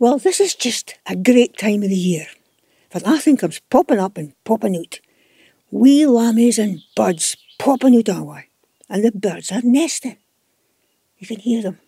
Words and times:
Well, 0.00 0.18
this 0.18 0.38
is 0.38 0.54
just 0.54 0.96
a 1.06 1.16
great 1.16 1.58
time 1.58 1.82
of 1.82 1.88
the 1.88 1.96
year, 1.96 2.28
for 2.88 3.00
nothing 3.00 3.36
comes 3.36 3.60
popping 3.68 3.98
up 3.98 4.16
and 4.16 4.32
popping 4.44 4.76
out. 4.76 5.00
Wee 5.72 6.02
lammies 6.02 6.56
and 6.56 6.82
buds 6.94 7.36
popping 7.58 7.96
out 7.96 8.08
our 8.08 8.22
way, 8.22 8.48
and 8.88 9.04
the 9.04 9.10
birds 9.10 9.50
are 9.50 9.60
nesting. 9.64 10.18
You 11.18 11.26
can 11.26 11.40
hear 11.40 11.62
them. 11.62 11.80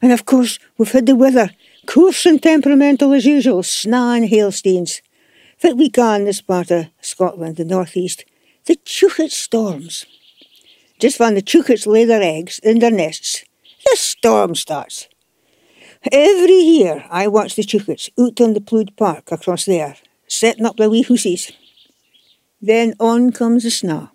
And 0.00 0.12
of 0.12 0.26
course, 0.26 0.60
we've 0.76 0.92
had 0.92 1.06
the 1.06 1.16
weather, 1.16 1.50
coarse 1.86 2.24
and 2.24 2.40
temperamental 2.40 3.12
as 3.12 3.26
usual, 3.26 3.64
snaw 3.64 4.12
and 4.12 4.28
hailstones. 4.28 5.02
That 5.60 5.76
we 5.76 5.90
in 5.96 6.24
this 6.24 6.40
part 6.40 6.70
of 6.70 6.86
Scotland, 7.00 7.56
the 7.56 7.64
northeast, 7.64 8.24
the 8.66 8.76
chouchet 8.76 9.30
storms. 9.30 10.06
Just 11.00 11.18
when 11.18 11.34
the 11.34 11.42
chouchets 11.42 11.84
lay 11.84 12.04
their 12.04 12.22
eggs 12.22 12.60
in 12.60 12.78
their 12.78 12.92
nests, 12.92 13.44
the 13.84 13.96
storm 13.96 14.54
starts. 14.54 15.08
Every 16.12 16.54
year 16.54 17.04
I 17.10 17.26
watch 17.26 17.56
the 17.56 17.62
chouchets 17.62 18.10
out 18.18 18.40
on 18.40 18.54
the 18.54 18.60
Plood 18.60 18.96
Park 18.96 19.32
across 19.32 19.64
there, 19.64 19.96
setting 20.28 20.64
up 20.64 20.76
their 20.76 20.88
wee 20.88 21.04
hoosies. 21.04 21.52
Then 22.62 22.94
on 23.00 23.32
comes 23.32 23.64
the 23.64 23.70
snaw. 23.70 24.08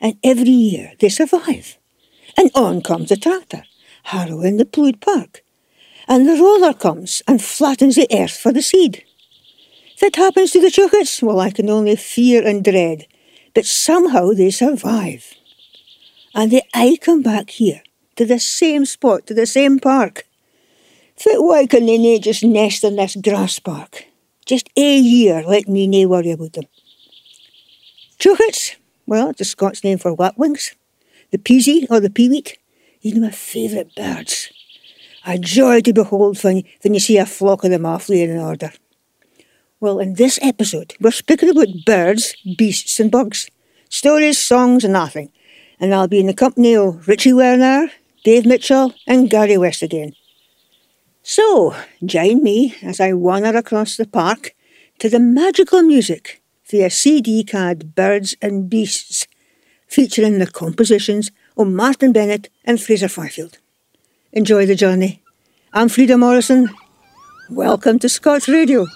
And 0.00 0.16
every 0.24 0.48
year 0.48 0.92
they 0.98 1.10
survive. 1.10 1.76
And 2.36 2.50
on 2.54 2.80
comes 2.80 3.10
the 3.10 3.16
tractor, 3.16 3.64
harrowing 4.04 4.56
the 4.56 4.64
Plood 4.64 5.00
Park. 5.00 5.42
And 6.08 6.26
the 6.26 6.36
roller 6.36 6.72
comes 6.72 7.22
and 7.28 7.42
flattens 7.42 7.96
the 7.96 8.08
earth 8.10 8.36
for 8.36 8.52
the 8.52 8.62
seed. 8.62 9.04
If 9.94 10.02
it 10.02 10.16
happens 10.16 10.52
to 10.52 10.60
the 10.60 10.68
chouchets, 10.70 11.22
well, 11.22 11.40
I 11.40 11.50
can 11.50 11.68
only 11.68 11.96
fear 11.96 12.46
and 12.46 12.64
dread. 12.64 13.06
But 13.54 13.66
somehow 13.66 14.32
they 14.32 14.50
survive. 14.50 15.34
And 16.34 16.50
they 16.50 16.62
aye 16.74 16.98
come 17.00 17.22
back 17.22 17.50
here, 17.50 17.82
to 18.16 18.24
the 18.24 18.38
same 18.38 18.84
spot, 18.84 19.26
to 19.26 19.34
the 19.34 19.46
same 19.46 19.78
park. 19.78 20.25
Fit 21.16 21.42
why 21.42 21.66
can 21.66 21.86
they 21.86 21.98
nae 21.98 22.18
just 22.18 22.44
nest 22.44 22.84
in 22.84 22.96
this 22.96 23.16
grass 23.16 23.58
park? 23.58 24.04
Just 24.44 24.68
a 24.76 24.98
year, 24.98 25.42
let 25.46 25.66
me 25.66 25.86
nae 25.86 26.04
worry 26.04 26.30
about 26.30 26.52
them. 26.52 26.64
Chouchets, 28.18 28.76
well, 29.06 29.30
it's 29.30 29.40
a 29.40 29.44
Scots 29.44 29.82
name 29.82 29.98
for 29.98 30.12
lapwings. 30.12 30.74
The 31.30 31.38
peasy 31.38 31.86
or 31.90 32.00
the 32.00 32.10
peeweet, 32.10 32.56
these 33.00 33.16
are 33.16 33.20
my 33.20 33.30
favourite 33.30 33.94
birds. 33.94 34.50
A 35.26 35.38
joy 35.38 35.80
to 35.80 35.92
behold 35.92 36.42
when, 36.44 36.62
when 36.82 36.94
you 36.94 37.00
see 37.00 37.18
a 37.18 37.26
flock 37.26 37.64
of 37.64 37.70
them 37.70 37.86
off 37.86 38.10
in 38.10 38.38
order. 38.38 38.72
Well, 39.80 39.98
in 39.98 40.14
this 40.14 40.38
episode, 40.42 40.94
we're 41.00 41.10
speaking 41.10 41.48
about 41.50 41.84
birds, 41.84 42.34
beasts, 42.56 43.00
and 43.00 43.10
bugs. 43.10 43.50
Stories, 43.88 44.38
songs, 44.38 44.84
and 44.84 44.92
nothing. 44.92 45.32
And 45.80 45.94
I'll 45.94 46.08
be 46.08 46.20
in 46.20 46.26
the 46.26 46.34
company 46.34 46.76
of 46.76 47.08
Richie 47.08 47.32
Werner, 47.32 47.90
Dave 48.24 48.46
Mitchell, 48.46 48.94
and 49.06 49.28
Gary 49.28 49.58
West 49.58 49.82
again. 49.82 50.14
So, 51.28 51.74
join 52.04 52.44
me 52.44 52.76
as 52.82 53.00
I 53.00 53.12
wander 53.12 53.58
across 53.58 53.96
the 53.96 54.06
park 54.06 54.54
to 55.00 55.08
the 55.08 55.18
magical 55.18 55.82
music 55.82 56.40
via 56.70 56.88
CD 56.88 57.42
card 57.42 57.96
Birds 57.96 58.36
and 58.40 58.70
Beasts, 58.70 59.26
featuring 59.88 60.38
the 60.38 60.46
compositions 60.46 61.32
of 61.56 61.66
Martin 61.66 62.12
Bennett 62.12 62.48
and 62.64 62.80
Fraser 62.80 63.08
Fifield. 63.08 63.58
Enjoy 64.32 64.66
the 64.66 64.76
journey. 64.76 65.20
I'm 65.72 65.88
Frieda 65.88 66.16
Morrison. 66.16 66.68
Welcome 67.50 67.98
to 67.98 68.08
Scots 68.08 68.48
Radio. 68.48 68.86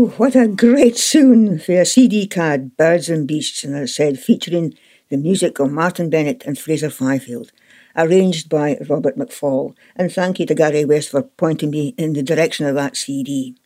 What 0.00 0.34
a 0.34 0.48
great 0.48 0.96
tune 0.96 1.58
for 1.58 1.72
a 1.72 1.84
CD 1.84 2.26
card, 2.26 2.74
Birds 2.78 3.10
and 3.10 3.28
Beasts, 3.28 3.64
and 3.64 3.76
as 3.76 3.82
I 3.82 3.92
said, 3.92 4.18
featuring 4.18 4.72
the 5.10 5.18
music 5.18 5.58
of 5.58 5.70
Martin 5.70 6.08
Bennett 6.08 6.42
and 6.46 6.58
Fraser 6.58 6.88
Fifield, 6.88 7.52
arranged 7.94 8.48
by 8.48 8.78
Robert 8.88 9.18
McFall. 9.18 9.74
And 9.94 10.10
thank 10.10 10.40
you 10.40 10.46
to 10.46 10.54
Gary 10.54 10.86
West 10.86 11.10
for 11.10 11.24
pointing 11.24 11.68
me 11.68 11.94
in 11.98 12.14
the 12.14 12.22
direction 12.22 12.64
of 12.64 12.76
that 12.76 12.96
CD. 12.96 13.58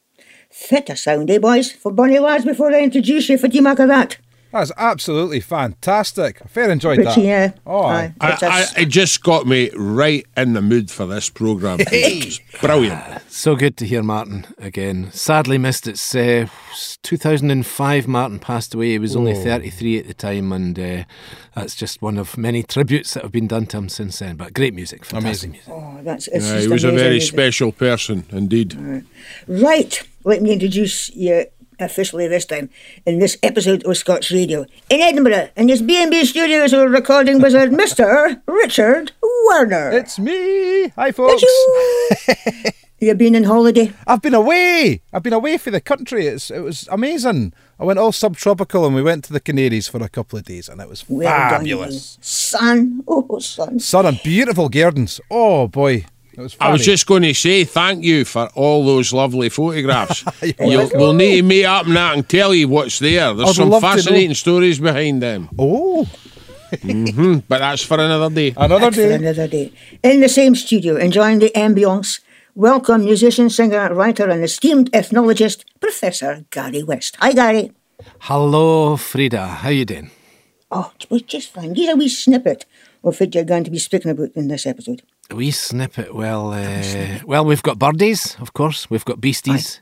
Fit 0.50 0.90
a 0.90 0.96
sound, 0.96 1.30
eh, 1.30 1.38
boys? 1.38 1.70
For 1.70 1.92
Bonnie 1.92 2.18
Lads 2.18 2.44
before 2.44 2.74
I 2.74 2.80
introduce 2.80 3.28
you, 3.28 3.38
for 3.38 3.46
make 3.46 3.78
of 3.78 3.86
that? 3.86 4.18
That's 4.54 4.70
absolutely 4.76 5.40
fantastic. 5.40 6.40
I 6.40 6.46
fair 6.46 6.70
enjoyed 6.70 6.98
Richie, 6.98 7.22
that. 7.22 7.26
yeah. 7.26 7.52
Oh, 7.66 7.82
Aye. 7.86 8.14
aye. 8.20 8.28
I, 8.28 8.32
It's 8.34 8.42
a 8.42 8.46
I, 8.46 8.60
s- 8.60 8.78
it 8.78 8.86
just 8.86 9.22
got 9.24 9.48
me 9.48 9.68
right 9.74 10.24
in 10.36 10.52
the 10.52 10.62
mood 10.62 10.92
for 10.92 11.06
this 11.06 11.28
programme. 11.28 11.80
Brilliant. 12.60 13.20
So 13.28 13.56
good 13.56 13.76
to 13.78 13.84
hear 13.84 14.02
Martin 14.04 14.46
again. 14.58 15.10
Sadly 15.10 15.58
missed 15.58 15.88
it. 15.88 16.00
Uh, 16.14 16.46
2005, 17.02 18.06
Martin 18.06 18.38
passed 18.38 18.74
away. 18.74 18.90
He 18.90 18.98
was 18.98 19.16
only 19.16 19.34
33 19.34 19.98
at 19.98 20.06
the 20.06 20.14
time, 20.14 20.52
and 20.52 20.78
uh, 20.78 21.04
that's 21.54 21.74
just 21.74 22.00
one 22.00 22.16
of 22.16 22.38
many 22.38 22.62
tributes 22.74 23.14
that 23.14 23.24
have 23.24 23.32
been 23.32 23.48
done 23.48 23.66
to 23.66 23.76
him 23.78 23.88
since 23.88 24.20
then. 24.20 24.36
But 24.36 24.54
great 24.54 24.72
music, 24.74 25.04
fantastic 25.04 25.50
Amazing. 25.50 25.50
music. 25.50 25.68
Oh, 25.68 26.00
that's 26.04 26.28
it's 26.28 26.46
Yeah, 26.46 26.54
just 26.54 26.66
he 26.66 26.72
was 26.72 26.84
a 26.84 26.92
very 26.92 27.16
isn't 27.16 27.28
it? 27.28 27.32
special 27.32 27.72
person 27.72 28.24
indeed. 28.30 28.76
Right, 29.48 30.00
let 30.24 30.42
me 30.42 30.52
introduce 30.52 31.10
you 31.14 31.46
officially 31.78 32.28
this 32.28 32.44
time 32.46 32.70
in 33.06 33.18
this 33.18 33.36
episode 33.42 33.84
of 33.84 33.96
Scots 33.96 34.30
Radio. 34.30 34.66
In 34.90 35.00
Edinburgh, 35.00 35.50
in 35.56 35.68
his 35.68 35.82
B&B 35.82 36.24
studios, 36.24 36.72
we're 36.72 36.88
recording 36.88 37.40
wizard 37.40 37.70
Mr. 37.70 38.40
Richard 38.46 39.12
Werner. 39.48 39.90
It's 39.90 40.18
me. 40.18 40.88
Hi, 40.96 41.12
folks. 41.12 41.42
Achoo! 41.42 42.72
You've 43.00 43.18
been 43.18 43.36
on 43.36 43.44
holiday? 43.44 43.92
I've 44.06 44.22
been 44.22 44.32
away. 44.34 45.02
I've 45.12 45.22
been 45.22 45.34
away 45.34 45.58
for 45.58 45.70
the 45.70 45.80
country. 45.80 46.26
It's 46.26 46.50
it 46.50 46.60
was 46.60 46.88
amazing. 46.90 47.52
I 47.78 47.84
went 47.84 47.98
all 47.98 48.12
subtropical 48.12 48.86
and 48.86 48.94
we 48.94 49.02
went 49.02 49.24
to 49.24 49.32
the 49.32 49.40
Canaries 49.40 49.88
for 49.88 50.02
a 50.02 50.08
couple 50.08 50.38
of 50.38 50.44
days 50.46 50.70
and 50.70 50.80
it 50.80 50.88
was 50.88 51.02
fabulous. 51.02 52.16
you. 52.16 52.22
Son, 52.22 53.02
oh 53.06 53.38
son. 53.40 53.78
Sun 53.80 54.06
and 54.06 54.20
beautiful 54.24 54.70
gardens. 54.70 55.20
Oh 55.30 55.68
boy, 55.68 56.06
was. 56.42 56.56
I 56.60 56.70
was 56.72 56.84
just 56.84 57.06
going 57.06 57.22
to 57.22 57.34
say 57.34 57.64
thank 57.64 58.04
you 58.04 58.24
for 58.24 58.48
all 58.54 58.84
those 58.84 59.12
lovely 59.12 59.48
photographs. 59.48 60.24
You're 60.42 60.54
You'll, 60.70 60.90
we'll 60.94 61.12
need 61.12 61.36
to 61.36 61.42
meet 61.42 61.64
up 61.64 61.86
and 61.86 61.96
that 61.96 62.14
and 62.16 62.28
tell 62.28 62.54
you 62.54 62.68
what's 62.68 62.98
there. 62.98 63.32
There's 63.34 63.50
I'd 63.50 63.54
some 63.54 63.70
love 63.70 63.82
to 63.82 63.88
know. 63.88 63.94
fascinating 63.94 64.34
stories 64.34 64.78
behind 64.80 65.22
them. 65.22 65.48
Oh, 65.58 66.04
hmm 66.82 67.38
But 67.48 67.58
that's 67.58 67.82
for 67.84 67.94
another 68.00 68.34
day. 68.34 68.52
another 68.56 68.78
That's 68.80 68.96
for 68.96 69.02
day. 69.02 69.14
another 69.14 69.46
day. 69.48 69.72
In 70.02 70.20
the 70.20 70.28
same 70.28 70.54
studio, 70.54 70.96
enjoying 70.96 71.38
the 71.38 71.50
ambience, 71.54 72.20
welcome 72.54 73.04
musician, 73.04 73.48
singer, 73.50 73.94
writer, 73.94 74.28
and 74.28 74.42
esteemed 74.42 74.90
ethnologist, 74.92 75.64
Professor 75.80 76.44
Gary 76.50 76.82
West. 76.82 77.16
Hi, 77.20 77.32
Gary. 77.32 77.70
Hello, 78.20 78.96
Frieda. 78.96 79.46
How 79.46 79.68
you 79.68 79.84
doing? 79.84 80.10
Oh, 80.70 80.90
it 80.98 81.08
was 81.10 81.22
just 81.22 81.52
fine. 81.52 81.74
Here's 81.76 81.90
a 81.94 81.96
wee 81.96 82.08
snippet 82.08 82.64
of 83.04 83.20
what 83.20 83.34
you're 83.34 83.44
going 83.44 83.64
to 83.64 83.70
be 83.70 83.78
speaking 83.78 84.10
about 84.10 84.30
in 84.34 84.48
this 84.48 84.66
episode. 84.66 85.02
Wee 85.32 85.50
snippet. 85.50 86.14
Well, 86.14 86.52
uh, 86.52 87.18
well, 87.24 87.44
we've 87.44 87.62
got 87.62 87.78
birdies, 87.78 88.36
of 88.40 88.52
course. 88.52 88.90
We've 88.90 89.04
got 89.04 89.20
beasties. 89.20 89.80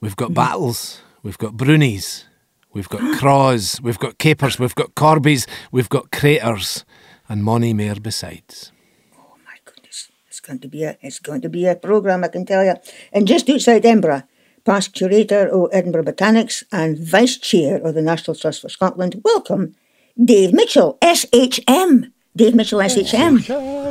We've 0.00 0.16
got 0.16 0.32
battles. 0.32 1.02
We've 1.22 1.38
got 1.38 1.56
brunies. 1.56 2.24
We've 2.72 2.88
got 2.88 3.18
craws. 3.18 3.80
We've 3.82 3.98
got 3.98 4.18
capers. 4.18 4.58
We've 4.58 4.74
got 4.74 4.94
corbies. 4.94 5.46
We've 5.72 5.88
got 5.88 6.10
craters, 6.10 6.84
and 7.28 7.44
mony 7.44 7.74
mair 7.74 7.96
besides. 7.96 8.72
Oh 9.16 9.36
my 9.44 9.56
goodness, 9.64 10.10
it's 10.26 10.40
going 10.40 10.60
to 10.60 10.68
be 10.68 10.84
a 10.84 10.96
it's 11.02 11.18
going 11.18 11.42
to 11.42 11.48
be 11.48 11.66
a 11.66 11.74
program, 11.74 12.24
I 12.24 12.28
can 12.28 12.46
tell 12.46 12.64
you. 12.64 12.74
And 13.12 13.26
just 13.28 13.50
outside 13.50 13.84
Edinburgh, 13.84 14.22
past 14.64 14.94
curator 14.94 15.48
of 15.48 15.68
Edinburgh 15.72 16.04
Botanics 16.04 16.64
and 16.72 16.98
vice 16.98 17.36
chair 17.36 17.76
of 17.78 17.94
the 17.94 18.02
National 18.02 18.34
Trust 18.34 18.62
for 18.62 18.68
Scotland, 18.68 19.20
welcome 19.24 19.74
Dave 20.22 20.52
Mitchell, 20.52 20.98
SHM. 21.02 22.10
Dave 22.38 22.54
Mitchell, 22.54 22.78
SHM. 22.78 23.40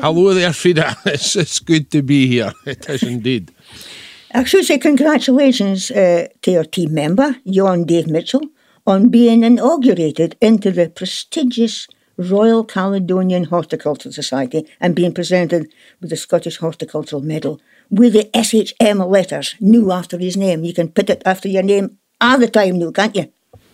Hello 0.01 0.33
there, 0.33 0.53
Frieda. 0.53 0.95
It's, 1.05 1.35
it's 1.35 1.59
good 1.59 1.91
to 1.91 2.01
be 2.01 2.27
here. 2.27 2.53
It 2.65 2.89
is 2.89 3.03
indeed. 3.03 3.51
I 4.33 4.45
should 4.45 4.63
say 4.63 4.77
congratulations 4.77 5.91
uh, 5.91 6.27
to 6.44 6.51
your 6.51 6.63
team 6.63 6.94
member, 6.94 7.35
John 7.45 7.83
Dave 7.83 8.07
Mitchell, 8.07 8.45
on 8.85 9.09
being 9.09 9.44
inaugurated 9.44 10.38
into 10.39 10.71
the 10.71 10.89
prestigious 10.89 11.88
Royal 12.17 12.63
Caledonian 12.63 13.44
Horticultural 13.44 14.13
Society 14.13 14.65
and 14.79 14.95
being 14.95 15.13
presented 15.13 15.67
with 15.99 16.09
the 16.09 16.15
Scottish 16.15 16.57
Horticultural 16.57 17.21
Medal 17.21 17.59
with 17.89 18.13
the 18.13 18.29
SHM 18.33 19.09
letters, 19.09 19.55
new 19.59 19.91
after 19.91 20.17
his 20.17 20.38
name. 20.38 20.63
You 20.63 20.73
can 20.73 20.88
put 20.88 21.09
it 21.09 21.21
after 21.25 21.49
your 21.49 21.63
name 21.63 21.97
all 22.21 22.39
the 22.39 22.47
time 22.47 22.79
now, 22.79 22.91
can't 22.91 23.15
you? 23.15 23.25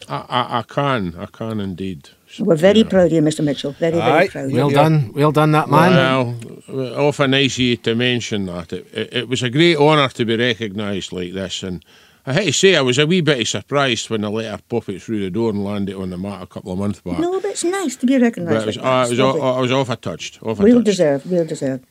I, 0.10 0.26
I, 0.40 0.60
I 0.60 0.62
can. 0.64 1.16
I 1.16 1.28
can 1.28 1.60
indeed. 1.60 2.10
We're 2.40 2.56
very 2.56 2.84
proud 2.84 3.08
of 3.08 3.12
you, 3.12 3.22
Mr. 3.22 3.44
Mitchell. 3.44 3.74
Very, 3.74 3.94
very 3.98 4.02
Aye. 4.26 4.28
proud. 4.28 4.52
Well 4.52 4.72
Yeah. 4.72 4.84
done, 4.84 5.12
well 5.14 5.32
done, 5.32 5.52
that 5.52 5.70
man. 5.70 6.40
Well, 6.68 7.08
often 7.08 7.32
nice 7.32 7.56
of 7.56 7.60
you 7.60 7.78
to 7.78 7.96
mention 7.96 8.46
that. 8.48 8.74
It, 8.74 8.88
it, 8.94 9.14
it 9.14 9.28
was 9.30 9.44
a 9.44 9.50
great 9.50 9.78
honour 9.78 10.10
to 10.10 10.26
be 10.26 10.36
recognised 10.38 11.12
like 11.12 11.34
this, 11.34 11.64
and 11.64 11.84
I 12.26 12.34
hate 12.34 12.46
to 12.46 12.54
say 12.54 12.76
I 12.76 12.82
was 12.82 12.98
a 12.98 13.06
wee 13.06 13.22
bit 13.22 13.46
surprised 13.48 14.10
when 14.10 14.22
the 14.22 14.30
letter 14.30 14.62
popped 14.70 14.90
it 14.90 15.02
through 15.02 15.20
the 15.22 15.30
door 15.30 15.50
and 15.50 15.64
landed 15.64 15.96
on 15.96 16.10
the 16.10 16.18
mat 16.18 16.42
a 16.42 16.48
couple 16.48 16.72
of 16.72 16.80
months 16.80 17.02
back. 17.02 17.20
No, 17.20 17.40
but 17.42 17.52
it's 17.52 17.64
nice 17.64 17.96
to 17.98 18.06
be 18.06 18.18
recognised. 18.18 18.56
but 18.56 18.64
it 18.64 18.66
was, 18.68 18.78
like 18.78 18.86
uh, 18.86 19.00
was, 19.10 19.12
It's. 19.12 19.20
I 19.44 19.60
was 19.60 19.72
off 19.72 19.90
a 19.90 19.96
touched. 19.96 20.42
Off 20.42 20.60
a 20.60 20.64
Well 20.64 20.74
touched. 20.76 20.86
deserved, 20.86 21.30
well 21.30 21.46
deserved. 21.46 21.86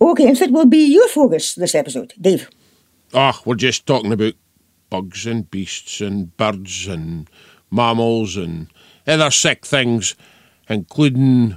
Okay, 0.00 0.28
and 0.28 0.36
so 0.38 0.44
it 0.44 0.52
will 0.52 0.66
be 0.66 0.84
your 0.86 1.08
focus 1.08 1.54
this 1.54 1.74
episode, 1.74 2.12
Dave. 2.20 2.48
Ah, 3.14 3.40
we're 3.44 3.54
just 3.56 3.86
talking 3.86 4.12
about 4.12 4.34
bugs 4.90 5.26
and 5.26 5.50
beasts 5.50 6.00
and 6.00 6.36
birds 6.36 6.86
and 6.86 7.28
mammals 7.70 8.36
and 8.36 8.68
other 9.08 9.30
sick 9.30 9.64
things, 9.66 10.14
including 10.68 11.56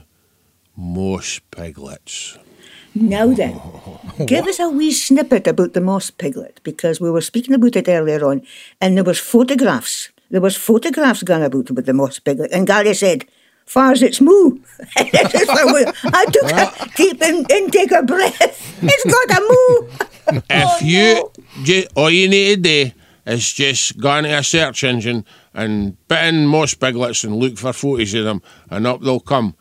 moss 0.75 1.39
piglets. 1.51 2.37
Now 2.95 3.27
then, 3.33 3.59
give 4.25 4.47
us 4.47 4.59
a 4.59 4.69
wee 4.69 4.91
snippet 4.91 5.47
about 5.47 5.73
the 5.73 5.81
moss 5.81 6.09
piglet 6.09 6.59
because 6.63 6.99
we 6.99 7.09
were 7.11 7.21
speaking 7.21 7.53
about 7.53 7.75
it 7.75 7.87
earlier 7.87 8.25
on, 8.25 8.41
and 8.79 8.97
there 8.97 9.03
was 9.03 9.19
photographs. 9.19 10.09
There 10.29 10.41
was 10.41 10.55
photographs 10.57 11.23
going 11.23 11.43
about 11.43 11.69
about 11.69 11.85
the 11.85 11.93
moss 11.93 12.19
piglet, 12.19 12.51
and 12.51 12.67
Gary 12.67 12.93
said, 12.93 13.25
"Far 13.65 13.91
as 13.91 14.01
its 14.01 14.19
moo." 14.21 14.59
This 15.11 15.33
is 15.35 15.47
where 15.47 15.67
we- 15.73 15.91
I 16.03 16.25
took 16.25 16.51
a 16.51 16.89
deep 16.95 17.21
in, 17.21 17.45
intake 17.49 17.91
of 17.93 18.05
breath. 18.07 18.79
It's 18.83 19.05
got 19.05 19.37
a 19.37 19.41
moo. 19.41 19.87
If 20.33 20.43
oh, 20.51 20.77
you, 20.81 21.31
ju- 21.63 21.87
all 21.95 22.09
you 22.09 22.27
need 22.27 22.63
to 22.63 22.85
do 22.85 22.91
is 23.25 23.53
just 23.53 23.97
go 23.99 24.15
into 24.17 24.37
a 24.37 24.43
search 24.43 24.83
engine 24.83 25.25
and 25.53 25.97
put 26.07 26.19
in 26.19 26.45
moss 26.47 26.73
piglets 26.73 27.23
and 27.23 27.35
look 27.35 27.57
for 27.57 27.73
photos 27.73 28.13
of 28.13 28.25
them, 28.25 28.41
and 28.69 28.87
up 28.87 29.01
they'll 29.01 29.19
come. 29.19 29.55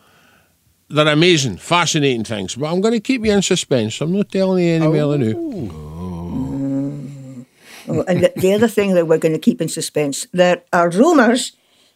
They're 0.89 1.07
amazing, 1.09 1.59
fascinating 1.59 2.25
things. 2.25 2.57
But 2.57 2.73
I'm 2.73 2.81
going 2.81 2.95
to 2.95 3.01
keep 3.01 3.25
you 3.25 3.33
in 3.33 3.43
suspense. 3.43 4.01
I'm 4.01 4.13
not 4.13 4.31
telling 4.31 4.65
you 4.65 4.73
any 4.73 4.87
more 4.89 5.17
than 5.17 5.21
now. 5.21 5.39
Oh. 5.73 7.47
oh, 7.89 8.05
and 8.09 8.25
the, 8.25 8.33
the 8.37 8.53
other 8.53 8.67
thing 8.67 8.95
that 8.95 9.07
we're 9.07 9.19
going 9.19 9.35
to 9.35 9.39
keep 9.39 9.61
in 9.61 9.69
suspense, 9.69 10.27
there 10.33 10.65
are 10.73 10.91
rumours 10.91 11.53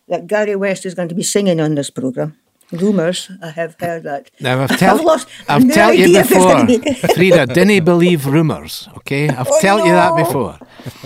that 0.07 0.29
Gary 0.29 0.55
West 0.55 0.87
is 0.87 0.95
going 0.95 1.09
to 1.09 1.15
be 1.15 1.25
singing 1.25 1.61
on 1.61 1.75
this 1.75 1.91
programme. 1.91 2.37
Rumours, 2.73 3.30
I 3.42 3.50
have 3.50 3.76
heard 3.78 4.02
that. 4.04 4.30
Now 4.40 4.62
I've 4.62 4.78
tell, 4.78 5.02
lost 5.04 5.28
I've 5.49 5.64
no 5.64 5.75
tell 5.75 5.92
you 5.94 6.04
idea 6.04 6.21
if 6.21 6.30
it's 6.33 6.94
before, 6.94 7.14
Frida, 7.14 7.47
didn't 7.47 7.85
believe 7.85 8.26
rumours. 8.26 8.88
Okay, 8.99 9.28
I've 9.28 9.49
Oh, 9.49 9.61
tell 9.61 9.78
you 9.87 9.92
that 9.92 10.16
before. 10.16 10.59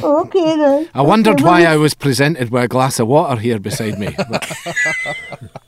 Okay 0.03 0.57
then. 0.57 0.89
I 0.95 1.03
wondered 1.03 1.41
why 1.41 1.65
I 1.65 1.77
was 1.77 1.95
presented 1.95 2.51
with 2.51 2.63
a 2.65 2.69
glass 2.69 2.99
of 2.99 3.09
water 3.09 3.41
here 3.41 3.59
beside 3.59 3.99
me. 3.99 4.17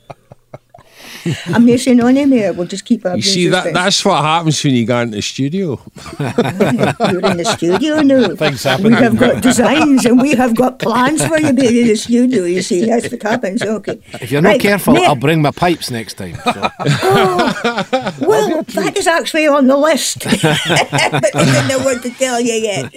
But 1.23 1.37
I'm 1.55 1.65
not 1.65 1.79
saying 1.79 2.01
on 2.01 2.15
him 2.15 2.31
here. 2.31 2.53
We'll 2.53 2.67
just 2.67 2.85
keep 2.85 3.05
our 3.05 3.15
You 3.15 3.21
see, 3.21 3.47
that 3.47 3.73
that's 3.73 4.03
what 4.05 4.21
happens 4.23 4.63
when 4.63 4.73
you 4.73 4.85
go 4.85 4.99
into 4.99 5.15
the 5.17 5.21
studio. 5.21 5.79
You're 6.19 7.25
in 7.31 7.37
the 7.37 7.55
studio 7.57 8.01
now. 8.01 8.35
Things 8.35 8.63
happen. 8.63 8.85
We 8.85 8.93
have 8.93 9.17
got 9.17 9.41
designs 9.41 10.05
and 10.05 10.21
we 10.21 10.35
have 10.35 10.55
got 10.55 10.79
plans 10.79 11.25
for 11.25 11.39
you 11.39 11.53
being 11.53 11.77
in 11.77 11.87
the 11.87 11.95
studio. 11.95 12.43
You 12.45 12.61
see, 12.61 12.85
that's 12.85 13.11
what 13.11 13.21
happens. 13.23 13.61
Okay. 13.61 13.99
if 14.13 14.31
you're 14.31 14.41
not 14.41 14.49
Right, 14.51 14.61
careful, 14.61 14.93
Mayor- 14.93 15.07
I'll 15.07 15.15
bring 15.15 15.41
my 15.41 15.51
pipes 15.51 15.89
next 15.91 16.15
time. 16.15 16.35
So. 16.43 16.69
Oh, 17.03 18.15
well, 18.21 18.63
that 18.63 18.97
is 18.97 19.07
actually 19.07 19.47
on 19.47 19.67
the 19.67 19.77
list, 19.77 20.23
but 20.23 20.43
I 20.43 21.29
didn't 21.33 21.67
know 21.67 21.79
what 21.79 22.01
to 22.03 22.09
tell 22.11 22.39
you 22.39 22.53
yet. 22.53 22.93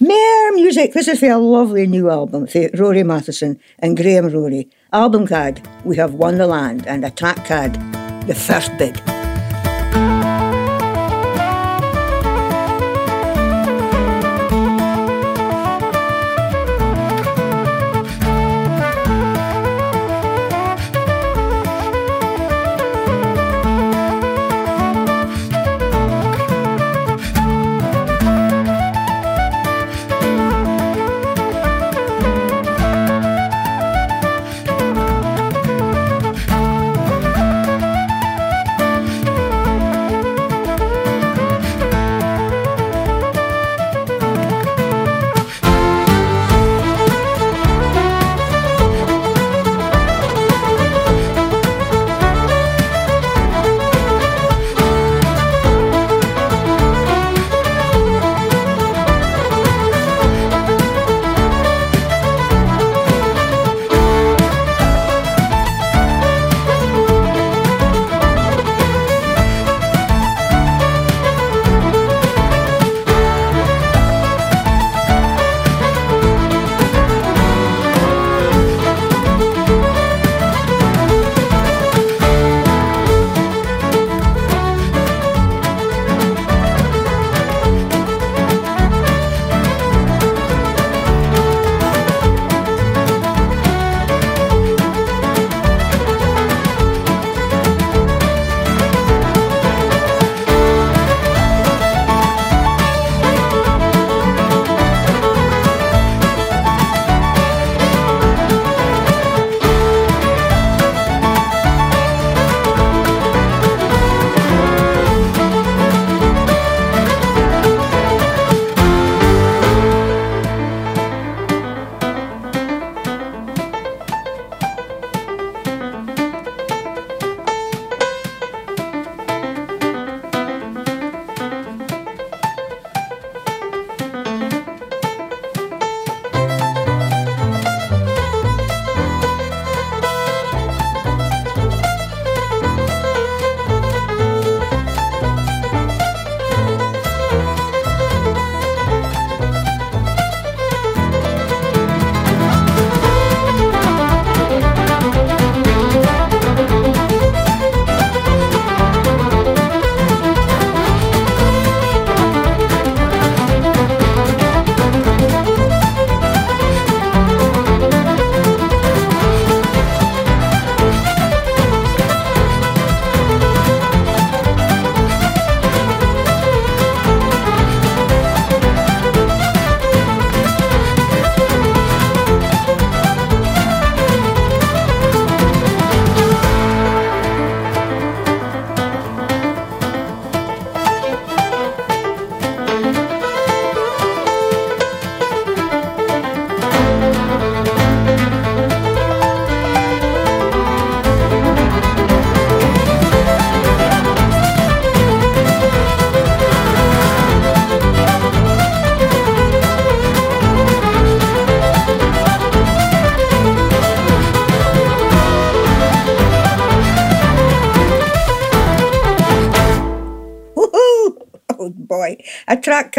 Mere 0.00 0.52
music. 0.54 0.92
This 0.92 1.08
is 1.08 1.20
for 1.20 1.30
a 1.30 1.38
lovely 1.38 1.86
new 1.86 2.10
album 2.10 2.46
for 2.46 2.68
Rory 2.74 3.02
Matheson 3.02 3.58
and 3.78 3.96
Graham 3.96 4.28
Rory. 4.28 4.68
Album 4.92 5.26
card, 5.26 5.60
We 5.84 5.96
Have 5.96 6.14
Won 6.14 6.38
the 6.38 6.46
Land, 6.46 6.86
and 6.86 7.04
a 7.04 7.10
track 7.10 7.44
card, 7.44 7.74
The 8.28 8.36
First 8.36 8.70
Bid. 8.78 9.15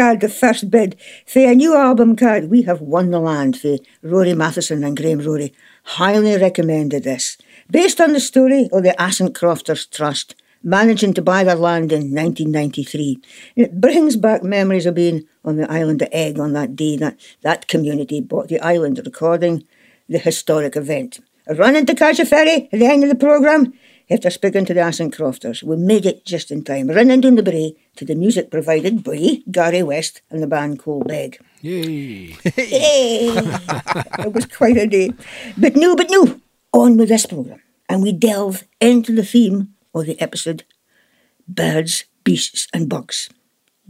A 0.08 0.12
card, 0.12 0.20
the 0.22 0.28
first 0.30 0.70
bid. 0.70 0.96
For 1.26 1.40
a 1.40 1.54
new 1.54 1.76
album 1.76 2.16
card, 2.16 2.48
we 2.48 2.62
have 2.62 2.80
won 2.80 3.10
the 3.10 3.20
land 3.20 3.58
for 3.58 3.76
Rory 4.00 4.32
Matheson 4.32 4.82
and 4.82 4.96
Graham 4.96 5.18
Rory. 5.18 5.52
Highly 5.82 6.34
recommended 6.38 7.04
this. 7.04 7.36
Based 7.70 8.00
on 8.00 8.14
the 8.14 8.20
story 8.20 8.70
of 8.72 8.84
the 8.84 8.94
Assynt 8.98 9.34
Crofters 9.34 9.84
Trust, 9.84 10.34
managing 10.62 11.12
to 11.12 11.20
buy 11.20 11.44
their 11.44 11.56
land 11.56 11.92
in 11.92 12.14
1993. 12.14 13.20
It 13.54 13.82
brings 13.82 14.16
back 14.16 14.42
memories 14.42 14.86
of 14.86 14.94
being 14.94 15.26
on 15.44 15.56
the 15.56 15.70
island 15.70 16.00
of 16.00 16.08
Eigg 16.10 16.38
on 16.38 16.54
that 16.54 16.74
day 16.74 16.96
that 16.96 17.18
that 17.42 17.68
community 17.68 18.22
bought 18.22 18.48
the 18.48 18.60
island, 18.60 18.98
recording 19.04 19.64
the 20.08 20.18
historic 20.18 20.74
event. 20.74 21.20
Running 21.54 21.84
to 21.84 21.94
catch 21.94 22.18
a 22.18 22.24
ferry 22.24 22.70
at 22.72 22.78
the 22.78 22.86
end 22.86 23.04
of 23.04 23.10
the 23.10 23.14
programme 23.14 23.74
after 24.10 24.30
speaking 24.30 24.64
to 24.64 24.74
the 24.74 24.86
Assynt 24.86 25.16
Crofters. 25.16 25.62
We 25.62 25.76
made 25.76 26.06
it 26.06 26.24
just 26.24 26.50
in 26.50 26.64
time, 26.64 26.88
running 26.88 27.20
down 27.20 27.34
the 27.34 27.42
brae 27.42 27.76
to 27.96 28.04
the 28.04 28.14
music 28.14 28.50
provided 28.50 29.04
by 29.04 29.42
Gary 29.50 29.82
West 29.82 30.22
and 30.30 30.42
the 30.42 30.46
band 30.46 30.80
Ceolbeg. 30.80 31.38
Yay. 31.60 32.36
Hey! 32.42 33.30
it 34.18 34.32
was 34.32 34.46
quite 34.46 34.76
a 34.76 34.86
day. 34.86 35.12
But 35.56 35.76
no, 35.76 35.96
but 35.96 36.10
no, 36.10 36.40
on 36.72 36.96
with 36.96 37.08
this 37.08 37.26
programme. 37.26 37.62
And 37.88 38.02
we 38.02 38.12
delve 38.12 38.64
into 38.80 39.14
the 39.14 39.24
theme 39.24 39.74
of 39.94 40.06
the 40.06 40.20
episode 40.20 40.64
Birds, 41.46 42.04
Beasts 42.24 42.68
and 42.74 42.88
Bugs. 42.88 43.30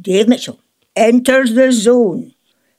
Dave 0.01 0.29
Mitchell 0.29 0.61
enters 0.95 1.55
the 1.55 1.73
zone. 1.73 2.35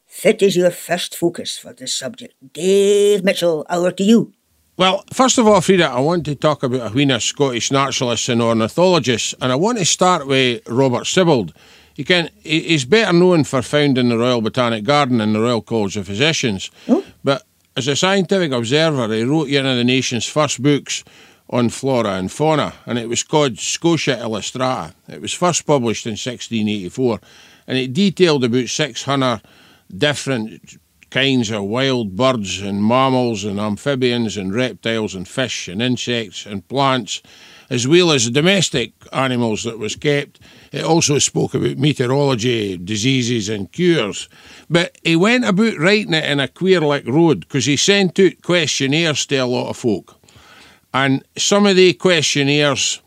Fit 0.06 0.42
is 0.42 0.56
your 0.56 0.72
first 0.72 1.16
focus 1.16 1.58
for 1.58 1.74
this 1.74 1.94
subject. 1.94 2.34
Dave 2.54 3.24
Mitchell, 3.24 3.66
over 3.70 3.92
to 3.92 4.04
you. 4.04 4.34
Well, 4.80 5.04
first 5.12 5.38
of 5.38 5.46
all, 5.46 5.60
Frieda, 5.60 5.90
I 5.90 6.00
want 6.00 6.24
to 6.24 6.36
talk 6.36 6.64
about 6.64 6.90
a 6.90 6.94
wheen 6.94 7.12
of 7.12 7.22
Scottish 7.22 7.70
naturalists 7.70 8.30
and 8.30 8.42
ornithologists, 8.42 9.36
and 9.42 9.52
I 9.52 9.56
want 9.56 9.78
to 9.80 9.84
start 9.84 10.26
with 10.26 10.66
Robert 10.70 11.04
Sibbald. 11.04 11.52
He 11.96 12.06
can, 12.06 12.30
he's 12.44 12.86
better 12.86 13.12
known 13.12 13.44
for 13.44 13.62
founding 13.62 14.08
the 14.08 14.18
Royal 14.18 14.40
Botanic 14.40 14.86
Garden 14.86 15.20
and 15.20 15.36
the 15.36 15.42
Royal 15.42 15.62
College 15.62 15.98
of 15.98 16.08
Physicians, 16.08 16.72
Oh. 16.88 17.04
but 17.26 17.44
as 17.76 17.90
a 17.90 17.96
scientific 17.98 18.54
observer, 18.54 19.14
he 19.14 19.24
wrote 19.24 19.52
one 19.52 19.66
of 19.66 19.76
the 19.76 19.84
nation's 19.84 20.26
first 20.26 20.64
books 20.64 21.04
on 21.50 21.68
flora 21.68 22.12
and 22.14 22.32
fauna, 22.32 22.72
and 22.86 22.98
it 22.98 23.10
was 23.10 23.22
called 23.22 23.60
Scotia 23.60 24.16
Illustrata. 24.16 24.94
It 25.10 25.20
was 25.20 25.34
first 25.34 25.66
published 25.66 26.06
in 26.06 26.12
1684, 26.12 27.20
and 27.68 27.78
it 27.78 27.92
detailed 27.92 28.46
about 28.46 28.70
600 28.70 29.42
different 29.98 30.78
kinds 31.10 31.50
of 31.50 31.64
wild 31.64 32.16
birds 32.16 32.62
and 32.62 32.84
mammals 32.84 33.44
and 33.44 33.60
amphibians 33.60 34.38
and 34.38 34.54
reptiles 34.54 35.16
and 35.16 35.28
fish 35.28 35.68
and 35.68 35.82
insects 35.82 36.46
and 36.46 36.68
plants, 36.68 37.22
as 37.70 37.88
well 37.88 38.12
as 38.12 38.30
domestic 38.30 38.94
animals 39.12 39.64
that 39.64 39.80
was 39.80 39.96
kept. 39.96 40.40
It 40.72 40.84
also 40.84 41.20
spoke 41.20 41.54
about 41.54 41.78
meteorology, 41.78 42.78
diseases 42.78 43.50
and 43.50 43.72
cures. 43.72 44.30
But 44.70 44.98
he 45.04 45.16
went 45.16 45.46
about 45.46 45.78
writing 45.78 46.14
it 46.14 46.26
in 46.26 46.40
a 46.40 46.48
queer 46.48 46.82
like 46.82 47.08
road 47.08 47.42
because 47.42 47.66
he 47.66 47.78
sent 47.78 48.20
out 48.20 48.42
questionnaires 48.44 49.26
to 49.28 49.38
a 49.38 49.46
lot 49.46 49.70
of 49.70 49.78
folk. 49.78 50.16
And 50.94 51.24
some 51.38 51.66
of 51.66 51.76
the 51.76 51.94
questionnaires 51.94 53.02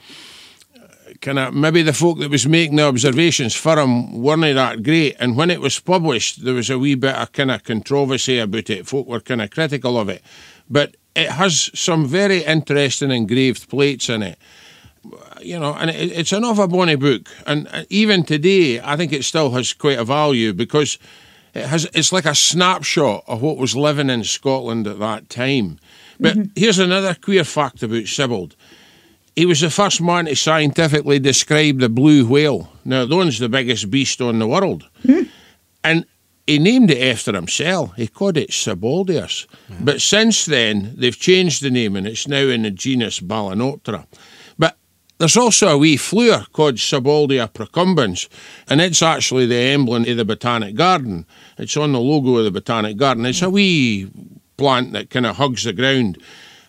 kind 1.22 1.38
of 1.38 1.54
maybe 1.54 1.82
the 1.82 1.92
folk 1.92 2.18
that 2.18 2.30
was 2.30 2.46
making 2.46 2.76
the 2.76 2.86
observations 2.86 3.54
for 3.54 3.78
him 3.78 4.20
weren't 4.20 4.42
that 4.42 4.82
great. 4.82 5.16
And 5.18 5.36
when 5.36 5.50
it 5.50 5.60
was 5.60 5.78
published, 5.78 6.44
there 6.44 6.52
was 6.52 6.68
a 6.68 6.78
wee 6.78 6.96
bit 6.96 7.14
of 7.14 7.32
kind 7.32 7.50
of 7.50 7.64
controversy 7.64 8.38
about 8.38 8.68
it. 8.68 8.86
Folk 8.86 9.06
were 9.06 9.20
kind 9.20 9.40
of 9.40 9.50
critical 9.50 9.98
of 9.98 10.08
it, 10.08 10.22
but 10.68 10.96
it 11.14 11.30
has 11.30 11.70
some 11.78 12.06
very 12.06 12.44
interesting 12.44 13.10
engraved 13.10 13.70
plates 13.70 14.10
in 14.10 14.22
it. 14.22 14.38
You 15.40 15.58
know, 15.58 15.74
and 15.74 15.90
it, 15.90 16.12
it's 16.12 16.32
an 16.32 16.44
a 16.44 16.68
bonny 16.68 16.96
book. 16.96 17.28
And 17.46 17.86
even 17.88 18.24
today, 18.24 18.80
I 18.80 18.96
think 18.96 19.12
it 19.12 19.24
still 19.24 19.50
has 19.52 19.72
quite 19.72 19.98
a 19.98 20.04
value 20.04 20.52
because 20.52 20.98
it 21.54 21.66
has. 21.66 21.88
It's 21.92 22.12
like 22.12 22.24
a 22.24 22.34
snapshot 22.34 23.24
of 23.26 23.42
what 23.42 23.58
was 23.58 23.74
living 23.74 24.10
in 24.10 24.22
Scotland 24.24 24.86
at 24.86 25.00
that 25.00 25.28
time. 25.28 25.78
But 26.20 26.36
mm-hmm. 26.36 26.52
here's 26.54 26.78
another 26.78 27.14
queer 27.14 27.42
fact 27.42 27.82
about 27.82 28.04
Sibbald. 28.04 28.54
He 29.34 29.46
was 29.46 29.60
the 29.60 29.70
first 29.70 30.00
man 30.00 30.26
to 30.26 30.36
scientifically 30.36 31.18
describe 31.18 31.78
the 31.78 31.88
blue 31.88 32.26
whale. 32.26 32.70
Now, 32.84 33.06
that 33.06 33.14
one's 33.14 33.38
the 33.38 33.48
biggest 33.48 33.90
beast 33.90 34.20
on 34.20 34.38
the 34.38 34.46
world. 34.46 34.88
Hmm. 35.04 35.22
And 35.82 36.06
he 36.46 36.58
named 36.58 36.90
it 36.90 37.02
after 37.02 37.32
himself. 37.32 37.94
He 37.96 38.08
called 38.08 38.36
it 38.36 38.50
Sibbaldius. 38.50 39.46
But 39.80 40.00
since 40.00 40.44
then, 40.44 40.94
they've 40.96 41.18
changed 41.18 41.62
the 41.62 41.70
name 41.70 41.96
and 41.96 42.06
it's 42.06 42.28
now 42.28 42.42
in 42.42 42.62
the 42.62 42.70
genus 42.70 43.20
Balaenoptera. 43.20 44.06
But 44.58 44.76
there's 45.18 45.36
also 45.36 45.68
a 45.68 45.78
wee 45.78 45.96
fleur 45.96 46.44
called 46.52 46.76
Sibbaldia 46.76 47.48
procumbens, 47.52 48.28
and 48.68 48.80
it's 48.80 49.02
actually 49.02 49.46
the 49.46 49.54
emblem 49.54 50.04
of 50.04 50.16
the 50.16 50.24
Botanic 50.24 50.74
Garden. 50.74 51.26
It's 51.58 51.76
on 51.76 51.92
the 51.92 52.00
logo 52.00 52.36
of 52.36 52.44
the 52.44 52.50
Botanic 52.50 52.96
Garden. 52.96 53.24
It's 53.26 53.42
a 53.42 53.48
wee 53.48 54.10
plant 54.56 54.92
that 54.92 55.10
kind 55.10 55.26
of 55.26 55.36
hugs 55.36 55.64
the 55.64 55.72
ground. 55.72 56.20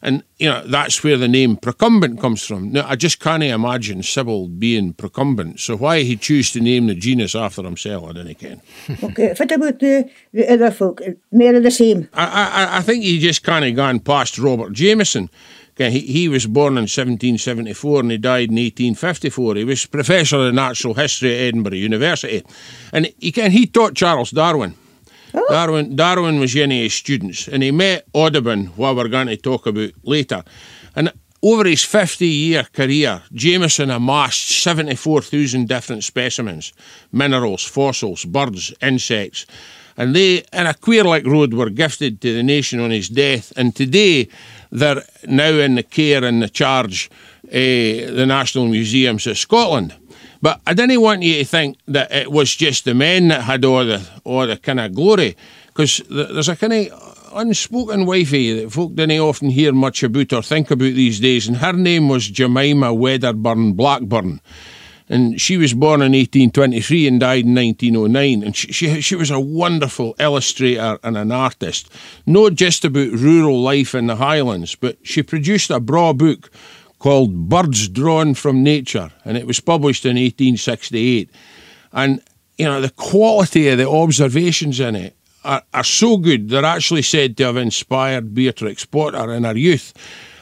And, 0.03 0.21
you 0.37 0.49
know, 0.49 0.61
that's 0.67 1.01
where 1.01 1.15
the 1.15 1.29
name 1.29 1.55
procumbent 1.55 2.19
comes 2.19 2.45
from. 2.45 2.73
Now, 2.73 2.85
I 2.85 2.97
just 2.97 3.21
can't 3.21 3.41
imagine 3.41 4.01
Sibbald 4.01 4.59
being 4.59 4.91
procumbent. 4.91 5.61
So 5.61 5.77
why 5.77 6.03
he 6.03 6.17
choose 6.17 6.51
to 6.51 6.59
name 6.59 6.87
the 6.87 6.95
genus 6.95 7.35
after 7.35 7.63
himself, 7.63 8.09
I 8.09 8.11
don't 8.11 8.37
ken. 8.37 8.61
Okay, 9.01 9.33
what 9.37 9.49
about 9.49 9.79
the, 9.79 10.09
the 10.33 10.51
other 10.51 10.71
folk? 10.71 11.01
More 11.31 11.55
of 11.55 11.63
the 11.63 11.71
same. 11.71 12.09
I, 12.13 12.25
I, 12.25 12.77
I 12.77 12.81
think 12.81 13.05
he 13.05 13.17
just 13.17 13.43
kind 13.43 13.63
of 13.63 13.77
gone 13.77 14.01
past 14.01 14.37
Robert 14.37 14.73
Jameson. 14.73 15.29
Okay, 15.71 15.89
He, 15.89 16.01
he 16.01 16.27
was 16.27 16.47
born 16.47 16.73
in 16.73 16.83
1774 16.83 18.01
and 18.01 18.11
he 18.11 18.17
died 18.17 18.49
in 18.49 18.55
1854. 18.55 19.55
He 19.55 19.63
was 19.63 19.85
Professor 19.85 20.47
of 20.47 20.53
Natural 20.53 20.95
History 20.95 21.33
at 21.33 21.47
Edinburgh 21.47 21.77
University. 21.77 22.43
And 22.91 23.11
he, 23.19 23.31
can, 23.31 23.51
he 23.51 23.67
taught 23.67 23.95
Charles 23.95 24.31
Darwin. 24.31 24.75
Oh. 25.33 25.47
Darwin 25.49 25.95
Darwin 25.95 26.39
was 26.39 26.55
one 26.55 26.65
of 26.65 26.71
his 26.71 26.93
students, 26.93 27.47
and 27.47 27.63
he 27.63 27.71
met 27.71 28.05
Audubon, 28.13 28.67
what 28.75 28.95
we're 28.95 29.07
going 29.07 29.27
to 29.27 29.37
talk 29.37 29.65
about 29.65 29.91
later. 30.03 30.43
And 30.95 31.11
over 31.41 31.65
his 31.65 31.83
50 31.83 32.25
year 32.25 32.63
career, 32.71 33.21
Jameson 33.33 33.89
amassed 33.89 34.63
74,000 34.63 35.67
different 35.67 36.03
specimens 36.03 36.71
minerals, 37.11 37.63
fossils, 37.63 38.25
birds, 38.25 38.73
insects. 38.81 39.45
And 39.97 40.15
they, 40.15 40.43
in 40.53 40.65
a 40.65 40.73
queer 40.73 41.03
like 41.03 41.25
road, 41.25 41.53
were 41.53 41.69
gifted 41.69 42.21
to 42.21 42.33
the 42.33 42.43
nation 42.43 42.79
on 42.79 42.89
his 42.89 43.09
death. 43.09 43.53
And 43.55 43.75
today, 43.75 44.27
they're 44.71 45.03
now 45.27 45.51
in 45.51 45.75
the 45.75 45.83
care 45.83 46.23
and 46.23 46.41
the 46.41 46.49
charge 46.49 47.11
of 47.43 47.51
the 47.51 48.25
National 48.25 48.67
Museums 48.67 49.27
of 49.27 49.37
Scotland. 49.37 49.93
But 50.43 50.59
I 50.67 50.73
didn't 50.73 50.99
want 50.99 51.23
you 51.23 51.35
to 51.35 51.45
think 51.45 51.77
that 51.87 52.11
it 52.11 52.29
was 52.29 52.53
just 52.53 52.83
the 52.83 52.93
men 52.93 53.29
that 53.29 53.43
had 53.43 53.63
all 53.63 53.85
the 53.85 54.05
all 54.25 54.45
the 54.45 54.57
kind 54.57 54.81
of 54.81 54.93
glory, 54.93 55.37
because 55.67 56.01
there's 56.09 56.49
a 56.49 56.57
kind 56.57 56.73
of 56.73 57.31
unspoken 57.33 58.05
wifey 58.05 58.59
that 58.59 58.69
folk 58.69 58.93
didn't 58.93 59.21
often 59.21 59.51
hear 59.51 59.71
much 59.71 60.03
about 60.03 60.33
or 60.33 60.41
think 60.41 60.69
about 60.69 60.95
these 60.95 61.21
days, 61.21 61.47
and 61.47 61.55
her 61.57 61.71
name 61.71 62.09
was 62.09 62.29
Jemima 62.29 62.93
Wedderburn 62.93 63.71
Blackburn. 63.71 64.41
And 65.07 65.39
she 65.39 65.55
was 65.55 65.73
born 65.73 66.01
in 66.01 66.11
1823 66.11 67.07
and 67.07 67.19
died 67.21 67.45
in 67.45 67.55
1909. 67.55 68.43
And 68.43 68.55
she, 68.55 68.71
she, 68.71 69.01
she 69.01 69.15
was 69.15 69.31
a 69.31 69.39
wonderful 69.39 70.15
illustrator 70.17 70.97
and 71.03 71.17
an 71.17 71.31
artist, 71.31 71.89
not 72.25 72.55
just 72.55 72.83
about 72.83 73.11
rural 73.11 73.61
life 73.61 73.93
in 73.93 74.07
the 74.07 74.15
Highlands, 74.15 74.75
but 74.75 74.97
she 75.03 75.21
produced 75.21 75.69
a 75.69 75.79
braw 75.79 76.13
book 76.13 76.49
called 77.03 77.49
Birds 77.49 77.89
Drawn 77.89 78.33
from 78.33 78.63
Nature, 78.63 79.11
and 79.25 79.35
it 79.35 79.45
was 79.45 79.59
published 79.59 80.05
in 80.05 80.11
1868. 80.11 81.29
And, 81.91 82.21
you 82.57 82.63
know, 82.63 82.79
the 82.79 82.91
quality 82.91 83.67
of 83.67 83.77
the 83.77 83.89
observations 83.89 84.79
in 84.79 84.95
it 84.95 85.13
are, 85.43 85.63
are 85.73 85.83
so 85.83 86.15
good, 86.15 86.47
they're 86.47 86.63
actually 86.63 87.01
said 87.01 87.35
to 87.35 87.43
have 87.43 87.57
inspired 87.57 88.33
Beatrix 88.33 88.85
Potter 88.85 89.33
in 89.33 89.43
her 89.43 89.57
youth. 89.57 89.91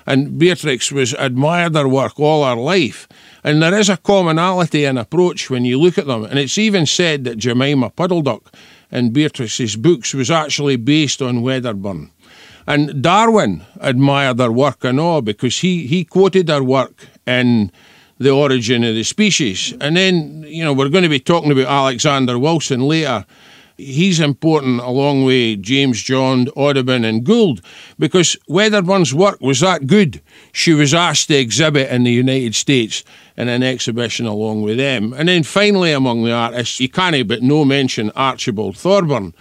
And 0.05 0.37
Beatrix 0.37 0.91
was 0.91 1.13
admired 1.17 1.73
her 1.73 1.87
work 1.87 2.19
all 2.19 2.45
her 2.45 2.61
life. 2.61 3.07
And 3.43 3.59
there 3.59 3.73
is 3.73 3.89
a 3.89 3.97
commonality 3.97 4.85
in 4.85 4.99
approach 4.99 5.49
when 5.49 5.65
you 5.65 5.79
look 5.79 5.97
at 5.97 6.05
them. 6.05 6.25
And 6.25 6.37
it's 6.37 6.59
even 6.59 6.85
said 6.85 7.23
that 7.23 7.39
Jemima 7.39 7.89
Puddleduck 7.89 8.53
in 8.91 9.09
Beatrix's 9.09 9.75
books 9.75 10.13
was 10.13 10.29
actually 10.29 10.75
based 10.75 11.23
on 11.23 11.41
Wedderburn. 11.41 12.11
And 12.67 13.01
Darwin 13.01 13.63
admired 13.79 14.39
her 14.39 14.51
work 14.51 14.83
and 14.83 14.99
all 14.99 15.21
because 15.21 15.59
he, 15.59 15.87
he 15.87 16.05
quoted 16.05 16.49
her 16.49 16.63
work 16.63 17.07
in 17.25 17.71
The 18.19 18.31
Origin 18.31 18.83
of 18.83 18.95
the 18.95 19.03
Species. 19.03 19.73
And 19.81 19.97
then, 19.97 20.43
you 20.47 20.63
know, 20.63 20.73
we're 20.73 20.89
going 20.89 21.03
to 21.03 21.09
be 21.09 21.19
talking 21.19 21.51
about 21.51 21.67
Alexander 21.67 22.37
Wilson 22.37 22.81
later. 22.81 23.25
He's 23.77 24.19
important 24.19 24.79
along 24.81 25.23
with 25.25 25.63
James 25.63 26.03
John, 26.03 26.47
Audubon, 26.49 27.03
and 27.03 27.23
Gould 27.23 27.61
because 27.97 28.37
Wedderburn's 28.47 29.11
work 29.11 29.41
was 29.41 29.61
that 29.61 29.87
good. 29.87 30.21
She 30.51 30.73
was 30.73 30.93
asked 30.93 31.29
to 31.29 31.35
exhibit 31.35 31.89
in 31.89 32.03
the 32.03 32.11
United 32.11 32.53
States 32.53 33.03
in 33.37 33.47
an 33.47 33.63
exhibition 33.63 34.27
along 34.27 34.61
with 34.61 34.77
them. 34.77 35.13
And 35.13 35.27
then 35.27 35.41
finally, 35.41 35.93
among 35.93 36.23
the 36.23 36.31
artists, 36.31 36.79
you 36.79 36.89
can't 36.89 37.27
but 37.27 37.41
no 37.41 37.65
mention 37.65 38.11
Archibald 38.15 38.77
Thorburn 38.77 39.33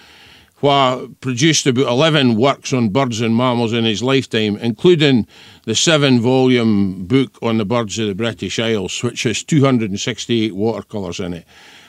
produced 0.60 1.66
about 1.66 1.88
11 1.88 2.36
works 2.36 2.72
on 2.72 2.90
birds 2.90 3.20
and 3.20 3.36
mammals 3.36 3.72
in 3.72 3.84
his 3.84 4.02
lifetime, 4.02 4.56
including 4.56 5.26
the 5.64 5.74
seven 5.74 6.20
volume 6.20 7.06
book 7.06 7.38
on 7.42 7.58
the 7.58 7.64
birds 7.64 7.98
of 7.98 8.08
the 8.08 8.14
British 8.14 8.58
Isles, 8.58 9.02
which 9.02 9.22
has 9.22 9.42
268 9.42 10.54
watercolours 10.54 11.20
in 11.20 11.34
it. 11.34 11.46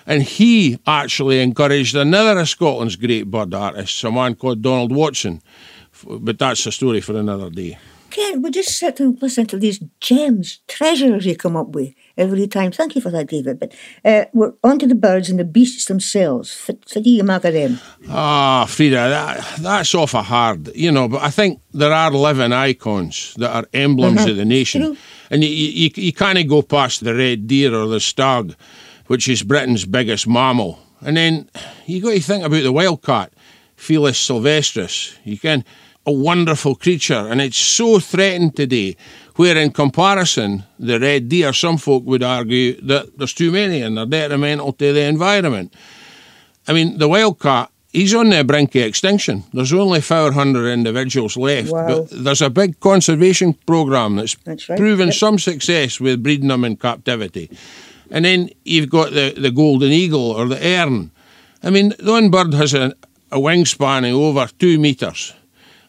And 0.07 0.23
he 0.23 0.79
actually 0.87 1.41
encouraged 1.41 1.95
another 1.95 2.39
of 2.39 2.49
Scotland's 2.49 2.95
great 2.95 3.29
bird 3.29 3.53
artists, 3.53 4.03
a 4.03 4.11
man 4.11 4.35
called 4.35 4.61
Donald 4.61 4.91
Watson. 4.91 5.41
But 6.05 6.39
that's 6.39 6.65
a 6.65 6.71
story 6.71 7.01
for 7.01 7.15
another 7.15 7.49
day. 7.49 7.77
Ken, 8.09 8.41
we 8.41 8.51
just 8.51 8.77
sit 8.77 8.99
and 8.99 9.21
listen 9.21 9.45
to 9.47 9.57
these 9.57 9.79
gems, 9.99 10.59
treasures 10.67 11.25
you 11.25 11.35
come 11.35 11.55
up 11.55 11.69
with 11.69 11.93
every 12.21 12.47
time. 12.47 12.71
Thank 12.71 12.95
you 12.95 13.01
for 13.01 13.11
that, 13.11 13.27
David. 13.27 13.59
But 13.59 13.73
uh, 14.05 14.25
we're 14.33 14.53
on 14.63 14.79
to 14.79 14.87
the 14.87 14.95
birds 14.95 15.29
and 15.29 15.39
the 15.39 15.43
beasts 15.43 15.85
themselves. 15.85 16.47
What 16.67 16.85
do 17.03 17.09
you 17.09 17.23
make 17.23 17.41
them? 17.41 17.79
Ah, 18.09 18.65
Frieda, 18.69 18.95
that, 19.09 19.57
that's 19.61 19.93
awful 19.95 20.21
hard, 20.21 20.69
you 20.75 20.91
know. 20.91 21.07
But 21.07 21.21
I 21.23 21.29
think 21.29 21.59
there 21.73 21.91
are 21.93 22.11
living 22.11 22.53
icons 22.53 23.33
that 23.37 23.51
are 23.55 23.65
emblems 23.73 24.19
Uh-huh. 24.21 24.31
of 24.31 24.37
the 24.37 24.45
nation, 24.45 24.81
True. 24.81 24.97
and 25.31 25.43
you, 25.43 25.49
you, 25.49 25.89
you 25.95 26.13
can't 26.13 26.47
go 26.47 26.61
past 26.61 27.03
the 27.03 27.13
red 27.15 27.47
deer 27.47 27.73
or 27.73 27.87
the 27.87 27.99
stag, 27.99 28.55
which 29.07 29.27
is 29.27 29.43
Britain's 29.43 29.85
biggest 29.85 30.27
mammal. 30.27 30.77
And 31.01 31.17
then 31.17 31.49
you 31.87 32.01
got 32.01 32.11
to 32.11 32.19
think 32.21 32.43
about 32.45 32.63
the 32.63 32.71
wildcat, 32.71 33.33
Felis 33.75 34.17
silvestris. 34.19 35.17
You 35.23 35.37
can 35.39 35.63
a 36.05 36.11
wonderful 36.11 36.73
creature, 36.75 37.27
and 37.29 37.39
it's 37.41 37.57
so 37.57 37.99
threatened 37.99 38.55
today. 38.55 38.95
Where 39.41 39.57
in 39.57 39.71
comparison, 39.71 40.65
the 40.77 40.99
red 40.99 41.27
deer, 41.27 41.51
some 41.51 41.77
folk 41.79 42.03
would 42.05 42.21
argue 42.21 42.79
that 42.81 43.17
there's 43.17 43.33
too 43.33 43.51
many 43.51 43.81
and 43.81 43.97
they're 43.97 44.05
detrimental 44.05 44.71
to 44.73 44.93
the 44.93 45.01
environment. 45.01 45.73
I 46.67 46.73
mean, 46.73 46.99
the 46.99 47.07
wildcat, 47.07 47.71
he's 47.91 48.13
on 48.13 48.29
the 48.29 48.43
brink 48.43 48.75
of 48.75 48.83
extinction. 48.83 49.43
There's 49.51 49.73
only 49.73 49.99
400 49.99 50.69
individuals 50.71 51.37
left, 51.37 51.71
Wow. 51.71 51.87
but 51.87 52.23
there's 52.23 52.43
a 52.43 52.51
big 52.51 52.79
conservation 52.79 53.55
programme 53.65 54.17
that's, 54.17 54.35
That's 54.45 54.69
right, 54.69 54.77
proven 54.77 55.07
yep. 55.07 55.15
some 55.15 55.39
success 55.39 55.99
with 55.99 56.21
breeding 56.21 56.49
them 56.49 56.63
in 56.63 56.75
captivity. 56.77 57.49
And 58.11 58.25
then 58.25 58.51
you've 58.63 58.91
got 58.91 59.11
the, 59.11 59.33
the 59.35 59.49
golden 59.49 59.91
eagle 59.91 60.29
or 60.37 60.47
the 60.49 60.63
ern. 60.63 61.09
I 61.63 61.71
mean, 61.71 61.95
the 61.97 62.11
one 62.11 62.29
bird 62.29 62.53
has 62.53 62.75
a, 62.75 62.93
a 63.31 63.39
wingspan 63.39 64.07
of 64.07 64.15
over 64.15 64.47
two 64.59 64.77
metres. 64.77 65.33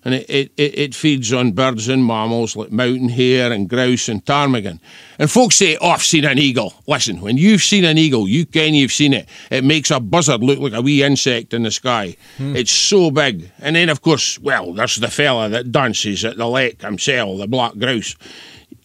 And 0.04 0.14
it, 0.14 0.28
it, 0.28 0.52
it 0.56 0.94
feeds 0.94 1.32
on 1.32 1.52
birds 1.52 1.88
and 1.88 2.04
mammals 2.04 2.56
like 2.56 2.72
mountain 2.72 3.08
hare 3.08 3.52
and 3.52 3.68
grouse 3.68 4.08
and 4.08 4.24
ptarmigan. 4.24 4.80
And 5.18 5.30
folks 5.30 5.56
say, 5.56 5.76
oh, 5.80 5.90
I've 5.90 6.02
seen 6.02 6.24
an 6.24 6.38
eagle. 6.38 6.74
Listen, 6.88 7.20
when 7.20 7.36
you've 7.36 7.62
seen 7.62 7.84
an 7.84 7.98
eagle, 7.98 8.26
you 8.26 8.44
can 8.44 8.74
you've 8.74 8.92
seen 8.92 9.14
it. 9.14 9.28
It 9.50 9.62
makes 9.62 9.92
a 9.92 10.00
buzzard 10.00 10.42
look 10.42 10.58
like 10.58 10.72
a 10.72 10.82
wee 10.82 11.04
insect 11.04 11.54
in 11.54 11.62
the 11.62 11.70
sky. 11.70 12.16
Hmm. 12.36 12.56
It's 12.56 12.72
so 12.72 13.12
big. 13.12 13.50
And 13.60 13.76
then, 13.76 13.88
of 13.88 14.02
course, 14.02 14.40
well, 14.40 14.72
there's 14.72 14.96
the 14.96 15.08
fella 15.08 15.48
that 15.50 15.70
dances 15.70 16.24
at 16.24 16.36
the 16.36 16.48
lake 16.48 16.82
himself, 16.82 17.38
the 17.38 17.46
black 17.46 17.78
grouse. 17.78 18.16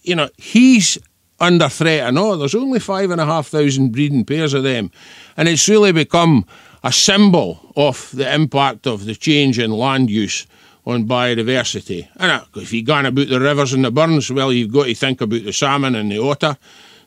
You 0.04 0.16
know, 0.16 0.30
he's 0.38 1.00
under 1.40 1.70
threat. 1.70 2.06
I 2.06 2.12
know 2.12 2.36
there's 2.36 2.56
only 2.56 2.80
five 2.80 3.10
and 3.10 3.22
a 3.22 3.26
half 3.26 3.48
thousand 3.48 3.92
breeding 3.92 4.26
pairs 4.26 4.54
of 4.54 4.64
them. 4.64 4.92
And 5.36 5.48
it's 5.48 5.68
really 5.68 5.92
become 5.92 6.46
a 6.84 6.92
symbol 6.92 7.74
of 7.76 8.12
the 8.14 8.32
impact 8.34 8.88
of 8.88 9.06
the 9.06 9.16
change 9.16 9.58
in 9.60 9.72
land 9.72 10.10
use 10.10 10.46
on 10.88 11.06
biodiversity. 11.06 12.08
And 12.16 12.32
uh, 12.32 12.46
if 12.56 12.72
you're 12.72 12.84
going 12.84 13.06
about 13.06 13.28
the 13.28 13.42
rivers 13.42 13.74
and 13.74 13.84
the 13.84 13.92
burns, 13.92 14.32
well, 14.32 14.54
you've 14.54 14.72
got 14.72 14.86
to 14.86 14.96
think 14.96 15.20
about 15.20 15.44
the 15.44 15.52
salmon 15.52 15.96
and 15.96 16.10
the 16.10 16.22
otter. 16.22 16.58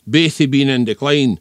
Both 0.06 0.38
have 0.38 0.50
been 0.50 0.68
in 0.68 0.84
decline, 0.84 1.40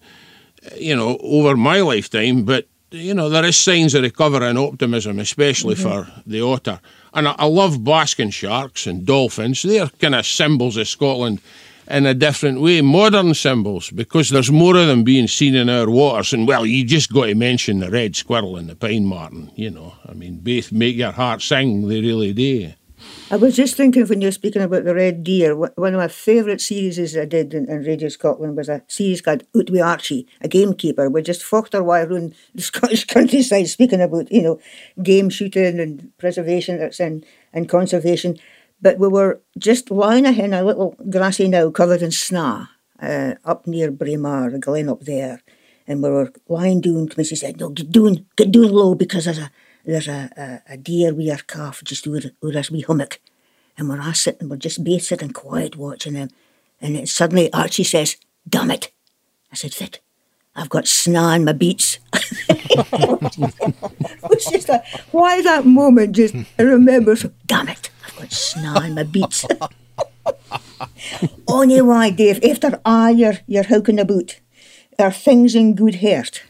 uh, 0.66 0.76
you 0.78 0.96
know, 0.96 1.18
over 1.22 1.58
my 1.58 1.82
lifetime, 1.82 2.46
but, 2.46 2.66
you 2.92 3.14
know, 3.14 3.28
there 3.28 3.44
is 3.44 3.58
signs 3.58 3.94
of 3.94 4.04
recovery 4.04 4.48
and 4.48 4.58
optimism, 4.58 5.20
especially 5.20 5.76
for 5.76 6.08
the 6.26 6.42
otter. 6.42 6.80
And 7.14 7.28
I, 7.28 7.36
I 7.38 7.46
love 7.46 7.84
basking 7.84 8.30
sharks 8.30 8.88
and 8.88 9.06
dolphins. 9.06 9.62
They're 9.64 9.90
kind 10.00 10.16
of 10.16 10.26
symbols 10.26 10.78
of 10.78 10.88
Scotland 10.88 11.42
in 11.90 12.06
a 12.06 12.14
different 12.14 12.62
way, 12.62 12.82
modern 12.82 13.34
symbols, 13.34 13.90
because 13.90 14.30
there's 14.30 14.52
more 14.52 14.78
of 14.78 14.88
them 14.88 15.04
being 15.04 15.28
seen 15.28 15.56
in 15.56 15.70
our 15.70 15.90
waters. 15.90 16.34
And 16.34 16.48
well, 16.48 16.66
you 16.66 16.86
just 16.86 17.12
got 17.12 17.26
to 17.26 17.36
mention 17.36 17.80
the 17.80 17.90
red 17.90 18.16
squirrel 18.16 18.58
and 18.58 18.70
the 18.70 18.76
pine 18.76 19.06
marten, 19.06 19.52
you 19.56 19.72
know. 19.72 19.94
I 20.08 20.14
mean, 20.14 20.40
both 20.40 20.72
make 20.72 20.96
your 20.96 21.12
heart 21.12 21.42
sing, 21.42 21.88
they 21.88 22.02
really 22.02 22.34
do. 22.34 22.74
I 23.32 23.38
was 23.38 23.56
just 23.56 23.76
thinking 23.76 24.06
when 24.08 24.22
you 24.22 24.28
were 24.28 24.34
speaking 24.34 24.62
about 24.62 24.84
the 24.84 24.96
red 24.96 25.24
deer, 25.24 25.56
one 25.56 25.94
of 25.94 26.00
my 26.00 26.08
favourite 26.08 26.62
series 26.62 27.16
I 27.16 27.26
did 27.26 27.54
in, 27.54 27.66
Radio 27.66 28.10
Scotland 28.10 28.58
was 28.58 28.70
a 28.70 28.84
series 28.88 29.22
called 29.22 29.44
Out 29.56 29.70
with 29.70 29.82
Archie, 29.82 30.28
a 30.42 30.48
gamekeeper. 30.48 31.10
We 31.10 31.22
just 31.22 31.44
fucked 31.44 31.76
our 31.76 31.84
around 31.84 32.36
the 32.56 32.62
Scottish 32.62 33.06
countryside 33.06 33.68
speaking 33.68 34.02
about, 34.02 34.32
you 34.32 34.42
know, 34.42 34.60
game 35.02 35.30
shooting 35.30 35.80
and 35.80 36.12
preservation 36.18 36.80
that's 36.80 37.00
in, 37.00 37.24
and 37.54 37.70
conservation. 37.70 38.38
But 38.82 38.98
we 38.98 39.08
were 39.08 39.42
just 39.58 39.92
lying 39.92 40.26
ahead 40.26 40.46
in 40.46 40.54
a 40.54 40.64
little 40.64 40.96
grassy 41.10 41.48
knoll 41.48 41.72
covered 41.72 42.02
in 42.02 42.12
snaw 42.12 42.68
uh, 43.02 43.36
up 43.44 43.68
near 43.68 43.92
Braemar, 43.92 44.52
the 44.52 44.60
glen 44.60 44.90
up 44.90 45.02
there. 45.02 45.42
And 45.88 46.04
we 46.04 46.10
were 46.10 46.32
lying 46.48 46.82
down, 46.82 47.10
she 47.24 47.36
said, 47.36 47.60
no, 47.60 47.70
get 47.70 47.92
down, 47.92 48.26
get 48.36 48.52
down 48.52 48.72
low 48.72 48.96
because 48.96 49.26
there's 49.26 49.40
a 49.40 49.52
there's 49.86 50.08
a, 50.08 50.62
a, 50.68 50.74
a 50.74 50.78
deer 50.78 51.14
with 51.14 51.30
our 51.30 51.38
calf 51.38 51.84
just 51.84 52.08
over, 52.08 52.20
over 52.44 52.58
us 52.58 52.70
wee 52.70 52.82
hummock. 52.82 53.20
And 53.78 53.90
we're 53.90 54.02
all 54.02 54.14
sitting, 54.14 54.50
we're 54.50 54.58
just 54.58 54.84
both 54.84 55.04
sitting 55.04 55.32
quiet 55.32 55.78
watching 55.78 56.14
them. 56.14 56.30
And 56.82 56.96
then 56.96 57.08
suddenly 57.08 57.52
Archie 57.54 57.84
says, 57.84 58.18
damn 58.48 58.72
it. 58.72 58.92
I 59.52 59.56
said, 59.56 59.74
Fit, 59.74 60.00
I've 60.56 60.70
got 60.70 60.88
snaw 60.88 61.34
in 61.34 61.46
my 61.46 61.54
beats. 61.54 61.98
it's 64.30 64.52
just 64.52 64.70
like, 64.70 64.86
why 65.12 65.42
that 65.42 65.66
moment 65.66 66.16
just, 66.16 66.36
I 66.60 66.64
remember, 66.64 67.16
so, 67.16 67.32
damn 67.48 67.70
it, 67.70 67.90
got 68.20 68.90
my 68.92 69.04
beats. 69.04 69.46
Only 71.48 71.82
why, 71.82 72.10
Dave, 72.12 72.44
after 72.44 72.80
all 72.86 73.12
you're, 73.12 73.40
you're 73.48 73.64
hooking 73.64 74.00
about, 74.00 74.40
are 74.98 75.12
things 75.12 75.56
in 75.56 75.76
good 75.76 75.96
heart? 75.96 76.44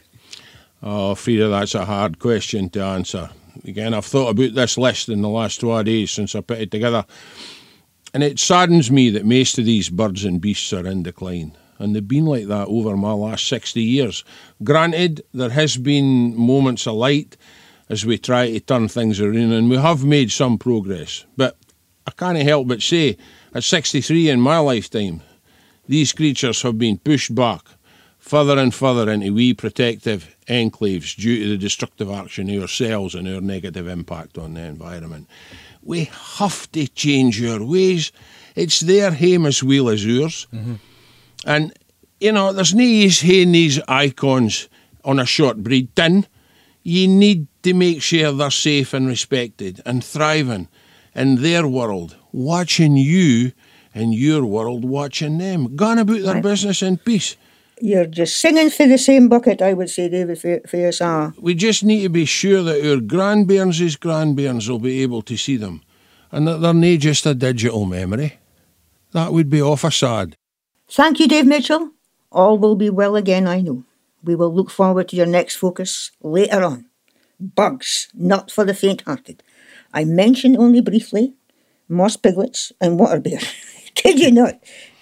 Oh, 0.82 1.14
Frieda, 1.14 1.48
that's 1.48 1.74
a 1.74 1.84
hard 1.84 2.18
question 2.18 2.70
to 2.70 2.82
answer. 2.82 3.30
Again, 3.64 3.94
I've 3.94 4.06
thought 4.06 4.30
about 4.30 4.54
this 4.54 4.78
list 4.78 5.08
in 5.08 5.22
the 5.22 5.28
last 5.28 5.60
two 5.60 5.82
days 5.84 6.10
since 6.10 6.34
I 6.34 6.40
put 6.40 6.58
it 6.58 6.70
together. 6.70 7.04
And 8.12 8.22
it 8.22 8.38
saddens 8.38 8.90
me 8.90 9.10
that 9.10 9.24
most 9.24 9.58
of 9.58 9.64
these 9.64 9.88
birds 9.88 10.24
and 10.24 10.40
beasts 10.40 10.72
are 10.72 10.86
in 10.86 11.02
decline. 11.02 11.56
And 11.78 11.94
they've 11.94 12.06
been 12.06 12.26
like 12.26 12.46
that 12.46 12.68
over 12.68 12.96
my 12.96 13.12
last 13.12 13.46
60 13.48 13.80
years. 13.80 14.24
Granted, 14.62 15.22
there 15.32 15.50
has 15.50 15.76
been 15.76 16.36
moments 16.36 16.86
of 16.86 16.94
light 16.94 17.36
as 17.90 18.06
we 18.06 18.16
try 18.16 18.52
to 18.52 18.60
turn 18.60 18.88
things 18.88 19.20
around, 19.20 19.52
and 19.52 19.68
we 19.68 19.76
have 19.76 20.04
made 20.04 20.30
some 20.30 20.56
progress. 20.56 21.26
But 21.36 21.56
I 22.06 22.12
can't 22.12 22.38
help 22.38 22.68
but 22.68 22.80
say, 22.80 23.18
at 23.52 23.64
63 23.64 24.30
in 24.30 24.40
my 24.40 24.58
lifetime, 24.58 25.22
these 25.88 26.12
creatures 26.12 26.62
have 26.62 26.78
been 26.78 26.98
pushed 26.98 27.34
back 27.34 27.62
further 28.20 28.58
and 28.58 28.72
further 28.72 29.10
into 29.10 29.34
wee 29.34 29.54
protective 29.54 30.36
enclaves 30.46 31.16
due 31.16 31.42
to 31.42 31.48
the 31.50 31.58
destructive 31.58 32.08
action 32.10 32.48
of 32.50 32.62
ourselves 32.62 33.16
and 33.16 33.26
our 33.26 33.40
negative 33.40 33.88
impact 33.88 34.38
on 34.38 34.54
the 34.54 34.60
environment. 34.60 35.28
We 35.82 36.10
have 36.38 36.70
to 36.72 36.86
change 36.86 37.42
our 37.44 37.64
ways. 37.64 38.12
It's 38.54 38.80
their 38.80 39.10
home 39.10 39.46
as 39.46 39.64
well 39.64 39.88
as 39.88 40.04
ours. 40.04 40.46
Mm-hmm. 40.52 40.74
And, 41.44 41.72
you 42.20 42.30
know, 42.30 42.52
there's 42.52 42.74
no 42.74 42.84
use 42.84 43.20
having 43.20 43.52
these 43.52 43.80
icons 43.88 44.68
on 45.04 45.18
a 45.18 45.26
short 45.26 45.56
breed 45.56 45.96
tin. 45.96 46.26
You 46.84 47.08
need 47.08 47.48
to 47.62 47.74
make 47.74 48.02
sure 48.02 48.32
they're 48.32 48.50
safe 48.50 48.94
and 48.94 49.06
respected 49.06 49.80
and 49.84 50.04
thriving 50.04 50.68
in 51.14 51.42
their 51.42 51.66
world, 51.66 52.16
watching 52.32 52.96
you 52.96 53.52
and 53.94 54.14
your 54.14 54.44
world 54.44 54.84
watching 54.84 55.38
them, 55.38 55.74
going 55.76 55.98
about 55.98 56.22
their 56.22 56.42
business 56.42 56.82
in 56.82 56.96
peace. 56.96 57.36
You're 57.80 58.06
just 58.06 58.40
singing 58.40 58.70
for 58.70 58.86
the 58.86 58.98
same 58.98 59.28
bucket, 59.28 59.62
I 59.62 59.72
would 59.72 59.88
say, 59.88 60.08
David, 60.08 60.38
for, 60.38 60.60
for 60.68 61.04
all. 61.04 61.32
We 61.38 61.54
just 61.54 61.82
need 61.82 62.02
to 62.02 62.10
be 62.10 62.26
sure 62.26 62.62
that 62.62 62.86
our 62.86 63.00
grandbairns' 63.00 63.96
grandbairns 63.98 64.68
will 64.68 64.78
be 64.78 65.02
able 65.02 65.22
to 65.22 65.36
see 65.36 65.56
them 65.56 65.82
and 66.30 66.46
that 66.46 66.60
they're 66.60 66.74
not 66.74 66.98
just 66.98 67.26
a 67.26 67.34
digital 67.34 67.86
memory. 67.86 68.38
That 69.12 69.32
would 69.32 69.50
be 69.50 69.62
awful 69.62 69.90
sad. 69.90 70.36
Thank 70.88 71.20
you, 71.20 71.26
Dave 71.26 71.46
Mitchell. 71.46 71.90
All 72.30 72.58
will 72.58 72.76
be 72.76 72.90
well 72.90 73.16
again, 73.16 73.48
I 73.48 73.60
know. 73.60 73.84
We 74.22 74.36
will 74.36 74.54
look 74.54 74.70
forward 74.70 75.08
to 75.08 75.16
your 75.16 75.26
next 75.26 75.56
focus 75.56 76.10
later 76.22 76.62
on. 76.62 76.89
Bugs, 77.40 78.08
not 78.14 78.50
for 78.50 78.64
the 78.64 78.74
faint-hearted. 78.74 79.42
I 79.92 80.04
mention 80.04 80.56
only 80.56 80.80
briefly 80.80 81.34
moss 81.88 82.16
piglets 82.16 82.72
and 82.80 82.98
water 82.98 83.20
bear. 83.20 83.40
Kid 83.94 84.18
you 84.20 84.30
not? 84.30 84.54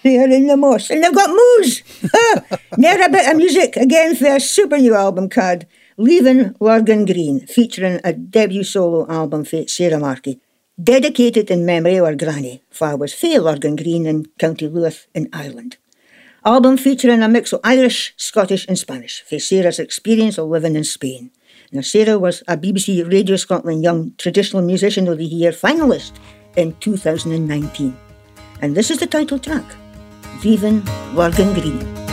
They 0.03 0.19
are 0.19 0.29
in 0.29 0.47
the 0.47 0.57
moss 0.57 0.91
and 0.91 1.03
they've 1.03 1.15
got 1.15 1.31
moose. 1.31 1.83
Ah, 2.15 2.59
Near 2.77 3.05
a 3.05 3.11
bit 3.11 3.29
of 3.29 3.37
music 3.37 3.77
again 3.77 4.15
for 4.15 4.27
a 4.27 4.41
super 4.41 4.79
new 4.79 4.95
album 4.95 5.29
called 5.29 5.67
Leaving 5.97 6.55
Lurgan 6.61 7.05
Green, 7.05 7.47
featuring 7.47 8.01
a 8.05 8.13
debut 8.13 8.63
solo 8.65 9.07
album 9.11 9.45
for 9.45 9.67
Sarah 9.67 9.99
Markey, 9.99 10.41
dedicated 10.83 11.51
in 11.51 11.67
memory 11.67 11.97
of 11.97 12.05
our 12.05 12.15
granny, 12.15 12.63
for 12.71 12.87
I 12.87 12.95
was 12.95 13.21
Lurgan 13.23 13.75
Green 13.77 14.07
in 14.07 14.27
County 14.39 14.69
Louth 14.69 15.09
in 15.13 15.29
Ireland. 15.33 15.77
Album 16.45 16.77
featuring 16.77 17.23
a 17.23 17.29
mix 17.29 17.53
of 17.53 17.61
Irish, 17.65 18.15
Scottish, 18.17 18.65
and 18.69 18.79
Spanish 18.79 19.23
for 19.29 19.41
Sarah's 19.41 19.81
experience 19.81 20.39
of 20.39 20.49
living 20.49 20.77
in 20.77 20.85
Spain. 20.85 21.33
Now, 21.71 21.83
Sarah 21.83 22.19
was 22.19 22.43
a 22.49 22.57
BBC 22.57 23.05
Radio 23.13 23.37
Scotland 23.37 23.83
Young 23.83 24.13
Traditional 24.17 24.63
Musician 24.63 25.07
of 25.07 25.19
the 25.19 25.25
Year 25.27 25.53
finalist 25.53 26.13
in 26.57 26.73
2019. 26.81 27.95
And 28.63 28.75
this 28.75 28.91
is 28.91 28.99
the 28.99 29.07
title 29.07 29.39
track, 29.39 29.65
Viven 30.41 30.83
Lurgan 31.15 31.53
Green. 31.53 32.08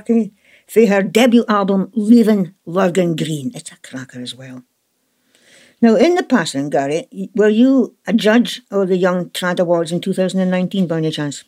Markey 0.00 0.32
for 0.66 0.86
her 0.86 1.02
debut 1.02 1.44
album 1.46 1.90
Leaving 1.94 2.54
Lurgan 2.64 3.16
Green. 3.16 3.52
It's 3.54 3.70
a 3.70 3.76
cracker 3.82 4.22
as 4.22 4.34
well. 4.34 4.62
Now, 5.82 5.96
in 5.96 6.14
the 6.14 6.22
passing, 6.22 6.70
Gary, 6.70 7.06
were 7.34 7.48
you 7.48 7.96
a 8.06 8.14
judge 8.14 8.62
of 8.70 8.88
the 8.88 8.96
Young 8.96 9.30
Trad 9.30 9.60
Awards 9.60 9.92
in 9.92 10.00
2019 10.00 10.86
by 10.86 10.98
any 10.98 11.10
chance? 11.10 11.44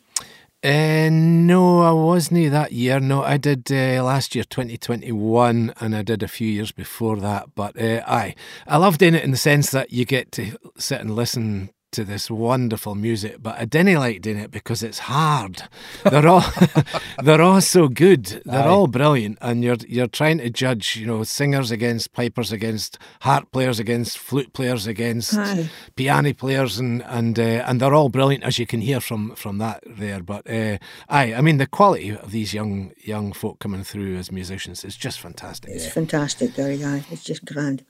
Uh, 0.63 1.09
no, 1.11 1.81
I 1.81 1.91
wasn't 1.91 2.51
that 2.51 2.71
year. 2.71 2.99
No, 2.99 3.23
I 3.23 3.37
did 3.37 3.71
uh, 3.71 4.03
last 4.03 4.35
year, 4.35 4.43
2021, 4.45 5.73
and 5.79 5.95
I 5.95 6.03
did 6.03 6.21
a 6.23 6.27
few 6.27 6.47
years 6.47 6.71
before 6.71 7.17
that. 7.17 7.55
But 7.55 7.79
uh, 7.79 8.03
aye, 8.07 8.35
I 8.67 8.77
loved 8.77 8.99
doing 8.99 9.15
it 9.15 9.23
in 9.23 9.31
the 9.31 9.37
sense 9.37 9.71
that 9.71 9.91
you 9.91 10.05
get 10.05 10.31
to 10.33 10.57
sit 10.77 11.01
and 11.01 11.15
listen 11.15 11.71
to 11.93 12.03
this 12.03 12.29
wonderful 12.29 12.95
music, 12.95 13.37
but 13.41 13.57
I 13.57 13.65
didn't 13.65 13.95
like 13.99 14.21
doing 14.21 14.37
it 14.37 14.51
because 14.51 14.83
it's 14.83 14.99
hard. 14.99 15.63
They're 16.03 16.27
all 16.27 16.43
they're 17.23 17.41
all 17.41 17.61
so 17.61 17.87
good. 17.87 18.41
They're 18.45 18.63
Aye. 18.63 18.67
all 18.67 18.87
brilliant, 18.87 19.37
and 19.41 19.63
you're 19.63 19.77
you're 19.87 20.07
trying 20.07 20.39
to 20.39 20.49
judge, 20.49 20.95
you 20.95 21.07
know, 21.07 21.23
singers 21.23 21.71
against 21.71 22.13
pipers 22.13 22.51
against 22.51 22.97
harp 23.21 23.51
players 23.51 23.79
against 23.79 24.17
flute 24.17 24.53
players 24.53 24.87
against 24.87 25.35
Aye. 25.35 25.69
piano 25.95 26.33
players, 26.33 26.79
and 26.79 27.03
and 27.03 27.39
uh, 27.39 27.63
and 27.67 27.79
they're 27.79 27.93
all 27.93 28.09
brilliant 28.09 28.43
as 28.43 28.59
you 28.59 28.67
can 28.67 28.81
hear 28.81 28.99
from 28.99 29.35
from 29.35 29.57
that 29.59 29.83
there. 29.85 30.21
But 30.21 30.49
uh, 30.49 30.77
aye, 31.09 31.33
I 31.33 31.41
mean 31.41 31.57
the 31.57 31.67
quality 31.67 32.09
of 32.09 32.31
these 32.31 32.53
young 32.53 32.91
young 32.97 33.33
folk 33.33 33.59
coming 33.59 33.83
through 33.83 34.17
as 34.17 34.31
musicians 34.31 34.83
is 34.83 34.95
just 34.95 35.19
fantastic. 35.19 35.71
It's 35.71 35.85
yeah. 35.85 35.91
fantastic, 35.91 36.55
Gary. 36.55 36.83
Aye, 36.83 37.05
it's 37.11 37.23
just 37.23 37.45
grand. 37.45 37.85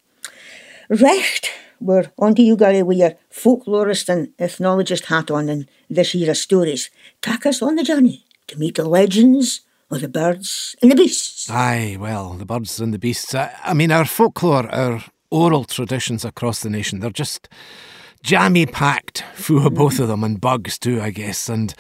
Recht 0.90 1.50
we're 1.84 2.12
on 2.18 2.34
to 2.36 2.42
you, 2.42 2.56
Gary, 2.56 2.82
with 2.82 2.98
your 2.98 3.16
folklorist 3.32 4.10
and 4.10 4.36
ethnologist 4.38 5.06
hat 5.06 5.30
on 5.30 5.50
and 5.50 5.68
this 5.90 6.16
year 6.16 6.32
of 6.32 6.38
stories. 6.38 6.90
Take 7.22 7.46
us 7.46 7.62
on 7.62 7.76
the 7.76 7.84
journey 7.84 8.26
to 8.48 8.58
meet 8.58 8.76
the 8.76 8.88
legends 8.88 9.62
of 9.92 10.02
the 10.02 10.08
birds 10.08 10.76
and 10.82 10.92
the 10.92 10.96
beasts. 10.96 11.50
Aye, 11.50 11.98
well, 12.00 12.34
the 12.34 12.46
birds 12.46 12.80
and 12.80 12.94
the 12.94 13.00
beasts. 13.00 13.36
I, 13.36 13.54
I 13.64 13.74
mean, 13.74 13.92
our 13.92 14.06
folklore, 14.06 14.70
our 14.70 15.04
oral 15.30 15.66
traditions 15.66 16.24
across 16.24 16.62
the 16.62 16.70
nation, 16.70 17.00
they're 17.00 17.10
just 17.10 17.50
jammy 18.24 18.66
packed 18.66 19.24
full 19.36 19.68
of 19.68 19.74
both 19.74 20.00
of 20.00 20.08
them 20.08 20.24
and 20.24 20.40
bugs 20.40 20.80
too, 20.80 21.02
I 21.02 21.12
guess. 21.12 21.50
And 21.50 21.74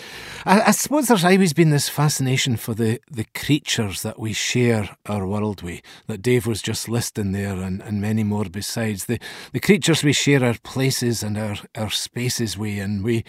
I, 0.45 0.61
I, 0.61 0.71
suppose 0.71 1.07
there's 1.07 1.23
always 1.23 1.53
been 1.53 1.69
this 1.69 1.87
fascination 1.87 2.57
for 2.57 2.73
the, 2.73 2.99
the 3.09 3.25
creatures 3.33 4.01
that 4.01 4.19
we 4.19 4.33
share 4.33 4.97
our 5.05 5.25
world 5.25 5.61
with, 5.61 5.81
that 6.07 6.21
Dave 6.21 6.45
was 6.45 6.61
just 6.61 6.89
listing 6.89 7.31
there 7.31 7.55
and, 7.55 7.81
and 7.81 8.01
many 8.01 8.23
more 8.23 8.45
besides. 8.45 9.05
The 9.05 9.19
the 9.53 9.61
creatures 9.61 10.03
we 10.03 10.11
share 10.11 10.43
our 10.43 10.55
places 10.63 11.23
and 11.23 11.37
our, 11.37 11.55
our 11.75 11.89
spaces 11.89 12.57
with. 12.57 12.79
And 12.79 13.03
we, 13.03 13.23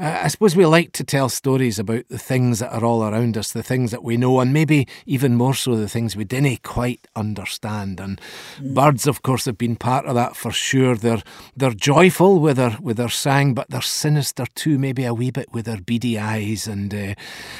uh, 0.00 0.20
I 0.24 0.28
suppose 0.28 0.56
we 0.56 0.66
like 0.66 0.90
to 0.92 1.04
tell 1.04 1.28
stories 1.28 1.78
about 1.78 2.08
the 2.08 2.18
things 2.18 2.58
that 2.58 2.72
are 2.72 2.84
all 2.84 3.04
around 3.04 3.38
us, 3.38 3.52
the 3.52 3.62
things 3.62 3.92
that 3.92 4.02
we 4.02 4.16
know, 4.16 4.40
and 4.40 4.52
maybe 4.52 4.88
even 5.06 5.36
more 5.36 5.54
so 5.54 5.76
the 5.76 5.88
things 5.88 6.16
we 6.16 6.24
didn't 6.24 6.64
quite 6.64 7.06
understand. 7.14 8.00
And 8.00 8.20
mm. 8.58 8.74
birds, 8.74 9.06
of 9.06 9.22
course, 9.22 9.44
have 9.44 9.58
been 9.58 9.76
part 9.76 10.06
of 10.06 10.16
that 10.16 10.34
for 10.34 10.50
sure. 10.50 10.96
They're, 10.96 11.22
they're 11.56 11.70
joyful 11.70 12.40
with 12.40 12.56
with 12.56 12.70
their 12.70 12.78
with 12.80 12.96
their 12.96 13.08
sang, 13.08 13.54
but 13.54 13.68
they're 13.68 13.82
sinister 13.82 14.46
too, 14.54 14.78
maybe 14.78 15.04
a 15.04 15.14
wee 15.14 15.30
bit 15.30 15.52
with 15.52 15.66
their 15.66 15.80
beady 15.80 16.18
eyes. 16.18 16.55
And 16.64 16.94
uh, 16.94 17.14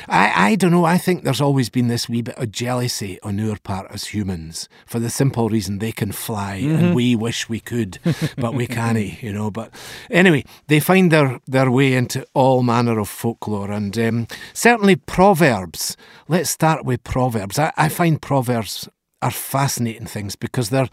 I 0.08 0.50
I 0.52 0.54
don't 0.54 0.70
know. 0.70 0.84
I 0.86 0.98
think 0.98 1.24
there's 1.24 1.40
always 1.40 1.68
been 1.68 1.88
this 1.88 2.08
wee 2.08 2.22
bit 2.22 2.38
of 2.38 2.52
jealousy 2.52 3.18
on 3.22 3.40
our 3.40 3.58
part 3.58 3.90
as 3.90 4.06
humans, 4.14 4.68
for 4.86 5.00
the 5.00 5.10
simple 5.10 5.48
reason 5.48 5.78
they 5.78 5.92
can 5.92 6.12
fly 6.12 6.54
and 6.54 6.94
we 6.94 7.16
wish 7.16 7.48
we 7.48 7.60
could, 7.60 7.98
but 8.36 8.54
we 8.54 8.66
can't. 8.66 8.86
You 9.26 9.32
know. 9.32 9.50
But 9.50 9.74
anyway, 10.10 10.44
they 10.68 10.78
find 10.78 11.10
their 11.10 11.40
their 11.46 11.70
way 11.70 11.94
into 11.94 12.24
all 12.34 12.62
manner 12.62 12.98
of 13.00 13.08
folklore, 13.08 13.72
and 13.72 13.98
um, 13.98 14.26
certainly 14.52 14.94
proverbs. 14.94 15.96
Let's 16.28 16.50
start 16.50 16.84
with 16.84 17.02
proverbs. 17.02 17.58
I, 17.58 17.72
I 17.76 17.88
find 17.88 18.22
proverbs 18.22 18.88
are 19.22 19.30
fascinating 19.30 20.06
things 20.06 20.36
because 20.36 20.70
they're 20.70 20.88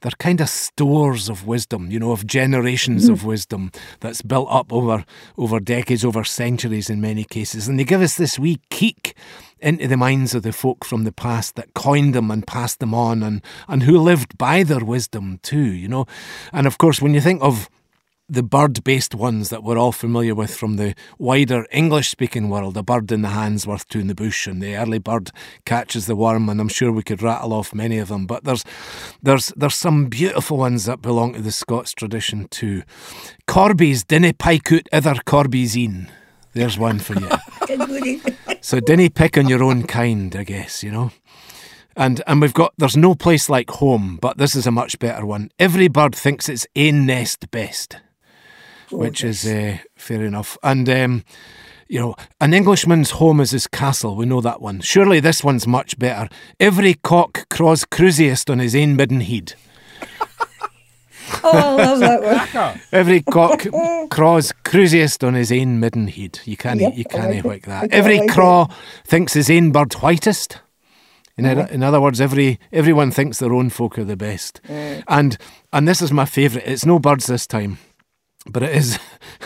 they're 0.00 0.12
kind 0.18 0.40
of 0.40 0.48
stores 0.48 1.28
of 1.28 1.46
wisdom, 1.46 1.90
you 1.90 1.98
know, 1.98 2.12
of 2.12 2.26
generations 2.26 3.06
hmm. 3.06 3.12
of 3.12 3.24
wisdom 3.24 3.70
that's 4.00 4.22
built 4.22 4.48
up 4.50 4.72
over 4.72 5.04
over 5.36 5.60
decades, 5.60 6.04
over 6.04 6.24
centuries 6.24 6.88
in 6.88 7.00
many 7.00 7.24
cases. 7.24 7.68
And 7.68 7.78
they 7.78 7.84
give 7.84 8.00
us 8.00 8.16
this 8.16 8.38
wee 8.38 8.60
keek 8.70 9.14
into 9.60 9.88
the 9.88 9.96
minds 9.96 10.34
of 10.34 10.42
the 10.42 10.52
folk 10.52 10.84
from 10.84 11.04
the 11.04 11.12
past 11.12 11.56
that 11.56 11.74
coined 11.74 12.14
them 12.14 12.30
and 12.30 12.46
passed 12.46 12.78
them 12.78 12.94
on 12.94 13.22
and, 13.22 13.42
and 13.68 13.82
who 13.84 13.98
lived 13.98 14.36
by 14.36 14.62
their 14.62 14.84
wisdom 14.84 15.38
too, 15.42 15.72
you 15.72 15.88
know. 15.88 16.06
And 16.52 16.66
of 16.66 16.78
course 16.78 17.00
when 17.00 17.14
you 17.14 17.20
think 17.20 17.42
of 17.42 17.68
the 18.28 18.42
bird 18.42 18.82
based 18.82 19.14
ones 19.14 19.50
that 19.50 19.62
we're 19.62 19.78
all 19.78 19.92
familiar 19.92 20.34
with 20.34 20.54
from 20.54 20.76
the 20.76 20.94
wider 21.18 21.66
English 21.70 22.08
speaking 22.08 22.48
world. 22.48 22.76
A 22.76 22.82
bird 22.82 23.12
in 23.12 23.22
the 23.22 23.28
hand's 23.28 23.66
worth 23.66 23.88
two 23.88 24.00
in 24.00 24.08
the 24.08 24.14
bush, 24.14 24.46
and 24.46 24.60
the 24.60 24.76
early 24.76 24.98
bird 24.98 25.30
catches 25.64 26.06
the 26.06 26.16
worm, 26.16 26.48
and 26.48 26.60
I'm 26.60 26.68
sure 26.68 26.90
we 26.90 27.02
could 27.02 27.22
rattle 27.22 27.52
off 27.52 27.74
many 27.74 27.98
of 27.98 28.08
them. 28.08 28.26
But 28.26 28.44
there's 28.44 28.64
there's 29.22 29.52
there's 29.56 29.74
some 29.74 30.06
beautiful 30.06 30.56
ones 30.56 30.84
that 30.86 31.02
belong 31.02 31.34
to 31.34 31.42
the 31.42 31.52
Scots 31.52 31.92
tradition 31.92 32.48
too. 32.48 32.82
Corbies 33.46 34.06
dinna 34.06 34.34
pike 34.34 34.72
out 34.72 34.88
other 34.92 35.14
corbies 35.14 35.82
in. 35.82 36.08
There's 36.52 36.78
one 36.78 36.98
for 36.98 37.14
you. 37.14 37.28
so 38.60 38.80
dinna 38.80 39.10
pick 39.10 39.38
on 39.38 39.48
your 39.48 39.62
own 39.62 39.84
kind, 39.84 40.34
I 40.34 40.42
guess, 40.42 40.82
you 40.82 40.90
know. 40.90 41.12
And 41.94 42.22
and 42.26 42.40
we've 42.40 42.52
got 42.52 42.74
there's 42.76 42.96
no 42.96 43.14
place 43.14 43.48
like 43.48 43.70
home, 43.70 44.18
but 44.20 44.36
this 44.36 44.56
is 44.56 44.66
a 44.66 44.72
much 44.72 44.98
better 44.98 45.24
one. 45.24 45.50
Every 45.58 45.88
bird 45.88 46.14
thinks 46.14 46.48
its 46.48 46.66
ain 46.74 47.06
nest 47.06 47.50
best 47.50 47.96
which 48.96 49.22
is 49.24 49.46
uh, 49.46 49.78
fair 49.96 50.24
enough. 50.24 50.56
And 50.62 50.88
um, 50.88 51.24
you 51.88 52.00
know, 52.00 52.16
an 52.40 52.52
Englishman's 52.52 53.12
home 53.12 53.40
is 53.40 53.52
his 53.52 53.66
castle. 53.66 54.16
We 54.16 54.26
know 54.26 54.40
that 54.40 54.60
one. 54.60 54.80
Surely 54.80 55.20
this 55.20 55.44
one's 55.44 55.66
much 55.66 55.98
better. 55.98 56.28
Every 56.58 56.94
cock 56.94 57.48
craws 57.48 57.84
cruisiest 57.84 58.50
on 58.50 58.58
his 58.58 58.74
ain 58.74 58.96
midden 58.96 59.20
heed. 59.20 59.54
Oh, 61.42 61.50
I 61.50 61.74
love 61.74 61.98
that 61.98 62.54
one. 62.54 62.80
Every 62.92 63.20
cock 63.20 63.66
craws 64.10 64.52
cruisiest 64.64 65.26
on 65.26 65.34
his 65.34 65.50
ain 65.50 65.80
midden 65.80 66.06
heed. 66.06 66.38
You 66.44 66.56
can't 66.56 66.80
Yep, 66.80 66.96
you 66.96 67.04
can't 67.04 67.34
like 67.34 67.44
like 67.44 67.66
that. 67.66 67.90
Every 67.92 68.18
like 68.20 68.30
it. 68.30 68.68
thinks 69.04 69.32
his 69.34 69.50
ain 69.50 69.72
bird 69.72 69.92
whitest. 69.94 70.60
In, 71.36 71.44
other, 71.44 71.66
in 71.66 71.82
other 71.82 72.00
words, 72.00 72.20
every 72.20 72.60
everyone 72.72 73.10
thinks 73.10 73.38
their 73.40 73.52
own 73.52 73.70
folk 73.70 73.98
are 73.98 74.04
the 74.04 74.16
best. 74.16 74.60
And 74.68 75.36
and 75.72 75.88
this 75.88 76.00
is 76.00 76.12
my 76.12 76.26
favourite. 76.26 76.66
It's 76.66 76.86
no 76.86 77.00
birds 77.00 77.26
this 77.26 77.46
time. 77.46 77.78
But 78.48 78.62
it 78.62 78.76
is, 78.76 78.98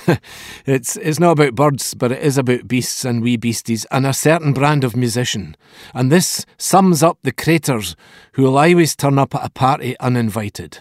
it's 0.67 0.97
it's 0.97 1.19
not 1.19 1.33
about 1.33 1.55
birds, 1.55 1.95
but 1.95 2.13
it 2.13 2.23
is 2.23 2.39
about 2.39 2.69
beasts 2.69 3.05
and 3.05 3.23
wee 3.23 3.37
beasties 3.37 3.87
and 3.91 4.07
a 4.07 4.13
certain 4.13 4.53
brand 4.53 4.85
of 4.85 4.97
musician. 4.97 5.57
And 5.95 6.13
this 6.13 6.45
sums 6.59 7.03
up 7.03 7.19
the 7.23 7.33
craters 7.33 7.97
who 8.33 8.43
will 8.43 8.59
always 8.59 8.95
turn 8.95 9.19
up 9.19 9.35
at 9.35 9.45
a 9.45 9.51
party 9.51 9.99
uninvited. 10.01 10.79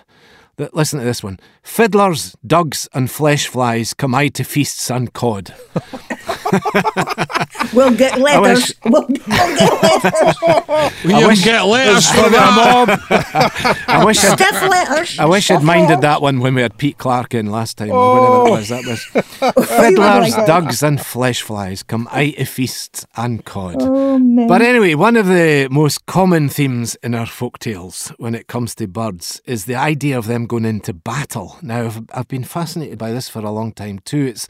Th- 0.60 0.74
Listen 0.74 1.00
to 1.00 1.06
this 1.06 1.24
one: 1.24 1.40
fiddlers, 1.64 2.36
dugs, 2.46 2.90
and 2.94 3.10
flesh 3.10 3.48
flies 3.48 3.94
come 3.94 4.14
aye 4.14 4.28
to 4.28 4.44
feasts 4.44 4.92
and 4.92 5.14
cod. 5.14 5.56
We'll 7.74 7.96
get 7.96 8.20
letters. 8.20 8.74
We'll, 8.86 9.06
we'll 9.08 9.18
get 9.18 9.28
letters. 9.28 11.04
You 11.04 11.28
wish- 11.28 11.44
get 11.44 11.62
letters 11.66 12.10
For 12.10 12.24
for 12.24 12.30
that. 12.30 12.56
mob. 12.56 13.00
I 13.88 14.04
wish 14.06 14.24
I'd, 14.24 14.40
Stiff 14.40 14.62
letters. 14.70 15.20
I 15.20 15.26
wish 15.26 15.52
I'd 15.52 15.64
minded 15.64 15.88
letters. 15.90 16.02
that 16.02 16.22
one 16.22 16.40
when 16.40 16.56
we 16.56 16.62
had 16.62 16.78
Pete 16.78 16.98
Clark 16.98 17.34
in 17.34 17.52
last 17.52 17.78
time, 17.78 17.92
or 17.92 18.14
whatever 18.16 18.48
it 18.48 18.52
was. 18.52 18.70
That 18.70 18.86
was 18.86 19.06
oh, 19.42 19.62
fiddlers, 19.62 20.36
like 20.38 20.48
dugs, 20.48 20.82
and 20.84 21.00
flesh 21.00 21.42
flies 21.42 21.84
come 21.84 22.08
aye 22.12 22.32
to 22.32 22.46
feasts 22.46 23.06
and 23.16 23.44
cod. 23.46 23.76
Oh. 23.80 24.48
But 24.48 24.62
anyway, 24.62 24.96
one 24.96 25.16
of 25.16 25.28
the 25.28 25.68
most 25.70 26.06
common 26.06 26.50
themes 26.50 26.96
in 27.04 27.14
our 27.14 27.28
folk 27.28 27.60
tales 27.60 28.12
when 28.18 28.34
it 28.36 28.48
comes 28.48 28.74
to 28.76 28.88
birds 28.88 29.42
is 29.46 29.66
the 29.66 29.76
idea 29.76 30.18
of 30.18 30.28
them 30.28 30.46
going 30.50 30.66
into 30.66 30.94
battle. 30.94 31.58
Now, 31.62 31.86
I've, 31.86 32.02
I've 32.14 32.28
been 32.28 32.44
fascinated 32.44 32.98
by 32.98 33.12
this 33.12 33.30
for 33.30 33.40
a 33.40 33.52
long 33.52 33.72
time 33.72 34.00
too. 34.00 34.26
It's 34.26 34.48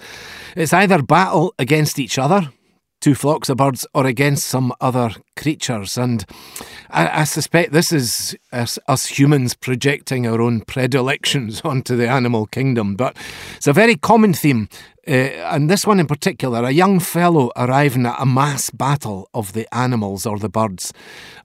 it's 0.55 0.73
either 0.73 1.03
battle 1.03 1.53
against 1.59 1.99
each 1.99 2.17
other, 2.17 2.51
two 3.01 3.13
flocks 3.13 3.49
of 3.49 3.57
birds, 3.57 3.85
or 3.93 4.07
against 4.07 4.47
some 4.47 4.73
other 4.81 5.12
creatures. 5.35 5.97
And 5.97 6.25
I, 6.89 7.21
I 7.21 7.23
suspect 7.25 7.71
this 7.71 7.91
is 7.91 8.35
us, 8.51 8.79
us 8.88 9.05
humans 9.05 9.53
projecting 9.53 10.25
our 10.25 10.41
own 10.41 10.62
predilections 10.62 11.62
onto 11.63 11.95
the 11.95 12.07
animal 12.07 12.47
kingdom. 12.47 12.95
But 12.95 13.15
it's 13.57 13.67
a 13.67 13.73
very 13.73 13.95
common 13.95 14.33
theme. 14.33 14.69
Uh, 15.07 15.12
and 15.51 15.69
this 15.69 15.85
one 15.85 15.99
in 15.99 16.07
particular, 16.07 16.63
a 16.63 16.71
young 16.71 16.99
fellow 16.99 17.51
arriving 17.55 18.05
at 18.05 18.19
a 18.19 18.25
mass 18.25 18.69
battle 18.69 19.29
of 19.33 19.53
the 19.53 19.67
animals 19.75 20.25
or 20.25 20.39
the 20.39 20.49
birds, 20.49 20.93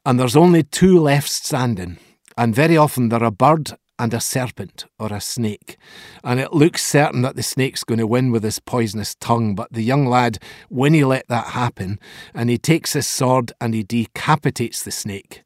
and 0.07 0.19
there's 0.19 0.37
only 0.37 0.63
two 0.63 0.99
left 1.01 1.29
standing. 1.29 1.99
And 2.37 2.55
very 2.55 2.77
often 2.77 3.09
they're 3.09 3.23
a 3.23 3.31
bird 3.31 3.73
and 3.99 4.13
a 4.13 4.21
serpent 4.21 4.87
or 4.99 5.13
a 5.13 5.21
snake. 5.21 5.77
And 6.23 6.41
it 6.41 6.53
looks 6.53 6.85
certain 6.85 7.23
that 7.23 7.37
the 7.37 7.43
snake's 7.43 7.85
going 7.85 7.99
to 7.99 8.07
win 8.07 8.31
with 8.31 8.43
his 8.43 8.59
poisonous 8.59 9.15
tongue. 9.15 9.55
But 9.55 9.73
the 9.73 9.83
young 9.83 10.07
lad, 10.07 10.39
when 10.69 10.95
he 10.95 11.05
let 11.05 11.29
that 11.29 11.49
happen, 11.49 11.99
and 12.35 12.51
he 12.51 12.59
takes 12.59 12.93
his 12.95 13.07
sword 13.07 13.53
and 13.61 13.75
he 13.75 13.83
decapitates 13.83 14.83
the 14.83 14.91
snake. 14.91 15.43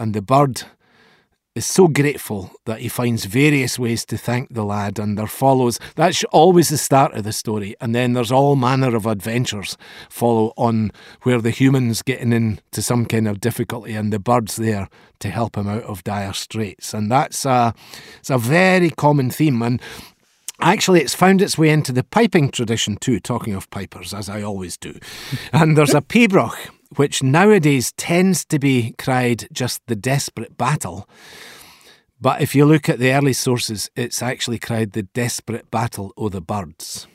And 0.00 0.14
the 0.14 0.22
bird 0.22 0.64
is 1.54 1.66
so 1.66 1.86
grateful 1.86 2.50
that 2.64 2.80
he 2.80 2.88
finds 2.88 3.26
various 3.26 3.78
ways 3.78 4.04
to 4.06 4.16
thank 4.16 4.52
the 4.52 4.64
lad, 4.64 4.98
and 4.98 5.18
there 5.18 5.26
follows 5.26 5.78
that's 5.96 6.24
always 6.24 6.70
the 6.70 6.78
start 6.78 7.14
of 7.14 7.24
the 7.24 7.32
story, 7.32 7.74
and 7.80 7.94
then 7.94 8.14
there's 8.14 8.32
all 8.32 8.56
manner 8.56 8.94
of 8.96 9.06
adventures 9.06 9.76
follow 10.08 10.52
on 10.56 10.92
where 11.22 11.40
the 11.40 11.50
humans 11.50 12.02
getting 12.02 12.32
into 12.32 12.80
some 12.80 13.04
kind 13.04 13.28
of 13.28 13.40
difficulty, 13.40 13.94
and 13.94 14.12
the 14.12 14.18
bird's 14.18 14.56
there 14.56 14.88
to 15.20 15.30
help 15.30 15.56
him 15.56 15.68
out 15.68 15.84
of 15.84 16.02
dire 16.04 16.32
straits, 16.32 16.94
and 16.94 17.10
that's 17.10 17.44
a 17.44 17.74
it's 18.18 18.30
a 18.30 18.38
very 18.38 18.90
common 18.90 19.30
theme, 19.30 19.62
and 19.62 19.80
Actually, 20.62 21.00
it's 21.00 21.14
found 21.14 21.42
its 21.42 21.58
way 21.58 21.70
into 21.70 21.90
the 21.90 22.04
piping 22.04 22.48
tradition 22.48 22.96
too, 22.96 23.18
talking 23.18 23.52
of 23.52 23.68
pipers, 23.70 24.14
as 24.14 24.28
I 24.28 24.42
always 24.42 24.76
do. 24.76 24.96
And 25.52 25.76
there's 25.76 25.92
a 25.92 26.00
pibroch, 26.12 26.56
which 26.96 27.22
nowadays 27.22 27.92
tends 27.92 28.44
to 28.46 28.58
be 28.58 28.94
cried 28.98 29.48
just 29.52 29.80
the 29.86 29.96
desperate 29.96 30.56
battle. 30.56 31.08
But 32.20 32.40
if 32.40 32.54
you 32.54 32.64
look 32.64 32.88
at 32.88 32.98
the 32.98 33.12
early 33.12 33.32
sources, 33.32 33.90
it's 33.96 34.22
actually 34.22 34.58
cried 34.58 34.92
the 34.92 35.02
desperate 35.02 35.70
battle 35.70 36.12
o' 36.16 36.28
the 36.28 36.40
birds. 36.40 37.08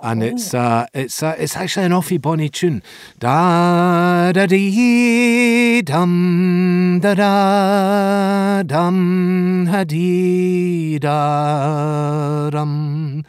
And 0.00 0.22
it's 0.22 0.54
uh, 0.54 0.86
it's 0.94 1.24
uh, 1.24 1.34
it's 1.38 1.56
actually 1.56 1.86
an 1.86 1.92
awfully 1.92 2.18
bonny 2.18 2.48
tune. 2.48 2.82
Da 3.18 4.30
da 4.30 4.46
dee 4.46 5.82
dum 5.82 7.00
da 7.02 7.14
da 7.14 8.62
dum 8.62 9.66
ha 9.66 9.82
dee 9.82 10.98
da 11.00 12.48
dum 12.50 13.24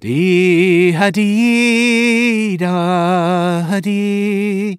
dee 0.00 0.92
ha 0.92 1.10
dee 1.10 2.56
da 2.56 3.62
ha 3.62 3.80
dee 3.80 4.78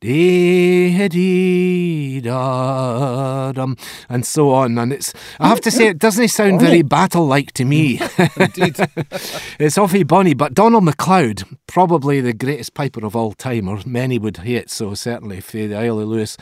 dee 0.00 0.90
ha 0.90 1.06
dee 1.06 2.20
da 2.20 3.52
dum 3.52 3.76
and 4.08 4.26
so 4.26 4.52
on. 4.52 4.76
And 4.76 4.92
it's 4.92 5.14
I 5.38 5.48
have 5.48 5.60
to 5.60 5.70
say 5.70 5.86
it 5.86 5.98
doesn't 5.98 6.28
sound 6.28 6.60
very 6.60 6.80
oh. 6.80 6.82
battle 6.82 7.26
like 7.26 7.52
to 7.52 7.64
me. 7.64 8.00
Indeed. 8.36 8.76
it's 9.60 9.78
awfully 9.78 10.02
bonny, 10.02 10.34
but 10.34 10.52
Donald 10.52 10.82
MacLeod, 10.84 11.44
probably 11.68 12.20
the 12.20 12.32
greatest 12.32 12.74
piper 12.74 13.06
of 13.06 13.14
all 13.14 13.32
time, 13.32 13.68
or 13.68 13.78
many 13.86 14.18
would 14.18 14.38
hate 14.38 14.68
so 14.68 14.94
certainly 14.94 15.40
for 15.40 15.58
the 15.58 15.76
Isle 15.76 16.00
of 16.00 16.08
Lewis. 16.08 16.36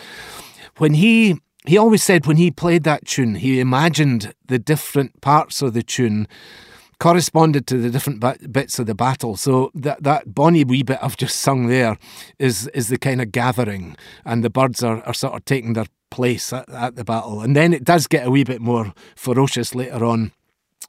When 0.79 0.95
he 0.95 1.41
he 1.67 1.77
always 1.77 2.03
said 2.03 2.27
when 2.27 2.39
he 2.39 2.51
played 2.51 2.85
that 2.85 3.07
tune, 3.07 3.35
he 3.35 3.61
imagined 3.61 4.35
the 4.47 4.59
different 4.59 5.21
parts 5.21 5.61
of 5.61 5.75
the 5.75 5.83
tune 5.83 6.27
corresponded 6.99 7.67
to 7.67 7.79
the 7.79 7.91
different 7.91 8.21
bit, 8.21 8.53
bits 8.53 8.79
of 8.79 8.87
the 8.87 8.95
battle. 8.95 9.37
So 9.37 9.71
that 9.75 10.03
that 10.03 10.35
bonny 10.35 10.65
wee 10.65 10.83
bit 10.83 10.99
I've 11.03 11.17
just 11.17 11.41
sung 11.41 11.67
there 11.67 11.99
is 12.39 12.69
is 12.69 12.89
the 12.89 12.99
kind 12.99 13.21
of 13.21 13.33
gathering, 13.33 13.97
and 14.25 14.45
the 14.45 14.51
birds 14.51 14.83
are, 14.83 15.03
are 15.03 15.15
sort 15.15 15.35
of 15.35 15.45
taking 15.45 15.75
their 15.75 15.87
place 16.11 16.53
at, 16.53 16.69
at 16.71 16.97
the 16.97 17.05
battle. 17.05 17.41
And 17.41 17.57
then 17.57 17.73
it 17.73 17.85
does 17.85 18.07
get 18.07 18.27
a 18.27 18.31
wee 18.31 18.45
bit 18.45 18.61
more 18.61 18.93
ferocious 19.17 19.75
later 19.75 20.05
on 20.05 20.33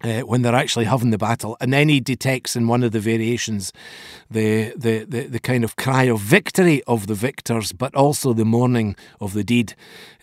uh, 0.04 0.22
when 0.22 0.42
they're 0.42 0.56
actually 0.56 0.86
having 0.86 1.10
the 1.10 1.18
battle, 1.18 1.56
and 1.62 1.72
then 1.72 1.90
he 1.90 2.00
detects 2.00 2.56
in 2.56 2.68
one 2.68 2.84
of 2.84 2.92
the 2.92 3.00
variations 3.00 3.72
the, 4.30 4.74
the 4.76 5.06
the 5.06 5.28
the 5.28 5.40
kind 5.40 5.64
of 5.64 5.76
cry 5.76 6.04
of 6.04 6.20
victory 6.20 6.84
of 6.84 7.08
the 7.08 7.16
victors, 7.16 7.72
but 7.72 7.96
also 7.96 8.34
the 8.34 8.46
mourning 8.46 8.96
of 9.20 9.34
the 9.34 9.44
deed 9.44 9.74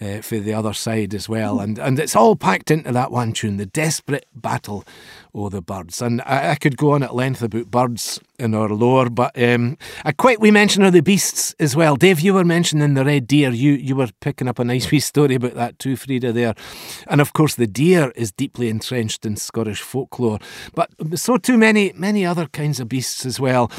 uh, 0.01 0.21
for 0.21 0.38
the 0.38 0.53
other 0.53 0.75
side 0.75 1.14
as 1.14 1.29
well, 1.29 1.59
and 1.59 1.79
and 1.79 1.99
it's 1.99 2.14
all 2.16 2.37
packed 2.37 2.71
into 2.71 2.92
that 2.92 3.11
one 3.11 3.33
tune, 3.33 3.57
the 3.57 3.66
desperate 3.66 4.27
battle 4.35 4.85
o' 5.35 5.49
the 5.49 5.62
birds, 5.62 6.03
and 6.03 6.21
I, 6.23 6.51
I 6.51 6.55
could 6.57 6.77
go 6.77 6.92
on 6.92 7.03
at 7.03 7.14
length 7.14 7.42
about 7.42 7.71
birds 7.71 8.21
in 8.38 8.55
our 8.55 8.68
lore, 8.68 9.09
but 9.09 9.40
um, 9.40 9.79
I 10.05 10.12
quite 10.12 10.40
we 10.40 10.51
mention 10.51 10.83
of 10.83 10.92
the 10.92 11.01
beasts 11.01 11.55
as 11.59 11.75
well. 11.75 11.97
Dave, 11.97 12.21
you 12.21 12.35
were 12.35 12.45
mentioning 12.45 12.95
the 12.95 13.05
red 13.05 13.27
deer. 13.27 13.51
You 13.51 13.73
you 13.73 13.97
were 13.97 14.11
picking 14.21 14.49
up 14.49 14.59
a 14.59 14.64
nice 14.64 14.90
wee 14.90 15.01
story 15.01 15.37
about 15.37 15.55
that 15.55 15.79
too, 15.79 15.97
Frieda. 15.97 16.33
There, 16.33 16.55
and 17.07 17.21
of 17.21 17.33
course 17.33 17.55
the 17.55 17.66
deer 17.66 18.12
is 18.14 18.33
deeply 18.33 18.68
entrenched 18.68 19.25
in 19.25 19.37
Scottish 19.37 19.81
folklore, 19.81 20.38
but 20.75 20.90
so 21.14 21.37
too 21.37 21.57
many 21.57 21.92
many 21.95 22.27
other 22.27 22.47
kinds 22.47 22.81
of 22.81 22.88
beasts 22.88 23.25
as 23.25 23.40
well. 23.40 23.71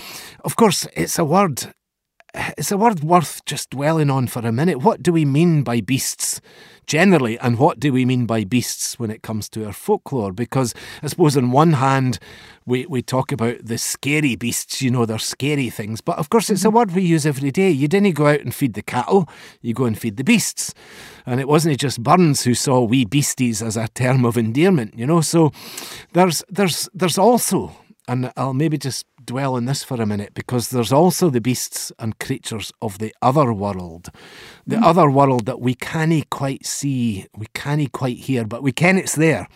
Of 0.43 0.55
course, 0.55 0.87
it's 0.95 1.19
a 1.19 1.25
word. 1.25 1.73
It's 2.57 2.71
a 2.71 2.77
word 2.77 3.03
worth 3.03 3.45
just 3.45 3.69
dwelling 3.69 4.09
on 4.09 4.25
for 4.25 4.39
a 4.39 4.51
minute. 4.51 4.79
What 4.79 5.03
do 5.03 5.13
we 5.13 5.23
mean 5.23 5.61
by 5.61 5.81
beasts? 5.81 6.41
Generally, 6.87 7.37
and 7.39 7.57
what 7.57 7.79
do 7.79 7.91
we 7.93 8.05
mean 8.05 8.25
by 8.25 8.43
beasts 8.43 8.99
when 8.99 9.11
it 9.11 9.21
comes 9.21 9.49
to 9.49 9.65
our 9.65 9.73
folklore? 9.73 10.31
Because 10.31 10.73
I 11.01 11.07
suppose, 11.07 11.37
on 11.37 11.51
one 11.51 11.73
hand, 11.73 12.19
we, 12.65 12.85
we 12.85 13.01
talk 13.01 13.31
about 13.31 13.65
the 13.65 13.77
scary 13.77 14.35
beasts, 14.35 14.81
you 14.81 14.89
know, 14.89 15.05
they're 15.05 15.19
scary 15.19 15.69
things, 15.69 16.01
but 16.01 16.17
of 16.17 16.29
course, 16.29 16.49
it's 16.49 16.63
a 16.63 16.67
mm-hmm. 16.67 16.77
word 16.77 16.91
we 16.91 17.01
use 17.01 17.25
every 17.25 17.51
day. 17.51 17.69
You 17.69 17.87
didn't 17.87 18.13
go 18.13 18.27
out 18.27 18.41
and 18.41 18.53
feed 18.53 18.73
the 18.73 18.81
cattle, 18.81 19.27
you 19.61 19.73
go 19.73 19.85
and 19.85 19.97
feed 19.97 20.17
the 20.17 20.23
beasts. 20.23 20.73
And 21.25 21.39
it 21.39 21.47
wasn't 21.47 21.79
just 21.79 22.03
Burns 22.03 22.43
who 22.43 22.53
saw 22.53 22.81
wee 22.81 23.05
beasties 23.05 23.61
as 23.61 23.77
a 23.77 23.87
term 23.87 24.25
of 24.25 24.37
endearment, 24.37 24.97
you 24.97 25.05
know. 25.05 25.21
So 25.21 25.51
there's 26.13 26.43
there's 26.49 26.89
there's 26.93 27.17
also, 27.17 27.75
and 28.07 28.31
I'll 28.35 28.53
maybe 28.53 28.77
just 28.77 29.05
dwell 29.25 29.55
on 29.55 29.65
this 29.65 29.83
for 29.83 30.01
a 30.01 30.05
minute 30.05 30.33
because 30.33 30.69
there's 30.69 30.91
also 30.91 31.29
the 31.29 31.41
beasts 31.41 31.91
and 31.99 32.19
creatures 32.19 32.71
of 32.81 32.99
the 32.99 33.13
other 33.21 33.53
world. 33.53 34.09
The 34.67 34.77
mm. 34.77 34.83
other 34.83 35.09
world 35.09 35.45
that 35.45 35.59
we 35.59 35.75
can't 35.75 36.29
quite 36.29 36.65
see, 36.65 37.27
we 37.35 37.47
can't 37.53 37.91
quite 37.91 38.17
hear, 38.17 38.45
but 38.45 38.63
we 38.63 38.71
can 38.71 38.97
it's 38.97 39.15
there. 39.15 39.47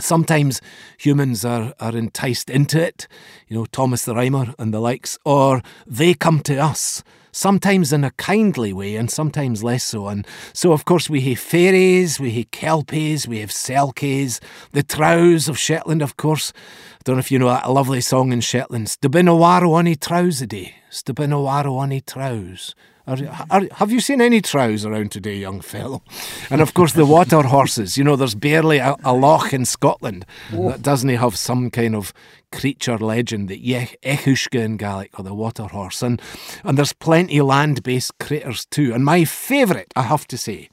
Sometimes 0.00 0.60
humans 0.98 1.44
are, 1.44 1.74
are 1.80 1.96
enticed 1.96 2.50
into 2.50 2.80
it, 2.80 3.08
you 3.48 3.56
know, 3.56 3.66
Thomas 3.66 4.04
the 4.04 4.14
Rhymer 4.14 4.54
and 4.58 4.72
the 4.72 4.80
likes, 4.80 5.18
or 5.24 5.62
they 5.86 6.14
come 6.14 6.40
to 6.40 6.58
us 6.58 7.02
sometimes 7.36 7.92
in 7.92 8.02
a 8.02 8.10
kindly 8.12 8.72
way 8.72 8.96
and 8.96 9.10
sometimes 9.10 9.62
less 9.62 9.84
so. 9.84 10.08
And 10.08 10.26
so, 10.54 10.72
of 10.72 10.86
course, 10.86 11.10
we 11.10 11.20
have 11.22 11.38
fairies, 11.38 12.18
we 12.18 12.32
have 12.32 12.50
kelpies, 12.50 13.28
we 13.28 13.40
have 13.40 13.50
selkies, 13.50 14.40
the 14.72 14.82
trows 14.82 15.48
of 15.48 15.58
Shetland, 15.58 16.00
of 16.00 16.16
course. 16.16 16.52
I 16.94 17.00
don't 17.04 17.16
know 17.16 17.20
if 17.20 17.30
you 17.30 17.38
know 17.38 17.48
that 17.48 17.70
lovely 17.70 18.00
song 18.00 18.32
in 18.32 18.40
Shetland, 18.40 18.86
Stubinawaro 18.86 19.72
on 19.74 19.94
trows 19.96 20.40
a 20.40 20.46
day, 20.46 20.76
Stubinawaro 20.90 21.76
on 21.78 22.00
trows. 22.06 22.74
Are, 23.06 23.18
are, 23.50 23.68
have 23.74 23.92
you 23.92 24.00
seen 24.00 24.20
any 24.20 24.40
trows 24.40 24.84
around 24.84 25.12
today, 25.12 25.36
young 25.36 25.60
fellow? 25.60 26.02
And 26.50 26.60
of 26.60 26.74
course, 26.74 26.92
the 26.92 27.06
water 27.06 27.42
horses. 27.42 27.96
You 27.96 28.02
know, 28.02 28.16
there's 28.16 28.34
barely 28.34 28.78
a, 28.78 28.96
a 29.04 29.14
loch 29.14 29.52
in 29.52 29.64
Scotland 29.64 30.26
that 30.50 30.82
doesn't 30.82 31.08
have 31.08 31.36
some 31.36 31.70
kind 31.70 31.94
of 31.94 32.12
creature 32.50 32.98
legend, 32.98 33.48
the 33.48 33.70
each-uisge 33.70 34.54
in 34.54 34.76
Gaelic, 34.76 35.18
or 35.18 35.24
the 35.24 35.34
water 35.34 35.64
horse. 35.64 36.02
And, 36.02 36.20
and 36.64 36.76
there's 36.76 36.92
plenty 36.92 37.40
land 37.40 37.84
based 37.84 38.18
critters 38.18 38.66
too. 38.66 38.92
And 38.92 39.04
my 39.04 39.24
favourite, 39.24 39.92
I 39.94 40.02
have 40.02 40.26
to 40.28 40.36
say, 40.36 40.68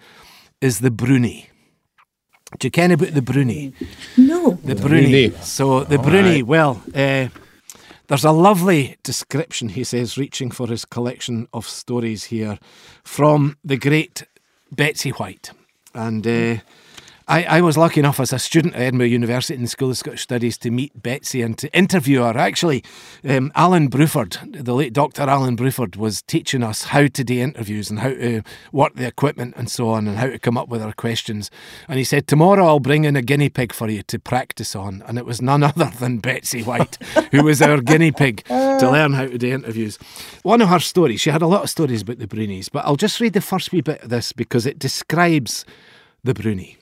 is 0.59 0.79
the 0.79 0.91
Bruni. 0.91 1.49
Do 2.57 2.67
you 2.67 2.71
ken 2.71 2.91
about 2.91 3.13
the 3.13 3.21
Bruni? 3.21 3.73
No. 4.17 4.59
The 4.63 4.75
Bruni. 4.75 5.31
So 5.41 5.83
the 5.83 5.97
Bruni, 5.97 6.41
well, 6.41 6.81
uh, 6.95 7.27
there's 8.07 8.25
a 8.25 8.31
lovely 8.31 8.97
description, 9.03 9.69
he 9.69 9.83
says, 9.83 10.17
reaching 10.17 10.51
for 10.51 10.67
his 10.67 10.85
collection 10.85 11.47
of 11.53 11.67
stories 11.67 12.25
here 12.25 12.59
from 13.03 13.57
the 13.63 13.77
great 13.77 14.23
Betsy 14.71 15.11
Whyte. 15.11 15.51
And 15.93 16.25
uh, 16.27 16.57
I, 17.33 17.45
I 17.45 17.61
was 17.61 17.79
lucky 17.79 17.99
enough 17.99 18.19
as 18.19 18.31
a 18.31 18.37
student 18.37 18.75
at 18.75 18.81
Edinburgh 18.81 19.07
University 19.07 19.55
in 19.55 19.63
the 19.63 19.67
School 19.67 19.89
of 19.89 19.97
Scottish 19.97 20.21
Studies 20.21 20.55
to 20.59 20.69
meet 20.69 21.01
Betsy 21.01 21.41
and 21.41 21.57
to 21.57 21.75
interview 21.75 22.21
her. 22.21 22.37
Actually, 22.37 22.83
um, 23.27 23.51
Alan 23.55 23.89
Bruford, 23.89 24.63
the 24.63 24.75
late 24.75 24.93
Dr. 24.93 25.23
Alan 25.23 25.57
Bruford, 25.57 25.97
was 25.97 26.21
teaching 26.21 26.61
us 26.61 26.83
how 26.83 27.07
to 27.07 27.23
do 27.23 27.39
interviews 27.39 27.89
and 27.89 28.01
how 28.01 28.09
to 28.09 28.43
work 28.71 28.93
the 28.93 29.07
equipment 29.07 29.55
and 29.57 29.67
so 29.67 29.89
on 29.89 30.07
and 30.07 30.17
how 30.17 30.27
to 30.27 30.37
come 30.37 30.59
up 30.59 30.69
with 30.69 30.83
our 30.83 30.93
questions. 30.93 31.49
And 31.87 31.97
he 31.97 32.03
said, 32.03 32.27
Tomorrow 32.27 32.67
I'll 32.67 32.79
bring 32.79 33.03
in 33.03 33.15
a 33.15 33.23
guinea 33.23 33.49
pig 33.49 33.73
for 33.73 33.89
you 33.89 34.03
to 34.03 34.19
practice 34.19 34.75
on. 34.75 35.03
And 35.07 35.17
it 35.17 35.25
was 35.25 35.41
none 35.41 35.63
other 35.63 35.91
than 35.99 36.19
Betsy 36.19 36.61
Whyte, 36.61 37.01
who 37.31 37.43
was 37.43 37.63
our 37.63 37.81
guinea 37.81 38.11
pig 38.11 38.43
to 38.45 38.53
learn 38.91 39.13
how 39.13 39.25
to 39.25 39.39
do 39.39 39.51
interviews. 39.51 39.97
One 40.43 40.61
of 40.61 40.69
her 40.69 40.79
stories, 40.79 41.19
she 41.19 41.31
had 41.31 41.41
a 41.41 41.47
lot 41.47 41.63
of 41.63 41.71
stories 41.71 42.03
about 42.03 42.19
the 42.19 42.27
Brunies, 42.27 42.69
but 42.71 42.85
I'll 42.85 42.95
just 42.95 43.19
read 43.19 43.33
the 43.33 43.41
first 43.41 43.71
wee 43.71 43.81
bit 43.81 44.03
of 44.03 44.11
this 44.11 44.33
because 44.33 44.67
it 44.67 44.77
describes 44.77 45.65
the 46.23 46.35
Bruni. 46.35 46.77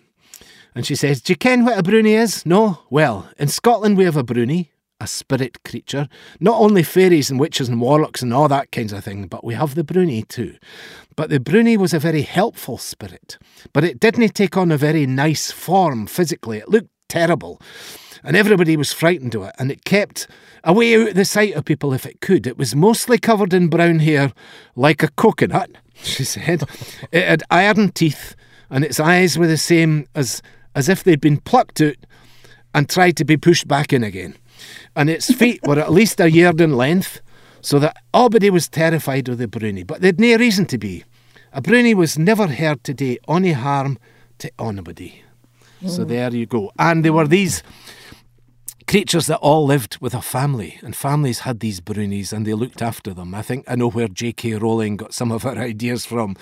And 0.74 0.86
she 0.86 0.96
says, 0.96 1.22
Do 1.22 1.34
you 1.34 1.38
ken 1.38 1.66
what 1.66 1.78
a 1.78 1.84
bruni 1.84 2.14
is? 2.14 2.46
No? 2.46 2.80
Well, 2.90 3.30
in 3.38 3.50
Scotland 3.50 3.98
we 3.98 4.06
have 4.06 4.18
a 4.18 4.24
bruni, 4.24 4.72
a 5.02 5.08
spirit 5.08 5.64
creature. 5.64 6.08
Not 6.40 6.60
only 6.60 6.84
fairies 6.84 7.30
and 7.30 7.40
witches 7.40 7.68
and 7.68 7.82
warlocks 7.82 8.22
and 8.22 8.34
all 8.34 8.48
that 8.48 8.72
kinds 8.72 8.94
of 8.94 9.04
thing, 9.04 9.28
but 9.28 9.44
we 9.44 9.54
have 9.56 9.76
the 9.76 9.84
bruni 9.84 10.24
too. 10.24 10.56
But 11.16 11.30
the 11.30 11.40
bruni 11.40 11.76
was 11.76 11.94
a 11.94 12.00
very 12.00 12.22
helpful 12.22 12.78
spirit. 12.78 13.38
But 13.74 13.84
it 13.84 14.00
didn't 14.00 14.34
take 14.34 14.56
on 14.56 14.72
a 14.72 14.78
very 14.78 15.06
nice 15.06 15.52
form 15.52 16.08
physically. 16.08 16.60
It 16.60 16.70
looked 16.70 16.90
terrible. 17.10 17.62
And 18.24 18.38
everybody 18.38 18.78
was 18.78 18.94
frightened 18.94 19.36
of 19.36 19.44
it, 19.44 19.56
and 19.58 19.72
it 19.72 19.84
kept 19.84 20.28
away 20.64 20.96
out 20.96 21.10
of 21.10 21.16
the 21.16 21.26
sight 21.26 21.56
of 21.56 21.66
people 21.66 21.92
if 21.92 22.06
it 22.06 22.22
could. 22.22 22.46
It 22.46 22.58
was 22.58 22.76
mostly 22.76 23.18
covered 23.18 23.52
in 23.54 23.68
brown 23.68 24.00
hair, 24.00 24.32
like 24.76 25.02
a 25.02 25.10
coconut, 25.10 25.72
she 25.96 26.24
said. 26.24 26.64
it 27.12 27.28
had 27.28 27.44
iron 27.50 27.90
teeth, 27.90 28.36
and 28.70 28.86
its 28.86 29.00
eyes 29.00 29.40
were 29.40 29.48
the 29.48 29.58
same 29.58 30.08
as 30.14 30.42
as 30.76 30.90
if 30.90 31.04
they'd 31.04 31.22
been 31.22 31.38
plucked 31.38 31.82
out 31.82 31.96
and 32.74 32.90
tried 32.90 33.18
to 33.18 33.26
be 33.26 33.38
pushed 33.38 33.68
back 33.68 33.92
in 33.92 34.04
again. 34.04 34.36
And 34.96 35.10
its 35.10 35.34
feet 35.40 35.62
were 35.64 35.80
at 35.80 35.92
least 35.92 36.20
a 36.20 36.30
yard 36.30 36.62
in 36.62 36.78
length, 36.78 37.22
so 37.62 37.80
that 37.80 37.98
everybody 38.14 38.50
was 38.50 38.68
terrified 38.68 39.30
of 39.30 39.38
the 39.38 39.48
bruni, 39.48 39.84
but 39.84 40.02
they'd 40.02 40.20
no 40.20 40.36
reason 40.38 40.66
to 40.68 40.78
be. 40.78 41.04
A 41.54 41.62
bruni 41.62 41.94
was 41.94 42.18
never 42.18 42.48
heard 42.48 42.84
to 42.86 42.94
do 42.94 43.18
any 43.28 43.52
harm 43.52 44.00
to 44.40 44.52
anybody. 44.60 45.22
Mm. 45.82 45.90
So 45.90 46.04
there 46.04 46.34
you 46.34 46.46
go. 46.46 46.72
And 46.80 47.04
there 47.06 47.14
were 47.14 47.28
these 47.28 47.62
creatures 48.88 49.28
that 49.28 49.38
all 49.38 49.66
lived 49.66 49.98
with 50.02 50.14
a 50.14 50.22
family, 50.22 50.80
and 50.82 50.96
families 50.96 51.40
had 51.40 51.60
these 51.60 51.80
brunies 51.80 52.34
and 52.34 52.46
they 52.46 52.54
looked 52.54 52.82
after 52.82 53.14
them. 53.14 53.34
I 53.34 53.42
think 53.42 53.66
I 53.68 53.76
know 53.76 53.90
where 53.90 54.08
J.K. 54.08 54.56
Rowling 54.56 54.98
got 54.98 55.14
some 55.14 55.32
of 55.32 55.44
her 55.44 55.52
ideas 55.58 56.06
from 56.06 56.36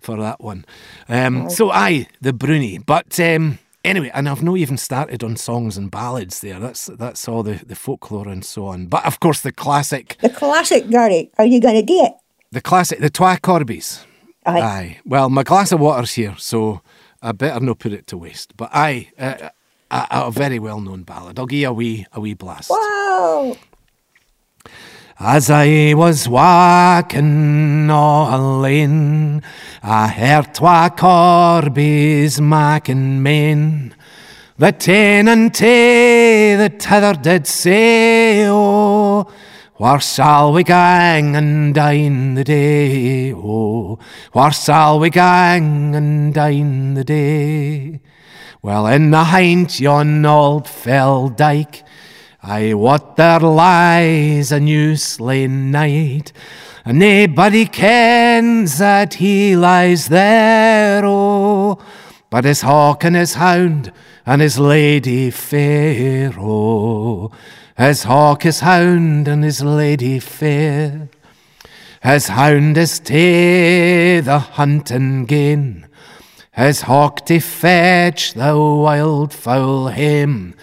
for 0.00 0.16
that 0.18 0.40
one. 0.40 0.64
Um, 1.08 1.48
so, 1.50 1.70
aye, 1.70 2.06
the 2.20 2.32
bruni. 2.32 2.78
But 2.78 3.18
um, 3.20 3.58
Anyway, 3.84 4.10
and 4.14 4.28
I've 4.28 4.42
not 4.42 4.56
even 4.56 4.78
started 4.78 5.22
on 5.22 5.36
songs 5.36 5.76
and 5.76 5.90
ballads 5.90 6.40
there. 6.40 6.58
That's 6.58 6.86
that's 6.86 7.28
all 7.28 7.42
the, 7.42 7.60
the 7.66 7.74
folklore 7.74 8.28
and 8.28 8.42
so 8.42 8.66
on. 8.66 8.86
But 8.86 9.04
of 9.04 9.20
course, 9.20 9.42
the 9.42 9.52
classic. 9.52 10.16
The 10.22 10.30
classic, 10.30 10.88
Gary. 10.88 11.30
Are 11.36 11.44
you 11.44 11.60
going 11.60 11.74
to 11.74 11.82
do 11.82 12.02
it? 12.04 12.14
The 12.50 12.62
classic, 12.62 13.00
the 13.00 13.10
Twa 13.10 13.36
Corbies. 13.42 14.04
Aye. 14.46 14.60
aye. 14.60 14.98
Well, 15.04 15.28
my 15.28 15.42
glass 15.42 15.72
of 15.72 15.80
water's 15.80 16.14
here, 16.14 16.34
so 16.38 16.80
I 17.20 17.32
better 17.32 17.60
not 17.60 17.78
put 17.78 17.92
it 17.92 18.06
to 18.08 18.16
waste. 18.16 18.56
But 18.56 18.70
aye, 18.72 19.10
uh, 19.18 19.50
a, 19.90 20.06
a, 20.10 20.30
very 20.30 20.58
well 20.58 20.80
known 20.80 21.02
ballad. 21.02 21.38
I'll 21.38 21.46
give 21.46 21.60
you 21.60 21.68
a 21.68 21.72
wee, 21.72 22.06
a 22.12 22.20
wee 22.20 22.34
blast. 22.34 22.70
Wow. 22.70 23.56
As 25.20 25.48
I 25.48 25.94
was 25.94 26.28
walking 26.28 27.88
a 27.88 28.58
lane, 28.60 29.42
I 29.80 30.08
heard 30.08 30.54
twa 30.54 30.90
corbies 30.90 32.40
making 32.40 33.22
men. 33.22 33.94
The 34.58 34.72
ten 34.72 35.28
and 35.28 35.54
tay 35.54 36.56
the 36.56 36.68
tether 36.68 37.14
did 37.14 37.46
say, 37.46 38.44
oh, 38.48 39.30
where 39.76 40.00
shall 40.00 40.52
we 40.52 40.64
gang 40.64 41.36
and 41.36 41.72
dine 41.72 42.34
the 42.34 42.42
day? 42.42 43.32
Oh, 43.34 44.00
where 44.32 44.50
shall 44.50 44.98
we 44.98 45.10
gang 45.10 45.94
and 45.94 46.34
dine 46.34 46.94
the 46.94 47.04
day? 47.04 48.00
Well, 48.62 48.88
in 48.88 49.12
the 49.12 49.22
hind 49.22 49.78
yon 49.78 50.26
old 50.26 50.66
fell 50.68 51.28
dyke, 51.28 51.84
I 52.46 52.74
wot 52.74 53.16
there 53.16 53.40
lies 53.40 54.52
a 54.52 54.60
new 54.60 54.96
slain 54.96 55.70
knight, 55.70 56.30
and 56.84 57.00
naebody 57.00 57.72
kens 57.72 58.76
that 58.76 59.14
he 59.14 59.56
lies 59.56 60.08
there, 60.08 61.00
oh, 61.06 61.82
but 62.28 62.44
his 62.44 62.60
hawk 62.60 63.02
and 63.02 63.16
his 63.16 63.34
hound 63.34 63.90
and 64.26 64.42
his 64.42 64.58
lady 64.58 65.30
fair, 65.30 66.34
oh, 66.36 67.32
his 67.78 68.02
hawk, 68.02 68.42
his 68.42 68.60
hound 68.60 69.26
and 69.26 69.42
his 69.42 69.62
lady 69.62 70.18
fair. 70.18 71.08
His 72.02 72.28
hound 72.28 72.76
is 72.76 72.98
tae 72.98 74.20
the 74.20 74.38
hunting 74.38 75.24
gain, 75.24 75.86
his 76.52 76.82
hawk 76.82 77.24
to 77.24 77.40
fetch 77.40 78.34
the 78.34 78.54
wild 78.54 79.32
fowl 79.32 79.88
hame, 79.88 80.54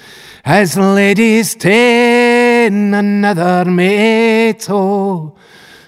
his 0.45 0.77
ladies 0.77 1.55
ta'en 1.55 2.93
another 2.93 3.69
mate. 3.69 4.67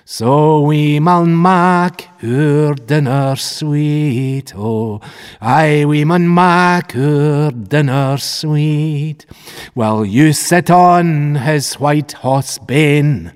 So 0.06 0.62
we 0.62 1.00
maun 1.00 1.42
mak 1.42 2.10
our 2.22 2.76
dinner 2.76 3.36
sweet, 3.38 4.54
oh, 4.56 5.00
aye, 5.42 5.86
we 5.86 6.04
maun 6.04 6.28
mak 6.28 6.96
our 6.96 7.52
dinner 7.52 8.18
sweet. 8.18 9.26
Well, 9.74 10.06
you 10.06 10.34
sit 10.34 10.70
on 10.70 11.36
his 11.36 11.76
white 11.76 12.12
horse 12.12 12.60
bane, 12.60 13.34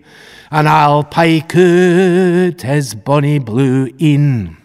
and 0.52 0.70
I'll 0.70 1.04
pike 1.04 1.56
out 1.56 2.62
his 2.62 2.94
bonny 2.94 3.40
blue 3.40 3.90
in. 3.98 4.58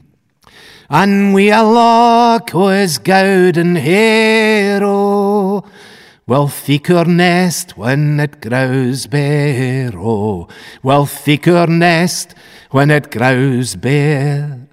And 0.90 1.32
we 1.32 1.50
a 1.50 1.62
lock 1.62 2.54
o' 2.54 2.68
his 2.68 2.98
gowden 2.98 3.76
hair, 3.76 4.80
oh, 4.82 5.64
We'll 6.24 6.46
thick 6.46 6.88
nest 6.88 7.76
when 7.76 8.20
it 8.20 8.40
grows 8.40 9.08
bare, 9.08 9.90
oh, 9.96 10.46
we'll 10.80 11.04
thick 11.04 11.46
nest 11.46 12.36
when 12.70 12.92
it 12.92 13.10
grows 13.10 13.74
bare. 13.74 14.68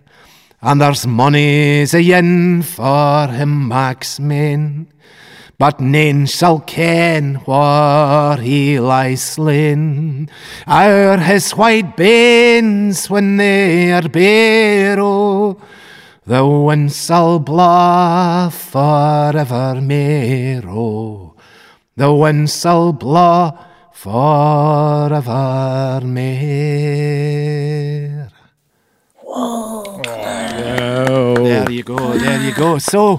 And 0.61 0.79
there's 0.79 1.07
money's 1.07 1.95
a 1.95 2.03
yen 2.03 2.61
for 2.61 3.29
him 3.29 3.67
Max 3.67 4.19
but 4.19 5.79
nane 5.79 6.27
shall 6.27 6.59
ken 6.59 7.35
where 7.45 8.37
he 8.37 8.79
lies 8.79 9.23
slain. 9.23 10.29
Our 10.67 11.17
his 11.17 11.49
white 11.51 11.97
banes 11.97 13.09
when 13.09 13.37
they 13.37 13.91
are 13.91 14.07
bare, 14.07 14.99
oh, 14.99 15.59
the 16.27 16.45
wind 16.45 16.93
shall 16.93 17.39
blaw 17.39 18.49
forevermore, 18.49 20.69
oh 20.69 21.33
the 21.99 22.13
wind 22.13 22.49
shall 22.49 22.93
blaw 22.93 23.51
forevermore. 23.91 25.19
There 31.43 31.69
you 31.69 31.83
go, 31.83 32.17
there 32.17 32.41
you 32.41 32.55
go. 32.55 32.77
So, 32.77 33.17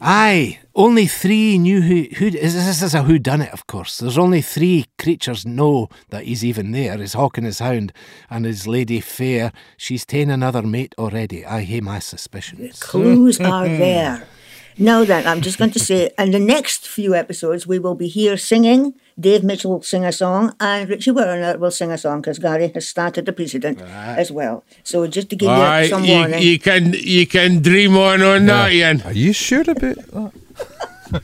aye, 0.00 0.58
only 0.74 1.06
three 1.06 1.58
knew 1.58 1.80
who, 1.80 2.08
who 2.16 2.32
this 2.32 2.82
is 2.82 2.92
a 2.92 3.04
who 3.04 3.20
done 3.20 3.40
it, 3.40 3.52
of 3.52 3.68
course. 3.68 3.98
There's 3.98 4.18
only 4.18 4.42
three 4.42 4.86
creatures 4.98 5.46
know 5.46 5.88
that 6.08 6.24
he's 6.24 6.44
even 6.44 6.72
there. 6.72 6.98
His 6.98 7.12
hawk 7.12 7.38
and 7.38 7.46
his 7.46 7.60
hound 7.60 7.92
and 8.28 8.44
his 8.44 8.66
lady 8.66 8.98
fair. 8.98 9.52
She's 9.76 10.04
ta'en 10.04 10.28
another 10.28 10.62
mate 10.62 10.92
already. 10.98 11.46
I 11.46 11.60
hear 11.60 11.82
my 11.82 12.00
suspicions. 12.00 12.80
Clues 12.80 13.40
are 13.40 13.68
there. 13.68 14.26
Now 14.78 15.04
then, 15.04 15.26
I'm 15.26 15.40
just 15.40 15.58
going 15.58 15.72
to 15.72 15.78
say, 15.80 16.10
in 16.18 16.30
the 16.30 16.38
next 16.38 16.86
few 16.86 17.14
episodes, 17.14 17.66
we 17.66 17.78
will 17.80 17.94
be 17.96 18.06
here 18.08 18.36
singing. 18.36 18.94
Dave 19.18 19.42
Mitchell 19.42 19.72
will 19.72 19.82
sing 19.82 20.04
a 20.04 20.12
song, 20.12 20.54
and 20.60 20.88
Richie 20.88 21.10
Werner 21.10 21.58
will 21.58 21.72
sing 21.72 21.90
a 21.90 21.98
song 21.98 22.20
because 22.20 22.38
Gary 22.38 22.68
has 22.74 22.86
started 22.86 23.26
the 23.26 23.32
precedent 23.32 23.80
as 23.80 24.30
well. 24.30 24.62
So 24.84 25.06
just 25.08 25.30
to 25.30 25.36
give 25.36 25.48
Aye, 25.50 25.82
you 25.82 25.88
some 25.88 26.04
you, 26.04 26.14
warning. 26.14 26.42
you 26.42 26.58
can 26.60 26.92
you 26.94 27.26
can 27.26 27.60
dream 27.60 27.96
on 27.96 28.22
on 28.22 28.46
that, 28.46 28.72
Ian. 28.72 29.02
Are 29.02 29.12
you 29.12 29.32
sure 29.32 29.62
about 29.62 29.80
that? 29.80 30.32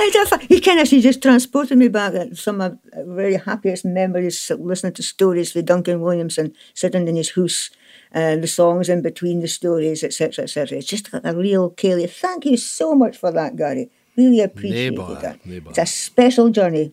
It's 0.00 0.16
a 0.16 0.26
fa- 0.38 0.44
He 0.48 0.60
kind 0.60 0.80
of 0.80 0.88
she 0.88 1.00
just 1.00 1.22
transported 1.22 1.78
me 1.78 1.86
back 1.88 2.12
to 2.12 2.34
some 2.34 2.60
of 2.60 2.78
the 2.92 3.04
very 3.04 3.36
happiest 3.36 3.84
memories 3.84 4.50
listening 4.58 4.92
to 4.94 5.02
stories 5.02 5.54
with 5.54 5.66
Duncan 5.66 6.00
Williamson 6.00 6.52
sitting 6.74 7.06
in 7.06 7.14
his 7.16 7.30
house, 7.30 7.70
uh, 8.14 8.36
the 8.36 8.46
songs 8.46 8.88
in 8.88 9.02
between 9.02 9.40
the 9.40 9.48
stories, 9.48 10.02
etc., 10.02 10.44
etc. 10.44 10.78
It's 10.78 10.86
just 10.86 11.10
got 11.10 11.22
a 11.24 11.34
real 11.34 11.70
Kelly. 11.70 12.06
Thank 12.06 12.46
you 12.46 12.56
so 12.56 12.94
much 12.94 13.16
for 13.16 13.30
that, 13.32 13.56
Gary. 13.56 13.90
Really 14.16 14.40
appreciate 14.40 14.96
bother, 14.96 15.20
that. 15.20 15.46
nae 15.46 15.60
It's 15.68 15.78
a 15.78 15.86
special 15.86 16.50
journey. 16.50 16.92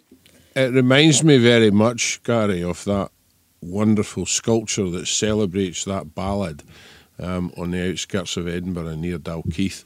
It 0.56 0.74
reminds 0.74 1.24
me 1.24 1.38
very 1.38 1.72
much, 1.72 2.22
Gary, 2.24 2.64
of 2.64 2.84
that 2.86 3.10
wonderful 3.62 4.26
sculpture 4.26 4.90
that 4.92 5.08
celebrates 5.08 5.86
that 5.86 6.14
ballad 6.14 6.64
um, 7.20 7.52
on 7.58 7.72
the 7.72 7.90
outskirts 7.90 8.38
of 8.38 8.48
Edinburgh 8.48 8.96
near 8.96 9.18
Dalkeith, 9.18 9.84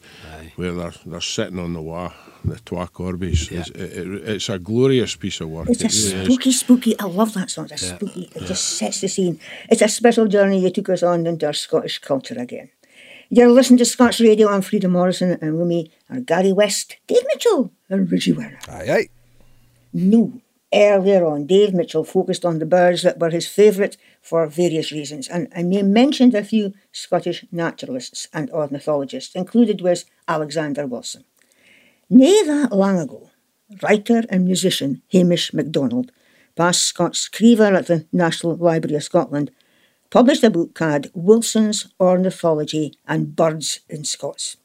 where 0.55 0.73
they're, 0.73 0.93
they're 1.05 1.21
sitting 1.21 1.59
on 1.59 1.73
the 1.73 1.81
wa, 1.81 2.11
the 2.45 2.57
Twa 2.65 2.87
Corbies. 2.87 3.51
It's, 3.51 3.69
it, 3.69 3.79
it- 3.79 4.29
it's 4.29 4.49
a 4.49 4.59
glorious 4.59 5.15
piece 5.15 5.41
of 5.41 5.49
work. 5.49 5.69
It's 5.69 5.81
a 5.81 5.85
It 5.85 5.93
really 5.93 6.21
is. 6.21 6.25
spooky, 6.25 6.51
spooky. 6.51 6.99
I 6.99 7.05
love 7.05 7.33
that 7.33 7.49
song. 7.49 7.67
It's 7.71 7.83
a 7.83 7.95
spooky. 7.95 8.29
It 8.35 8.43
just 8.45 8.65
sets 8.77 9.01
the 9.01 9.07
scene. 9.07 9.39
It's 9.69 9.81
a 9.81 9.87
special 9.87 10.27
journey 10.27 10.59
you 10.61 10.69
took 10.69 10.89
us 10.89 11.03
on 11.03 11.25
into 11.27 11.45
our 11.45 11.53
Scottish 11.53 11.99
culture 11.99 12.35
again. 12.39 12.69
You're 13.29 13.49
listening 13.51 13.77
to 13.79 13.85
Scots 13.85 14.19
Radio. 14.19 14.49
I'm 14.49 14.61
Frieda 14.63 14.87
Morrison, 14.89 15.37
and 15.41 15.57
with 15.57 15.67
me 15.67 15.91
are 16.09 16.19
Gary 16.19 16.51
West, 16.51 16.97
Dave 17.07 17.21
Mitchell, 17.33 17.71
and 17.89 18.11
Richie 18.11 18.33
Werner. 18.33 18.59
Aye, 18.67 18.91
aye. 18.91 19.07
No. 19.93 20.33
Earlier 20.73 21.25
on, 21.25 21.47
Dave 21.47 21.73
Mitchell 21.73 22.03
focused 22.03 22.45
on 22.45 22.59
the 22.59 22.65
birds 22.65 23.01
that 23.01 23.19
were 23.19 23.31
his 23.31 23.47
favourite 23.47 23.97
for 24.21 24.45
various 24.47 24.91
reasons, 24.91 25.27
and 25.27 25.47
I 25.55 25.63
may 25.63 25.81
mentioned 25.81 26.35
a 26.35 26.43
few 26.43 26.73
Scottish 26.91 27.43
naturalists 27.51 28.27
and 28.33 28.51
ornithologists, 28.51 29.33
included 29.35 29.81
was 29.81 30.05
Alexander 30.27 30.85
Wilson. 30.85 31.23
Nae 32.11 32.41
that 32.47 32.71
long 32.71 32.97
ago, 32.97 33.29
writer 33.83 34.23
and 34.29 34.43
musician 34.43 35.03
Hamish 35.13 35.53
MacDonald, 35.53 36.11
past 36.55 36.81
Scots 36.81 37.29
Scriever 37.29 37.77
at 37.77 37.85
the 37.85 38.07
National 38.11 38.55
Library 38.55 38.95
of 38.95 39.03
Scotland, 39.03 39.51
published 40.09 40.43
a 40.43 40.49
book 40.49 40.73
called 40.73 41.11
Wilson's 41.13 41.93
Ornithology 41.99 42.95
and 43.07 43.35
Birds 43.35 43.81
in 43.87 44.05
Scots. 44.05 44.57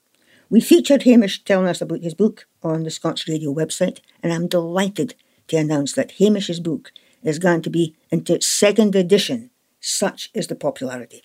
We 0.49 0.63
featured 0.63 1.03
Hamish 1.03 1.45
telling 1.45 1.69
us 1.69 1.83
about 1.83 2.01
his 2.01 2.15
book 2.15 2.47
on 2.63 2.85
the 2.85 2.91
Scots 2.91 3.29
Radio 3.29 3.53
website, 3.53 3.99
and 4.23 4.33
I'm 4.33 4.49
delighted 4.49 5.15
to 5.49 5.59
announce 5.59 5.93
that 5.93 6.13
Hamish's 6.13 6.61
book 6.61 6.93
is 7.23 7.39
going 7.39 7.61
to 7.61 7.69
be 7.69 7.95
into 8.11 8.37
its 8.37 8.47
second 8.47 8.97
edition. 8.97 9.51
Such 9.81 10.31
is 10.33 10.47
the 10.47 10.57
popularity. 10.57 11.23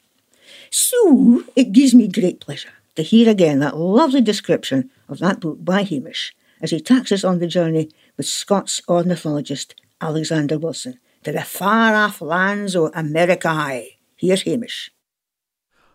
So 0.69 1.45
it 1.55 1.71
gives 1.71 1.95
me 1.95 2.09
great 2.09 2.41
pleasure 2.41 2.73
to 2.99 3.03
hear 3.03 3.29
again 3.29 3.59
that 3.59 3.77
lovely 3.77 4.19
description 4.19 4.89
of 5.07 5.19
that 5.19 5.39
book 5.39 5.63
by 5.63 5.83
Hamish 5.83 6.35
as 6.61 6.71
he 6.71 6.81
takes 6.81 7.13
us 7.13 7.23
on 7.23 7.39
the 7.39 7.47
journey 7.47 7.89
with 8.17 8.25
Scots 8.25 8.81
ornithologist 8.89 9.73
Alexander 10.01 10.59
Wilson 10.59 10.99
to 11.23 11.31
the 11.31 11.43
far 11.43 11.95
off 11.95 12.19
lands 12.19 12.75
of 12.75 12.91
America. 12.93 13.85
Here's 14.17 14.41
Hamish. 14.41 14.91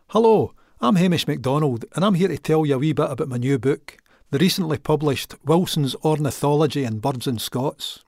Hello, 0.09 0.55
I'm 0.81 0.97
Hamish 0.97 1.29
MacDonald, 1.29 1.85
and 1.95 2.07
I'm 2.07 2.15
here 2.15 2.29
to 2.29 2.39
tell 2.39 2.65
you 2.65 2.77
a 2.77 2.79
wee 2.79 2.95
bit 2.95 3.11
about 3.11 3.29
my 3.29 3.37
new 3.37 3.59
book, 3.59 3.99
the 4.31 4.39
recently 4.39 4.79
published 4.79 5.35
Wilson's 5.45 5.95
Ornithology 5.97 6.85
and 6.85 7.03
Birds 7.03 7.27
in 7.27 7.39
Scots. 7.39 8.03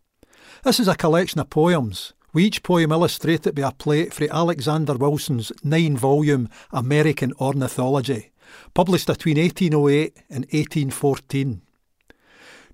This 0.65 0.81
is 0.81 0.89
a 0.89 0.97
collection 0.97 1.39
of 1.39 1.51
poems, 1.51 2.15
with 2.33 2.45
each 2.45 2.63
poem 2.63 2.93
illustrated 2.93 3.57
by 3.57 3.69
a 3.69 3.73
plate 3.73 4.15
from 4.15 4.29
Alexander 4.31 4.95
Wilson's 4.95 5.53
nine 5.63 5.99
volume 5.99 6.49
American 6.73 7.35
Ornithology, 7.39 8.31
published 8.75 9.07
between 9.07 9.39
1808 9.39 10.17
and 10.31 10.45
1814. 10.47 11.63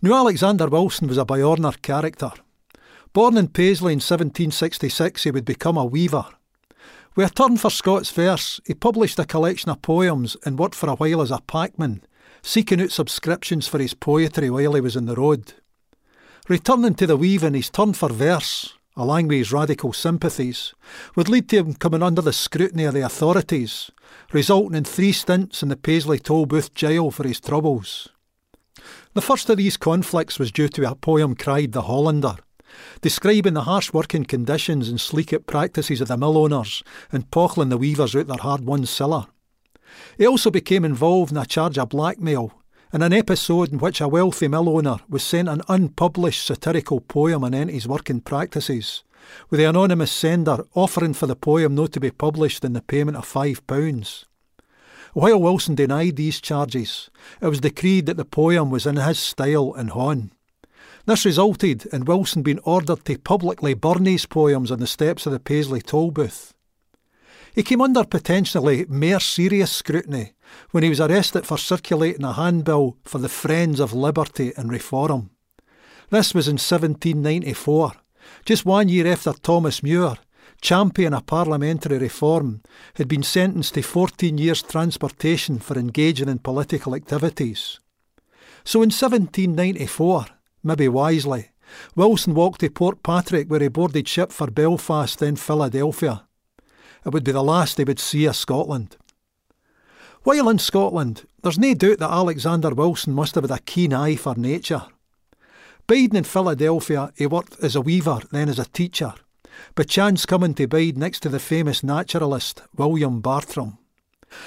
Now, 0.01 0.15
Alexander 0.17 0.67
Wilson 0.67 1.09
was 1.09 1.19
a 1.19 1.25
Bjornar 1.25 1.81
character. 1.81 2.33
Born 3.13 3.37
in 3.37 3.49
Paisley 3.49 3.93
in 3.93 3.99
1766, 3.99 5.25
he 5.25 5.31
would 5.31 5.45
become 5.45 5.77
a 5.77 5.85
weaver. 5.85 6.25
With 7.15 7.31
a 7.31 7.35
turn 7.35 7.59
for 7.59 7.71
Scots 7.71 8.11
verse, 8.11 8.59
he 8.67 8.75
published 8.75 9.19
a 9.19 9.27
collection 9.27 9.71
of 9.71 9.83
poems 9.83 10.37
and 10.45 10.59
worked 10.59 10.75
for 10.75 10.89
a 10.89 10.95
while 10.95 11.21
as 11.21 11.31
a 11.31 11.43
packman, 11.47 12.03
seeking 12.43 12.81
out 12.81 12.91
subscriptions 12.91 13.69
for 13.69 13.79
his 13.79 13.93
poetry 13.93 14.49
while 14.49 14.75
he 14.75 14.81
was 14.81 14.97
on 14.97 15.05
the 15.05 15.15
road. 15.15 15.53
Returning 16.49 16.95
to 16.95 17.07
the 17.07 17.17
weaving, 17.17 17.55
his 17.55 17.71
turn 17.71 17.93
for 17.93 18.09
verse, 18.09 18.75
along 18.97 19.29
with 19.29 19.39
his 19.39 19.53
radical 19.53 19.93
sympathies, 19.93 20.75
would 21.15 21.29
lead 21.29 21.49
to 21.51 21.59
him 21.59 21.75
coming 21.75 22.03
under 22.03 22.23
the 22.23 22.33
scrutiny 22.33 22.85
of 22.85 22.95
the 22.95 23.03
authorities, 23.03 23.91
resulting 24.33 24.77
in 24.77 24.85
three 24.85 25.13
stints 25.13 25.63
in 25.63 25.69
the 25.69 25.77
Paisley 25.77 26.19
Toll 26.19 26.47
Booth 26.47 26.75
jail 26.75 27.11
for 27.11 27.27
his 27.27 27.41
troubles. 27.41 28.09
The 29.15 29.23
first 29.23 29.51
of 29.51 29.59
these 29.59 29.77
conflicts 29.77 30.39
was 30.39 30.51
due 30.51 30.69
to 30.69 30.91
a 30.91 30.95
poem 30.95 31.35
cried 31.35 31.73
The 31.73 31.83
Hollander, 31.83 32.37
describing 33.01 33.55
the 33.55 33.63
harsh 33.63 33.93
working 33.93 34.25
conditions 34.25 34.89
and 34.89 35.01
sleek 35.01 35.33
out 35.33 35.47
practices 35.47 36.01
of 36.01 36.09
the 36.09 36.17
mill 36.17 36.39
owners 36.39 36.83
and 37.11 37.31
pochling 37.31 37.69
the 37.69 37.77
weavers 37.77 38.17
out 38.17 38.27
their 38.27 38.39
hard 38.39 38.65
won 38.65 38.87
siller. 38.87 39.27
He 40.17 40.27
also 40.27 40.51
became 40.51 40.85
involved 40.85 41.33
in 41.33 41.37
a 41.37 41.45
charge 41.45 41.79
of 41.79 41.91
blackmail 41.91 42.53
in 42.93 43.03
an 43.03 43.13
episode 43.13 43.73
in 43.73 43.79
which 43.79 44.01
a 44.01 44.09
wealthy 44.09 44.49
mill 44.49 44.69
owner 44.69 44.99
was 45.09 45.23
sent 45.23 45.49
an 45.49 45.63
unpublished 45.69 46.45
satirical 46.45 47.01
poem 47.01 47.43
on 47.45 47.53
his 47.53 47.89
working 47.89 48.21
practices, 48.21 49.03
with 49.51 49.59
the 49.59 49.65
anonymous 49.65 50.13
sender 50.13 50.65
offering 50.75 51.15
for 51.15 51.27
the 51.27 51.37
poem 51.37 51.75
not 51.75 51.93
to 51.93 52.01
be 52.01 52.11
published 52.11 52.65
in 52.65 52.73
the 52.73 52.83
payment 52.83 53.17
of 53.17 53.25
five 53.25 53.67
pounds. 53.67 54.27
While 55.15 55.41
Wilson 55.41 55.75
denied 55.75 56.17
these 56.17 56.41
charges, 56.41 57.11
it 57.41 57.47
was 57.47 57.61
decreed 57.61 58.07
that 58.07 58.17
the 58.17 58.25
poem 58.25 58.71
was 58.71 58.87
in 58.87 58.97
his 58.97 59.19
style 59.19 59.75
and 59.75 59.91
hon. 59.91 60.33
This 61.05 61.25
resulted 61.25 61.87
in 61.87 62.05
Wilson 62.05 62.43
being 62.43 62.61
ordered 62.61 63.05
to 63.05 63.19
publicly 63.19 63.75
burn 63.75 64.07
his 64.07 64.25
poems 64.25 64.71
on 64.71 64.79
the 64.79 64.87
steps 64.87 65.27
of 65.27 65.33
the 65.33 65.41
Paisley 65.41 65.83
toll 65.83 66.11
booth. 66.11 66.55
He 67.55 67.63
came 67.63 67.83
under 67.83 68.05
potentially 68.05 68.87
more 68.89 69.21
serious 69.21 69.71
scrutiny 69.71 70.33
when 70.71 70.83
he 70.83 70.89
was 70.89 71.01
arrested 71.01 71.47
for 71.47 71.59
circulating 71.59 72.25
a 72.25 72.33
handbill 72.33 72.97
for 73.05 73.19
the 73.19 73.29
Friends 73.29 73.81
of 73.81 73.93
Liberty 73.93 74.53
and 74.57 74.71
Reform. 74.71 75.31
This 76.09 76.35
was 76.35 76.49
in 76.49 76.55
1794, 76.55 77.93
just 78.45 78.67
one 78.67 78.89
year 78.89 79.07
after 79.07 79.33
Thomas 79.33 79.83
Muir, 79.83 80.17
champion 80.61 81.15
of 81.15 81.27
parliamentary 81.27 81.99
reform, 81.99 82.63
had 82.95 83.09
been 83.09 83.23
sentenced 83.23 83.75
to 83.75 83.83
14 83.83 84.39
years' 84.39 84.63
transportation 84.63 85.59
for 85.59 85.79
engaging 85.79 86.29
in 86.29 86.39
political 86.39 86.95
activities. 86.95 87.81
So 88.65 88.79
in 88.79 88.91
1794, 88.91 90.27
maybe 90.63 90.89
wisely, 90.89 91.51
Wilson 91.97 92.35
walked 92.35 92.61
to 92.61 92.71
Portpatrick 92.71 93.49
where 93.49 93.61
he 93.61 93.69
boarded 93.69 94.07
ship 94.07 94.31
for 94.31 94.51
Belfast, 94.51 95.19
then 95.19 95.37
Philadelphia. 95.37 96.25
It 97.05 97.13
would 97.13 97.25
be 97.25 97.33
the 97.33 97.43
last 97.43 97.79
he 97.79 97.85
would 97.85 97.99
see 97.99 98.27
of 98.27 98.37
Scotland. 98.37 98.97
While 100.23 100.49
in 100.49 100.59
Scotland, 100.59 101.25
there's 101.43 101.59
no 101.59 101.75
doubt 101.75 101.99
that 101.99 102.11
Alexander 102.11 102.71
Wilson 102.71 103.13
must 103.13 103.35
have 103.35 103.43
had 103.43 103.59
a 103.59 103.63
keen 103.63 103.93
eye 103.93 104.15
for 104.15 104.37
nature. 104.37 104.83
Biding 105.87 106.17
in 106.17 106.25
Philadelphia, 106.25 107.13
he 107.17 107.27
worked 107.27 107.59
as 107.63 107.75
a 107.75 107.81
weaver, 107.81 108.21
then 108.31 108.49
as 108.49 108.59
a 108.59 108.65
teacher, 108.65 109.15
by 109.75 109.83
chance 109.83 110.27
coming 110.27 110.55
to 110.55 110.69
bide 110.69 110.97
next 110.97 111.21
to 111.21 111.29
the 111.29 111.41
famous 111.41 111.83
naturalist 111.83 112.63
William 112.77 113.21
Bartram. 113.21 113.79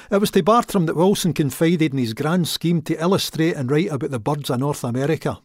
It 0.09 0.17
was 0.17 0.31
to 0.31 0.41
Bartram 0.41 0.85
that 0.87 0.95
Wilson 0.95 1.33
confided 1.33 1.91
in 1.91 1.99
his 1.99 2.13
grand 2.13 2.47
scheme 2.47 2.81
to 2.83 2.99
illustrate 2.99 3.55
and 3.55 3.69
write 3.69 3.91
about 3.91 4.11
the 4.11 4.19
birds 4.19 4.49
of 4.49 4.59
North 4.59 4.83
America. 4.83 5.39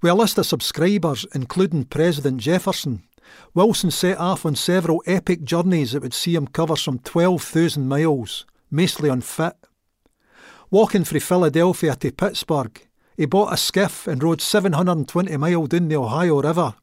With 0.00 0.12
a 0.12 0.14
list 0.14 0.38
of 0.38 0.46
subscribers, 0.46 1.26
including 1.34 1.84
President 1.84 2.40
Jefferson, 2.40 3.02
Wilson 3.52 3.90
set 3.90 4.18
off 4.18 4.46
on 4.46 4.56
several 4.56 5.02
epic 5.06 5.44
journeys 5.44 5.92
that 5.92 6.02
would 6.02 6.14
see 6.14 6.34
him 6.34 6.46
cover 6.46 6.76
some 6.76 7.00
12,000 7.00 7.86
miles, 7.86 8.46
mostly 8.70 9.10
on 9.10 9.20
foot. 9.20 9.56
Walking 10.70 11.04
from 11.04 11.20
Philadelphia 11.20 11.96
to 11.96 12.12
Pittsburgh, 12.12 12.80
he 13.16 13.26
bought 13.26 13.52
a 13.52 13.56
skiff 13.56 14.06
and 14.06 14.22
rode 14.22 14.40
720 14.40 15.36
miles 15.36 15.68
down 15.68 15.88
the 15.88 15.96
Ohio 15.96 16.42
River, 16.42 16.74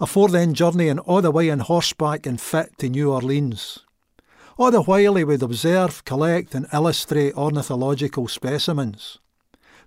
afore 0.00 0.28
then 0.28 0.54
journeying 0.54 0.98
all 1.00 1.22
the 1.22 1.30
way 1.30 1.50
on 1.50 1.60
horseback 1.60 2.26
and 2.26 2.40
fit 2.40 2.76
to 2.78 2.88
New 2.88 3.12
Orleans. 3.12 3.80
All 4.58 4.70
the 4.70 4.82
while 4.82 5.14
he 5.16 5.24
would 5.24 5.42
observe, 5.42 6.04
collect, 6.04 6.54
and 6.54 6.66
illustrate 6.72 7.36
ornithological 7.36 8.26
specimens. 8.26 9.18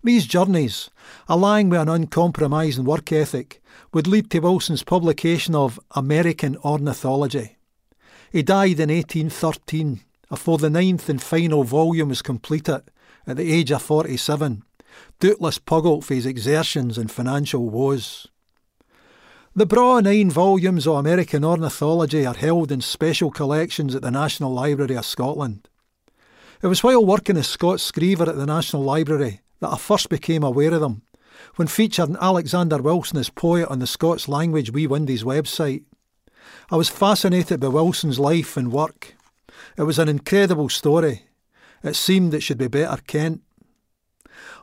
These 0.04 0.28
journeys, 0.28 0.90
along 1.28 1.70
with 1.70 1.82
an 1.82 1.90
uncompromising 1.90 2.86
work 2.86 3.12
ethic, 3.12 3.62
would 3.94 4.08
lead 4.08 4.30
to 4.32 4.40
Wilson's 4.40 4.84
publication 4.84 5.56
of 5.56 5.80
American 5.92 6.56
Ornithology. 6.58 7.58
He 8.32 8.44
died 8.44 8.80
in 8.80 8.90
1813, 8.90 10.02
afore 10.32 10.60
the 10.60 10.70
ninth 10.70 11.10
and 11.10 11.22
final 11.22 11.64
volume 11.64 12.10
was 12.10 12.22
completed, 12.22 12.84
at 13.26 13.38
the 13.38 13.52
age 13.52 13.72
of 13.72 13.82
47, 13.82 14.64
doubtless 15.20 15.58
puggled 15.58 16.06
for 16.06 16.14
his 16.14 16.26
exertions 16.26 16.98
and 16.98 17.12
financial 17.12 17.70
woes. 17.70 18.28
The 19.56 19.66
braw 19.66 20.00
nine 20.00 20.30
volumes 20.30 20.88
of 20.88 20.96
American 20.96 21.44
ornithology 21.44 22.26
are 22.26 22.36
held 22.36 22.72
in 22.72 22.82
special 22.82 23.32
collections 23.32 23.96
at 23.96 24.02
the 24.02 24.12
National 24.12 24.54
Library 24.54 24.96
of 24.96 25.06
Scotland. 25.06 25.68
It 26.62 26.68
was 26.68 26.84
while 26.84 27.04
working 27.04 27.38
as 27.38 27.48
Scots 27.48 27.90
Scriever 27.90 28.28
at 28.28 28.38
the 28.38 28.46
National 28.46 28.84
Library 28.84 29.42
that 29.60 29.74
I 29.74 29.78
first 29.78 30.10
became 30.10 30.44
aware 30.44 30.74
of 30.74 30.82
them, 30.82 31.02
when 31.56 31.68
featured 31.68 32.10
in 32.10 32.18
Alexander 32.22 32.78
Wilson 32.78 33.18
as 33.18 33.30
poet 33.30 33.68
on 33.70 33.80
the 33.80 33.88
Scots 33.88 34.28
Language 34.28 34.72
Wee 34.72 34.88
Windies 34.88 35.24
website. 35.24 35.84
I 36.72 36.76
was 36.76 36.90
fascinated 36.90 37.60
by 37.60 37.68
Wilson's 37.70 38.20
life 38.20 38.56
and 38.56 38.72
work. 38.72 39.16
It 39.78 39.84
was 39.84 40.00
an 40.00 40.10
incredible 40.10 40.70
story. 40.70 41.24
It 41.84 41.96
seemed 41.96 42.34
it 42.34 42.44
should 42.44 42.58
be 42.58 42.68
better 42.68 43.02
kent. 43.08 43.42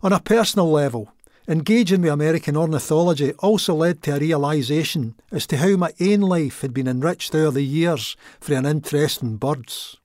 On 0.02 0.12
a 0.12 0.20
personal 0.20 0.70
level, 0.70 1.12
engaging 1.48 2.02
with 2.02 2.12
American 2.12 2.56
ornithology 2.56 3.32
also 3.34 3.74
led 3.74 4.02
to 4.02 4.16
a 4.16 4.18
realisation 4.18 5.14
as 5.32 5.46
to 5.46 5.56
how 5.56 5.76
my 5.76 5.92
own 6.00 6.20
life 6.20 6.60
had 6.60 6.74
been 6.74 6.86
enriched 6.86 7.34
over 7.34 7.52
the 7.52 7.62
years 7.62 8.16
for 8.38 8.54
an 8.54 8.66
interest 8.66 9.22
in 9.22 9.36
birds. 9.36 9.96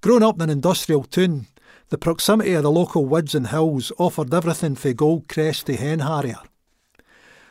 Growing 0.00 0.22
up 0.22 0.36
in 0.36 0.42
an 0.42 0.50
industrial 0.50 1.04
town, 1.04 1.46
the 1.90 1.98
proximity 1.98 2.54
of 2.54 2.64
the 2.64 2.70
local 2.70 3.06
woods 3.06 3.34
and 3.34 3.48
hills 3.48 3.92
offered 3.98 4.34
everything 4.34 4.74
from 4.74 4.94
goldcrest 4.94 5.64
to 5.64 5.76
hen 5.76 6.00
harrier. 6.00 6.40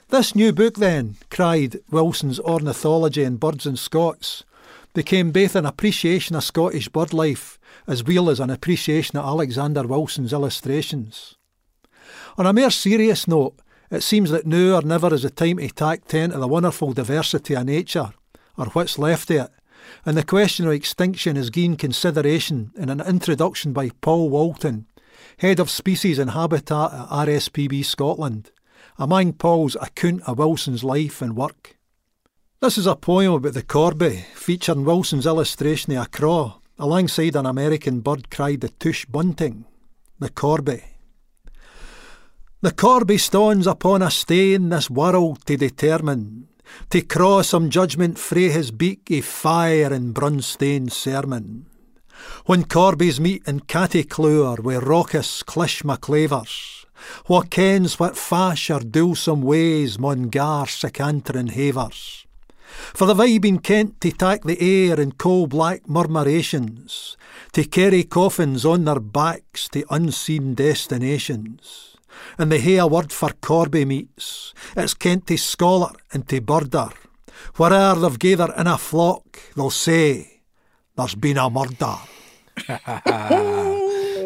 This 0.09 0.35
new 0.35 0.51
book, 0.51 0.75
then, 0.75 1.15
cried 1.31 1.79
Wilson's 1.89 2.39
Ornithology 2.41 3.23
and 3.23 3.39
Birds 3.39 3.65
and 3.65 3.79
Scots, 3.79 4.43
became 4.93 5.31
both 5.31 5.55
an 5.55 5.65
appreciation 5.65 6.35
of 6.35 6.43
Scottish 6.43 6.89
bird 6.89 7.13
life 7.13 7.57
as 7.87 8.03
well 8.03 8.29
as 8.29 8.39
an 8.39 8.49
appreciation 8.49 9.17
of 9.17 9.25
Alexander 9.25 9.87
Wilson's 9.87 10.33
illustrations. 10.33 11.35
On 12.35 12.47
a 12.47 12.53
more 12.53 12.71
serious 12.71 13.27
note, 13.27 13.53
it 13.91 14.01
seems 14.01 14.31
that 14.31 14.47
now 14.47 14.77
or 14.77 14.81
never 14.81 15.13
is 15.13 15.21
the 15.21 15.29
time 15.29 15.57
to 15.57 15.67
tack 15.69 16.05
tent 16.05 16.33
of 16.33 16.41
the 16.41 16.47
wonderful 16.47 16.91
diversity 16.93 17.53
of 17.53 17.65
nature, 17.65 18.11
or 18.57 18.65
what's 18.67 18.97
left 18.97 19.29
of 19.29 19.37
it, 19.37 19.51
and 20.03 20.17
the 20.17 20.23
question 20.23 20.65
of 20.65 20.73
extinction 20.73 21.37
is 21.37 21.51
gained 21.51 21.77
consideration 21.77 22.71
in 22.75 22.89
an 22.89 23.01
introduction 23.01 23.71
by 23.71 23.91
Paul 24.01 24.29
Walton, 24.29 24.87
Head 25.37 25.59
of 25.59 25.69
Species 25.69 26.17
and 26.17 26.31
Habitat 26.31 26.91
at 26.91 27.07
RSPB 27.09 27.85
Scotland, 27.85 28.49
among 28.97 29.33
Paul's 29.33 29.75
account 29.75 30.23
of 30.27 30.39
Wilson's 30.39 30.83
life 30.83 31.21
and 31.21 31.35
work. 31.35 31.77
This 32.61 32.79
is 32.79 32.87
a 32.87 32.95
poem 32.95 33.33
about 33.33 33.53
the 33.53 33.61
corby, 33.61 34.25
featuring 34.33 34.85
Wilson's 34.85 35.27
illustration 35.27 35.95
of 35.95 36.05
a 36.05 36.09
craw, 36.09 36.59
alongside 36.79 37.35
an 37.35 37.45
American 37.45 37.99
bird 37.99 38.31
cried 38.31 38.61
the 38.61 38.69
tush 38.69 39.05
bunting, 39.05 39.65
the 40.17 40.29
corby. 40.29 40.83
The 42.63 42.71
corby 42.71 43.17
stands 43.17 43.67
upon 43.67 44.01
a 44.01 44.09
stane 44.09 44.69
this 44.69 44.89
world 44.89 45.45
to 45.47 45.57
determine, 45.57 46.47
to 46.91 47.01
craw 47.01 47.41
some 47.41 47.69
judgment 47.69 48.17
frae 48.17 48.47
his 48.47 48.71
beak 48.71 49.11
a 49.11 49.19
fire 49.19 49.91
and 49.91 50.15
brunstane 50.15 50.89
sermon. 50.89 51.65
When 52.45 52.63
corbies 52.63 53.19
meet 53.19 53.45
in 53.45 53.59
Cattyclure 53.59 54.63
wi' 54.63 54.77
raucous 54.77 55.43
clishmaclavers, 55.43 56.85
wha 57.27 57.41
kens 57.41 57.99
what 57.99 58.15
fash 58.15 58.69
or 58.69 58.79
dulsome 58.79 59.41
ways 59.41 59.99
mon 59.99 60.29
gar 60.29 60.65
secantrin 60.65 61.49
havers. 61.49 62.25
For 62.93 63.07
the 63.07 63.13
vibing 63.13 63.61
Kent 63.61 63.99
to 63.99 64.11
tak 64.13 64.45
the 64.45 64.61
air 64.61 65.01
in 65.01 65.11
coal 65.11 65.47
black 65.47 65.83
murmurations, 65.89 67.17
to 67.51 67.65
carry 67.65 68.05
coffins 68.05 68.63
on 68.63 68.85
their 68.85 69.01
backs 69.01 69.67
to 69.73 69.83
unseen 69.89 70.53
destinations 70.53 71.92
and 72.37 72.51
they 72.51 72.59
hae 72.59 72.77
a 72.77 72.87
word 72.87 73.11
for 73.11 73.31
corby 73.41 73.85
meets. 73.85 74.53
It's 74.75 74.93
kent 74.93 75.27
to 75.27 75.37
scholar 75.37 75.91
and 76.11 76.27
to 76.29 76.41
birder. 76.41 76.93
Where'er 77.57 77.95
they've 77.95 78.19
gathered 78.19 78.53
in 78.57 78.67
a 78.67 78.77
flock, 78.77 79.39
they'll 79.55 79.69
say, 79.69 80.41
There's 80.95 81.15
been 81.15 81.37
a 81.37 81.49
murder. 81.49 81.97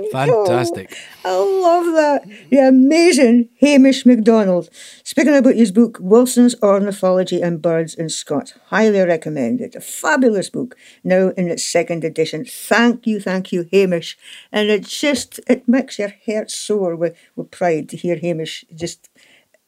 Fantastic. 0.11 0.97
I 1.25 1.35
love 1.35 1.85
that. 1.95 2.23
The 2.49 2.67
amazing 2.67 3.49
Hamish 3.59 4.05
MacDonald. 4.05 4.69
Speaking 5.03 5.35
about 5.35 5.55
his 5.55 5.71
book, 5.71 5.97
Wilson's 5.99 6.55
Ornithology 6.61 7.41
and 7.41 7.61
Birds 7.61 7.93
in 7.93 8.09
Scots. 8.09 8.53
Highly 8.67 9.01
recommended. 9.01 9.75
A 9.75 9.81
fabulous 9.81 10.49
book, 10.49 10.75
now 11.03 11.29
in 11.29 11.47
its 11.47 11.63
second 11.63 12.03
edition. 12.03 12.45
Thank 12.45 13.07
you, 13.07 13.19
thank 13.19 13.51
you, 13.51 13.67
Hamish. 13.71 14.17
And 14.51 14.69
it 14.69 14.85
just, 14.85 15.39
it 15.47 15.67
makes 15.67 15.99
your 15.99 16.13
heart 16.25 16.51
soar 16.51 16.95
with, 16.95 17.17
with 17.35 17.51
pride 17.51 17.89
to 17.89 17.97
hear 17.97 18.17
Hamish 18.17 18.65
just 18.73 19.09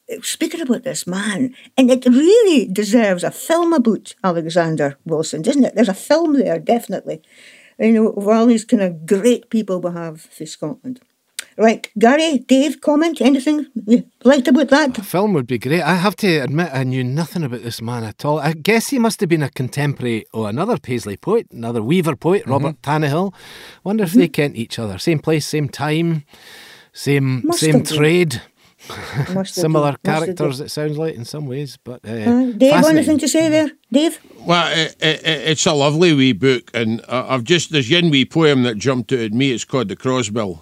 eh, 0.09 0.17
speaking 0.21 0.61
about 0.61 0.83
this 0.83 1.05
man. 1.05 1.55
And 1.77 1.91
it 1.91 2.05
really 2.05 2.65
deserves 2.71 3.23
a 3.23 3.31
film 3.31 3.73
about 3.73 4.15
Alexander 4.23 4.97
Wilson, 5.05 5.41
doesn't 5.41 5.65
it? 5.65 5.75
There's 5.75 5.89
a 5.89 5.93
film 5.93 6.33
there, 6.33 6.59
definitely 6.59 7.21
you 7.79 7.91
know, 7.91 8.09
of 8.09 8.27
all 8.27 8.45
these 8.45 8.65
kind 8.65 8.81
of 8.83 9.05
great 9.05 9.49
people 9.49 9.79
we 9.81 9.91
have 9.91 10.21
for 10.21 10.45
Scotland. 10.45 10.99
Right, 11.57 11.89
Gary, 11.97 12.39
Dave, 12.39 12.79
comment, 12.79 13.19
anything 13.19 13.65
you 13.85 14.05
liked 14.23 14.47
about 14.47 14.69
that? 14.69 14.93
The 14.93 15.03
film 15.03 15.33
would 15.33 15.47
be 15.47 15.57
great. 15.57 15.81
I 15.81 15.95
have 15.95 16.15
to 16.17 16.37
admit, 16.37 16.69
I 16.71 16.83
knew 16.85 17.03
nothing 17.03 17.43
about 17.43 17.63
this 17.63 17.81
man 17.81 18.05
at 18.05 18.23
all. 18.23 18.39
I 18.39 18.53
guess 18.53 18.87
he 18.89 18.99
must 18.99 19.19
have 19.19 19.27
been 19.29 19.43
a 19.43 19.49
contemporary 19.49 20.25
of 20.33 20.45
another 20.45 20.77
Paisley 20.77 21.17
poet, 21.17 21.47
another 21.51 21.81
Weaver 21.83 22.15
poet, 22.15 22.43
Mm-hmm. 22.43 22.51
Robert 22.51 22.81
Tannahill. 22.81 23.33
Wonder 23.83 24.05
if 24.05 24.13
they 24.13 24.29
kent 24.29 24.55
each 24.55 24.79
other. 24.79 24.97
Same 24.97 25.19
place, 25.19 25.45
same 25.45 25.67
time, 25.67 26.23
same 26.93 27.41
Must 27.45 27.59
same 27.59 27.83
trade. 27.83 28.41
Must 29.33 29.35
have 29.35 29.47
Similar 29.47 29.97
been, 30.01 30.11
must 30.11 30.25
have 30.27 30.35
characters, 30.37 30.59
it 30.59 30.69
sounds 30.69 30.97
like, 30.97 31.15
in 31.15 31.25
some 31.25 31.45
ways. 31.45 31.77
But 31.83 32.01
uh, 32.05 32.13
been. 32.13 32.49
Uh, 32.53 32.57
Dave, 32.57 32.85
anything 32.85 33.17
to 33.19 33.27
say 33.27 33.47
there? 33.49 33.71
Dave? 33.91 34.19
Well, 34.39 34.71
it, 34.75 34.95
it, 34.99 35.21
it's 35.23 35.65
a 35.65 35.73
lovely 35.73 36.13
wee 36.13 36.33
book, 36.33 36.71
and 36.73 37.01
I- 37.07 37.33
I've 37.33 37.43
just 37.43 37.71
there's 37.71 37.91
one 37.91 38.09
wee 38.09 38.25
poem 38.25 38.63
that 38.63 38.77
jumped 38.77 39.11
out 39.13 39.19
at 39.19 39.33
me. 39.33 39.51
It's 39.51 39.65
called 39.65 39.89
the 39.89 39.95
Crossbill, 39.95 40.59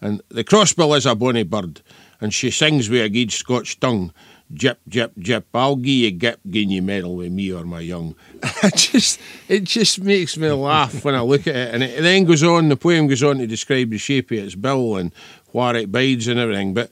and 0.00 0.22
the 0.28 0.44
Crossbill 0.44 0.96
is 0.96 1.06
a 1.06 1.14
bonny 1.14 1.42
bird, 1.42 1.82
and 2.20 2.32
she 2.32 2.50
sings 2.50 2.88
with 2.88 3.02
a 3.02 3.08
good 3.08 3.32
Scotch 3.32 3.80
tongue. 3.80 4.12
Jip, 4.52 4.78
jip, 4.86 5.12
jip. 5.18 5.46
I'll 5.54 5.76
gie 5.76 6.04
you 6.04 6.10
gip, 6.12 6.38
gin 6.48 6.70
you 6.70 6.82
medal 6.82 7.16
with 7.16 7.32
me 7.32 7.50
or 7.52 7.64
my 7.64 7.80
young. 7.80 8.14
it 8.62 8.76
just, 8.76 9.18
it 9.48 9.64
just 9.64 10.00
makes 10.02 10.36
me 10.36 10.48
laugh 10.50 11.02
when 11.04 11.14
I 11.14 11.22
look 11.22 11.46
at 11.48 11.56
it. 11.56 11.74
And 11.74 11.82
it 11.82 12.02
then 12.02 12.24
goes 12.24 12.42
on, 12.42 12.68
the 12.68 12.76
poem 12.76 13.06
goes 13.08 13.22
on 13.22 13.38
to 13.38 13.46
describe 13.46 13.90
the 13.90 13.98
shape 13.98 14.30
of 14.30 14.38
its 14.38 14.54
bill 14.54 14.96
and 14.96 15.12
where 15.52 15.74
it 15.74 15.90
bides 15.90 16.28
and 16.28 16.38
everything. 16.38 16.74
But 16.74 16.90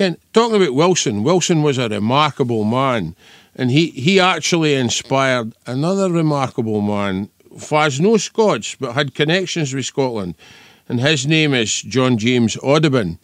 again, 0.00 0.16
talking 0.32 0.56
about 0.56 0.74
Wilson, 0.74 1.22
Wilson 1.22 1.62
was 1.62 1.76
a 1.76 1.88
remarkable 1.88 2.64
man. 2.64 3.14
And 3.54 3.70
he, 3.70 3.88
he 3.88 4.18
actually 4.18 4.74
inspired 4.74 5.54
another 5.66 6.10
remarkable 6.10 6.80
man 6.80 7.28
has 7.68 8.00
no 8.00 8.16
Scots 8.16 8.76
but 8.76 8.94
had 8.94 9.14
connections 9.14 9.74
with 9.74 9.84
Scotland. 9.84 10.36
And 10.88 11.00
his 11.00 11.26
name 11.26 11.52
is 11.52 11.82
John 11.82 12.16
James 12.16 12.56
Audubon. 12.62 13.18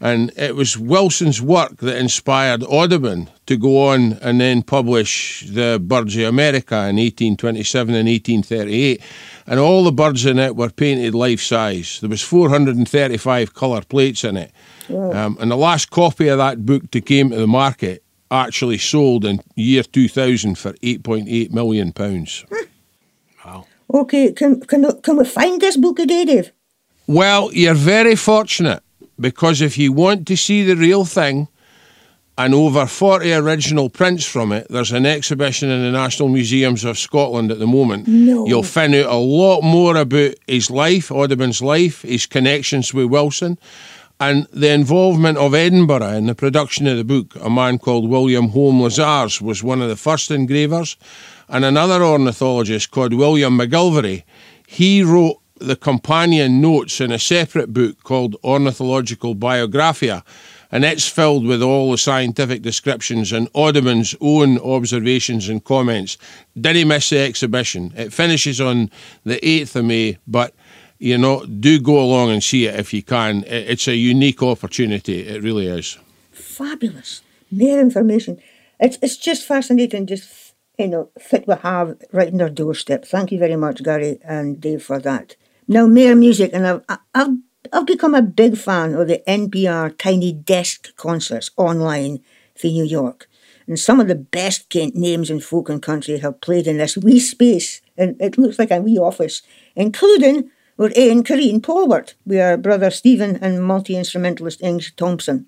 And 0.00 0.30
it 0.36 0.54
was 0.54 0.78
Wilson's 0.78 1.42
work 1.42 1.78
that 1.78 1.96
inspired 1.96 2.62
Audubon 2.62 3.28
to 3.46 3.56
go 3.56 3.88
on 3.88 4.12
and 4.22 4.40
then 4.40 4.62
publish 4.62 5.44
The 5.48 5.82
Birds 5.82 6.14
of 6.16 6.24
America 6.24 6.74
in 6.74 6.96
1827 6.96 7.94
and 7.94 8.08
1838. 8.08 9.00
And 9.46 9.58
all 9.58 9.82
the 9.82 9.92
birds 9.92 10.26
in 10.26 10.38
it 10.38 10.54
were 10.54 10.70
painted 10.70 11.14
life 11.14 11.40
size. 11.40 11.98
There 12.00 12.10
was 12.10 12.22
435 12.22 13.54
colour 13.54 13.82
plates 13.82 14.22
in 14.22 14.36
it. 14.36 14.52
Um, 14.88 15.36
and 15.40 15.50
the 15.50 15.56
last 15.56 15.90
copy 15.90 16.28
of 16.28 16.38
that 16.38 16.64
book 16.64 16.90
that 16.90 17.06
came 17.06 17.30
to 17.30 17.36
the 17.36 17.46
market 17.46 18.02
actually 18.30 18.78
sold 18.78 19.24
in 19.24 19.40
year 19.54 19.82
2000 19.82 20.56
for 20.56 20.72
8.8 20.74 21.50
million 21.50 21.92
pounds. 21.92 22.44
wow. 23.44 23.66
Okay, 23.92 24.32
can, 24.32 24.60
can, 24.60 25.00
can 25.02 25.16
we 25.16 25.24
find 25.24 25.60
this 25.60 25.76
book 25.76 25.96
today, 25.96 26.24
Dave? 26.24 26.52
Well, 27.06 27.52
you're 27.52 27.74
very 27.74 28.16
fortunate 28.16 28.82
because 29.20 29.60
if 29.60 29.78
you 29.78 29.92
want 29.92 30.26
to 30.28 30.36
see 30.36 30.64
the 30.64 30.74
real 30.74 31.04
thing 31.04 31.48
and 32.36 32.52
over 32.52 32.86
40 32.86 33.32
original 33.34 33.88
prints 33.88 34.24
from 34.24 34.50
it, 34.50 34.66
there's 34.68 34.90
an 34.90 35.06
exhibition 35.06 35.70
in 35.70 35.82
the 35.82 35.92
National 35.92 36.28
Museums 36.28 36.84
of 36.84 36.98
Scotland 36.98 37.52
at 37.52 37.60
the 37.60 37.66
moment. 37.66 38.08
No. 38.08 38.46
You'll 38.46 38.64
find 38.64 38.94
out 38.94 39.06
a 39.06 39.16
lot 39.16 39.60
more 39.60 39.96
about 39.96 40.34
his 40.48 40.70
life, 40.70 41.12
Audubon's 41.12 41.62
life, 41.62 42.02
his 42.02 42.26
connections 42.26 42.92
with 42.92 43.06
Wilson, 43.06 43.58
and 44.28 44.46
the 44.52 44.70
involvement 44.70 45.36
of 45.36 45.54
Edinburgh 45.54 46.16
in 46.16 46.26
the 46.26 46.34
production 46.34 46.86
of 46.86 46.96
the 46.96 47.04
book. 47.04 47.36
A 47.42 47.50
man 47.50 47.78
called 47.78 48.08
William 48.08 48.48
Home 48.48 48.80
Lizars 48.80 49.42
was 49.42 49.62
one 49.62 49.82
of 49.82 49.90
the 49.90 49.96
first 49.96 50.30
engravers, 50.30 50.96
and 51.48 51.62
another 51.62 52.02
ornithologist 52.02 52.90
called 52.90 53.12
William 53.12 53.58
MacGillivray. 53.58 54.22
He 54.66 55.02
wrote 55.02 55.40
the 55.56 55.76
companion 55.76 56.62
notes 56.62 57.02
in 57.02 57.12
a 57.12 57.18
separate 57.18 57.74
book 57.74 58.02
called 58.02 58.36
Ornithological 58.42 59.34
Biographia, 59.34 60.24
and 60.72 60.86
it's 60.86 61.06
filled 61.06 61.46
with 61.46 61.62
all 61.62 61.90
the 61.90 61.98
scientific 61.98 62.62
descriptions 62.62 63.30
and 63.30 63.48
Audubon's 63.52 64.14
own 64.22 64.58
observations 64.58 65.50
and 65.50 65.62
comments. 65.62 66.16
Didn't 66.58 66.88
miss 66.88 67.10
the 67.10 67.18
exhibition. 67.18 67.92
It 67.94 68.12
finishes 68.12 68.58
on 68.58 68.90
the 69.24 69.36
8th 69.36 69.76
of 69.76 69.84
May, 69.84 70.16
but 70.26 70.54
you 71.04 71.18
know, 71.18 71.44
do 71.44 71.78
go 71.78 72.02
along 72.02 72.30
and 72.30 72.42
see 72.42 72.64
it 72.64 72.80
if 72.80 72.94
you 72.94 73.02
can. 73.02 73.44
It's 73.46 73.86
a 73.86 73.94
unique 73.94 74.42
opportunity. 74.42 75.20
It 75.28 75.42
really 75.42 75.66
is. 75.66 75.98
Fabulous. 76.32 77.20
More 77.50 77.78
information. 77.78 78.40
It's, 78.80 78.96
it's 79.02 79.18
just 79.18 79.46
fascinating, 79.46 80.06
just, 80.06 80.54
you 80.78 80.88
know, 80.88 81.10
fit 81.18 81.46
we 81.46 81.56
have 81.56 82.00
right 82.10 82.28
in 82.28 82.40
our 82.40 82.48
doorstep. 82.48 83.04
Thank 83.04 83.32
you 83.32 83.38
very 83.38 83.56
much, 83.56 83.82
Gary 83.82 84.18
and 84.24 84.58
Dave, 84.58 84.82
for 84.82 84.98
that. 85.00 85.36
Now, 85.68 85.86
more 85.86 86.14
music, 86.14 86.52
and 86.54 86.66
I've, 86.66 86.82
I've, 87.14 87.36
I've 87.70 87.86
become 87.86 88.14
a 88.14 88.22
big 88.22 88.56
fan 88.56 88.94
of 88.94 89.06
the 89.06 89.22
NPR 89.28 89.98
Tiny 89.98 90.32
Desk 90.32 90.96
concerts 90.96 91.50
online 91.58 92.20
for 92.56 92.68
New 92.68 92.84
York. 92.84 93.28
And 93.66 93.78
some 93.78 94.00
of 94.00 94.08
the 94.08 94.14
best 94.14 94.74
names 94.74 95.28
in 95.28 95.40
folk 95.40 95.68
and 95.68 95.82
country 95.82 96.18
have 96.20 96.40
played 96.40 96.66
in 96.66 96.78
this 96.78 96.96
wee 96.96 97.20
space, 97.20 97.82
and 97.98 98.16
it 98.20 98.38
looks 98.38 98.58
like 98.58 98.70
a 98.70 98.80
wee 98.80 98.98
office, 98.98 99.42
including 99.76 100.50
our 100.78 100.90
Ian 100.96 101.22
Karine 101.22 101.60
Polwart, 101.60 102.14
with 102.26 102.40
our 102.40 102.56
brother 102.56 102.90
Stephen 102.90 103.36
and 103.36 103.62
multi 103.62 103.96
instrumentalist 103.96 104.62
Inge 104.62 104.96
Thomson. 104.96 105.46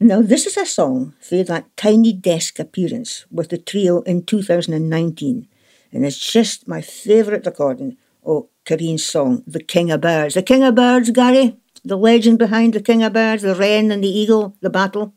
Now, 0.00 0.20
this 0.20 0.46
is 0.46 0.56
a 0.56 0.66
song 0.66 1.14
for 1.20 1.42
that 1.44 1.74
tiny 1.76 2.12
desk 2.12 2.58
appearance 2.58 3.24
with 3.30 3.48
the 3.48 3.58
trio 3.58 4.02
in 4.02 4.24
2019, 4.24 5.48
and 5.92 6.04
it's 6.04 6.18
just 6.18 6.68
my 6.68 6.80
favourite 6.80 7.46
recording 7.46 7.96
of 8.24 8.48
Karine's 8.64 9.06
song, 9.06 9.42
The 9.46 9.62
King 9.62 9.90
of 9.92 10.00
Birds. 10.00 10.34
The 10.34 10.42
King 10.42 10.64
of 10.64 10.74
Birds, 10.74 11.10
Gary, 11.10 11.56
the 11.84 11.96
legend 11.96 12.38
behind 12.38 12.74
the 12.74 12.82
King 12.82 13.04
of 13.04 13.12
Birds, 13.12 13.42
the 13.42 13.54
wren 13.54 13.92
and 13.92 14.02
the 14.02 14.08
eagle, 14.08 14.56
the 14.60 14.70
battle, 14.70 15.14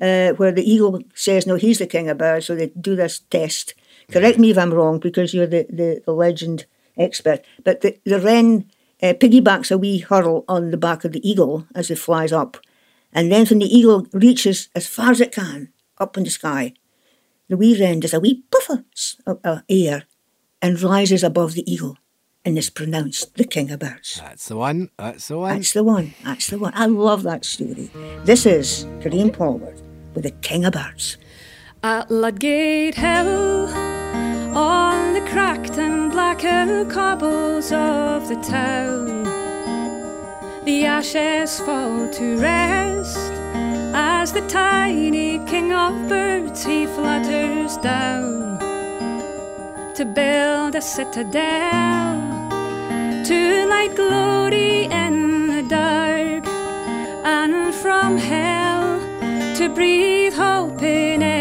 uh, 0.00 0.30
where 0.34 0.52
the 0.52 0.62
eagle 0.62 1.02
says, 1.12 1.46
No, 1.46 1.56
he's 1.56 1.78
the 1.78 1.86
King 1.86 2.08
of 2.08 2.18
Birds, 2.18 2.46
so 2.46 2.54
they 2.54 2.68
do 2.68 2.94
this 2.94 3.18
test. 3.18 3.74
Correct 4.10 4.38
me 4.38 4.50
if 4.50 4.58
I'm 4.58 4.72
wrong, 4.72 5.00
because 5.00 5.34
you're 5.34 5.46
the, 5.46 5.66
the, 5.68 6.02
the 6.06 6.12
legend 6.12 6.66
expert, 6.98 7.44
but 7.64 7.80
the, 7.80 7.98
the 8.04 8.20
wren 8.20 8.70
uh, 9.02 9.14
piggybacks 9.14 9.70
a 9.70 9.78
wee 9.78 9.98
hurl 9.98 10.44
on 10.48 10.70
the 10.70 10.76
back 10.76 11.04
of 11.04 11.12
the 11.12 11.28
eagle 11.28 11.66
as 11.74 11.90
it 11.90 11.98
flies 11.98 12.32
up. 12.32 12.56
And 13.12 13.30
then 13.32 13.46
when 13.46 13.60
the 13.60 13.66
eagle 13.78 14.06
reaches 14.12 14.68
as 14.74 14.86
far 14.86 15.10
as 15.12 15.20
it 15.20 15.32
can 15.32 15.72
up 15.98 16.16
in 16.16 16.24
the 16.24 16.30
sky, 16.30 16.74
the 17.48 17.56
wee 17.56 17.78
wren 17.80 18.00
does 18.00 18.12
a 18.14 18.20
wee 18.20 18.42
puff 18.50 18.68
of 18.70 18.84
s- 18.92 19.16
of, 19.26 19.38
of 19.44 19.62
air 19.68 20.04
and 20.60 20.80
rises 20.82 21.22
above 21.22 21.54
the 21.54 21.70
eagle 21.72 21.96
and 22.44 22.58
is 22.58 22.70
pronounced 22.70 23.34
the 23.36 23.44
king 23.44 23.70
of 23.70 23.78
birds. 23.80 24.20
That's 24.22 24.48
the 24.48 24.56
one. 24.56 24.90
That's 24.98 25.28
the 25.28 25.38
one. 25.38 25.54
That's 25.54 25.72
the 25.72 25.84
one. 25.84 26.14
That's 26.24 26.46
the 26.48 26.58
one. 26.58 26.72
I 26.74 26.86
love 26.86 27.22
that 27.22 27.44
story. 27.44 27.90
This 28.24 28.44
is 28.46 28.84
Karine 29.00 29.30
Polwart 29.30 29.80
with 30.14 30.24
the 30.24 30.30
king 30.42 30.64
of 30.64 30.72
birds. 30.74 31.16
At 31.82 32.10
Ludgate 32.10 32.96
Hill, 32.96 33.68
on 34.58 35.14
the 35.14 35.20
cracked 35.20 35.78
and 35.78 36.10
blackened 36.10 36.90
cobbles 36.90 37.70
of 37.70 38.26
the 38.26 38.34
town, 38.36 39.22
the 40.64 40.84
ashes 40.84 41.60
fall 41.60 42.08
to 42.10 42.36
rest 42.38 43.32
as 43.94 44.32
the 44.32 44.44
tiny 44.48 45.38
king 45.46 45.72
of 45.72 45.94
birds 46.08 46.64
he 46.64 46.86
flutters 46.86 47.76
down 47.76 48.58
to 49.94 50.04
build 50.04 50.74
a 50.74 50.82
citadel. 50.82 52.18
To 53.28 53.66
light 53.68 53.94
glory 53.94 54.84
in 54.84 55.48
the 55.54 55.62
dark 55.68 56.44
and 57.24 57.74
from 57.74 58.16
hell 58.16 58.98
to 59.56 59.68
breathe 59.68 60.34
hope 60.34 60.82
in 60.82 61.22
every 61.22 61.37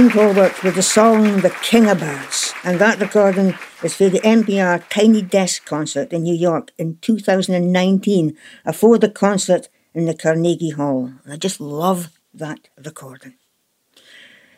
Karine 0.00 0.12
Polwart 0.12 0.62
with 0.62 0.76
the 0.76 0.82
song 0.82 1.42
The 1.42 1.50
King 1.60 1.86
of 1.86 2.00
Birds. 2.00 2.54
And 2.64 2.78
that 2.78 3.00
recording 3.00 3.54
is 3.82 3.94
for 3.94 4.08
the 4.08 4.20
NPR 4.20 4.82
Tiny 4.88 5.20
Desk 5.20 5.62
concert 5.66 6.10
in 6.10 6.22
New 6.22 6.34
York 6.34 6.70
in 6.78 6.96
2019, 7.02 8.34
afore 8.64 8.96
the 8.96 9.10
concert 9.10 9.68
in 9.92 10.06
the 10.06 10.14
Carnegie 10.14 10.70
Hall. 10.70 11.12
I 11.28 11.36
just 11.36 11.60
love 11.60 12.08
that 12.32 12.68
recording. 12.82 13.34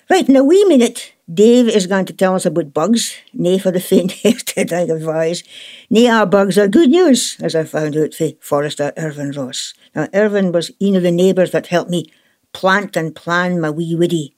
Right, 0.08 0.28
in 0.28 0.36
a 0.36 0.44
wee 0.44 0.64
minute, 0.66 1.12
Dave 1.32 1.66
is 1.66 1.88
going 1.88 2.04
to 2.04 2.12
tell 2.12 2.36
us 2.36 2.46
about 2.46 2.72
bugs. 2.72 3.16
Nay 3.32 3.58
for 3.58 3.72
the 3.72 3.80
faint-hearted, 3.80 4.72
I 4.72 4.82
advise. 4.82 5.42
Nay, 5.90 6.06
our 6.06 6.26
bugs 6.26 6.56
are 6.56 6.68
good 6.68 6.90
news, 6.90 7.36
as 7.42 7.56
I 7.56 7.64
found 7.64 7.96
out 7.96 8.14
for 8.14 8.28
Forester 8.38 8.92
Irvin 8.96 9.32
Ross. 9.32 9.74
Now, 9.92 10.08
Irvin 10.14 10.52
was 10.52 10.70
one 10.78 10.94
of 10.94 11.02
the 11.02 11.10
neighbours 11.10 11.50
that 11.50 11.66
helped 11.66 11.90
me 11.90 12.12
plant 12.52 12.96
and 12.96 13.16
plan 13.16 13.60
my 13.60 13.70
wee 13.70 13.96
woody. 13.96 14.36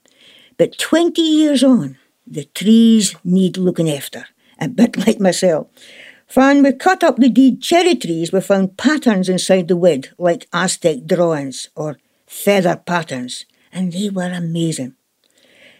But 0.57 0.77
20 0.77 1.21
years 1.21 1.63
on, 1.63 1.97
the 2.25 2.45
trees 2.45 3.15
need 3.23 3.57
looking 3.57 3.89
after, 3.89 4.25
a 4.59 4.67
bit 4.79 4.97
like 5.05 5.19
myself. 5.19 5.67
When 6.33 6.63
we 6.63 6.73
cut 6.73 7.03
up 7.03 7.17
the 7.17 7.29
dead 7.29 7.61
cherry 7.61 7.95
trees, 7.95 8.31
we 8.31 8.41
found 8.41 8.77
patterns 8.77 9.29
inside 9.29 9.67
the 9.67 9.77
wood, 9.77 10.09
like 10.17 10.47
Aztec 10.51 11.05
drawings 11.05 11.69
or 11.75 11.99
feather 12.25 12.75
patterns, 12.75 13.45
and 13.71 13.91
they 13.93 14.09
were 14.09 14.31
amazing. 14.31 14.95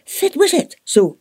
Fit 0.04 0.36
was 0.36 0.54
it. 0.54 0.76
So, 0.84 1.18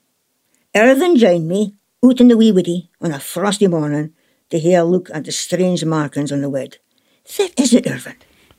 Irvin 0.76 1.16
joined 1.18 1.48
me 1.48 1.76
out 2.04 2.22
in 2.22 2.28
the 2.28 2.38
wee 2.38 2.52
woody 2.52 2.90
on 3.02 3.12
a 3.12 3.20
frosty 3.20 3.68
morning 3.68 4.14
to 4.52 4.60
hear 4.60 4.82
a 4.82 4.84
look 4.84 5.10
at 5.12 5.26
the 5.26 5.32
strange 5.32 5.84
markings 5.84 6.32
on 6.32 6.42
the 6.42 6.50
wood. 6.50 6.78
Fit 7.24 7.60
is 7.60 7.74
it, 7.74 7.90
Irvin? 7.90 8.16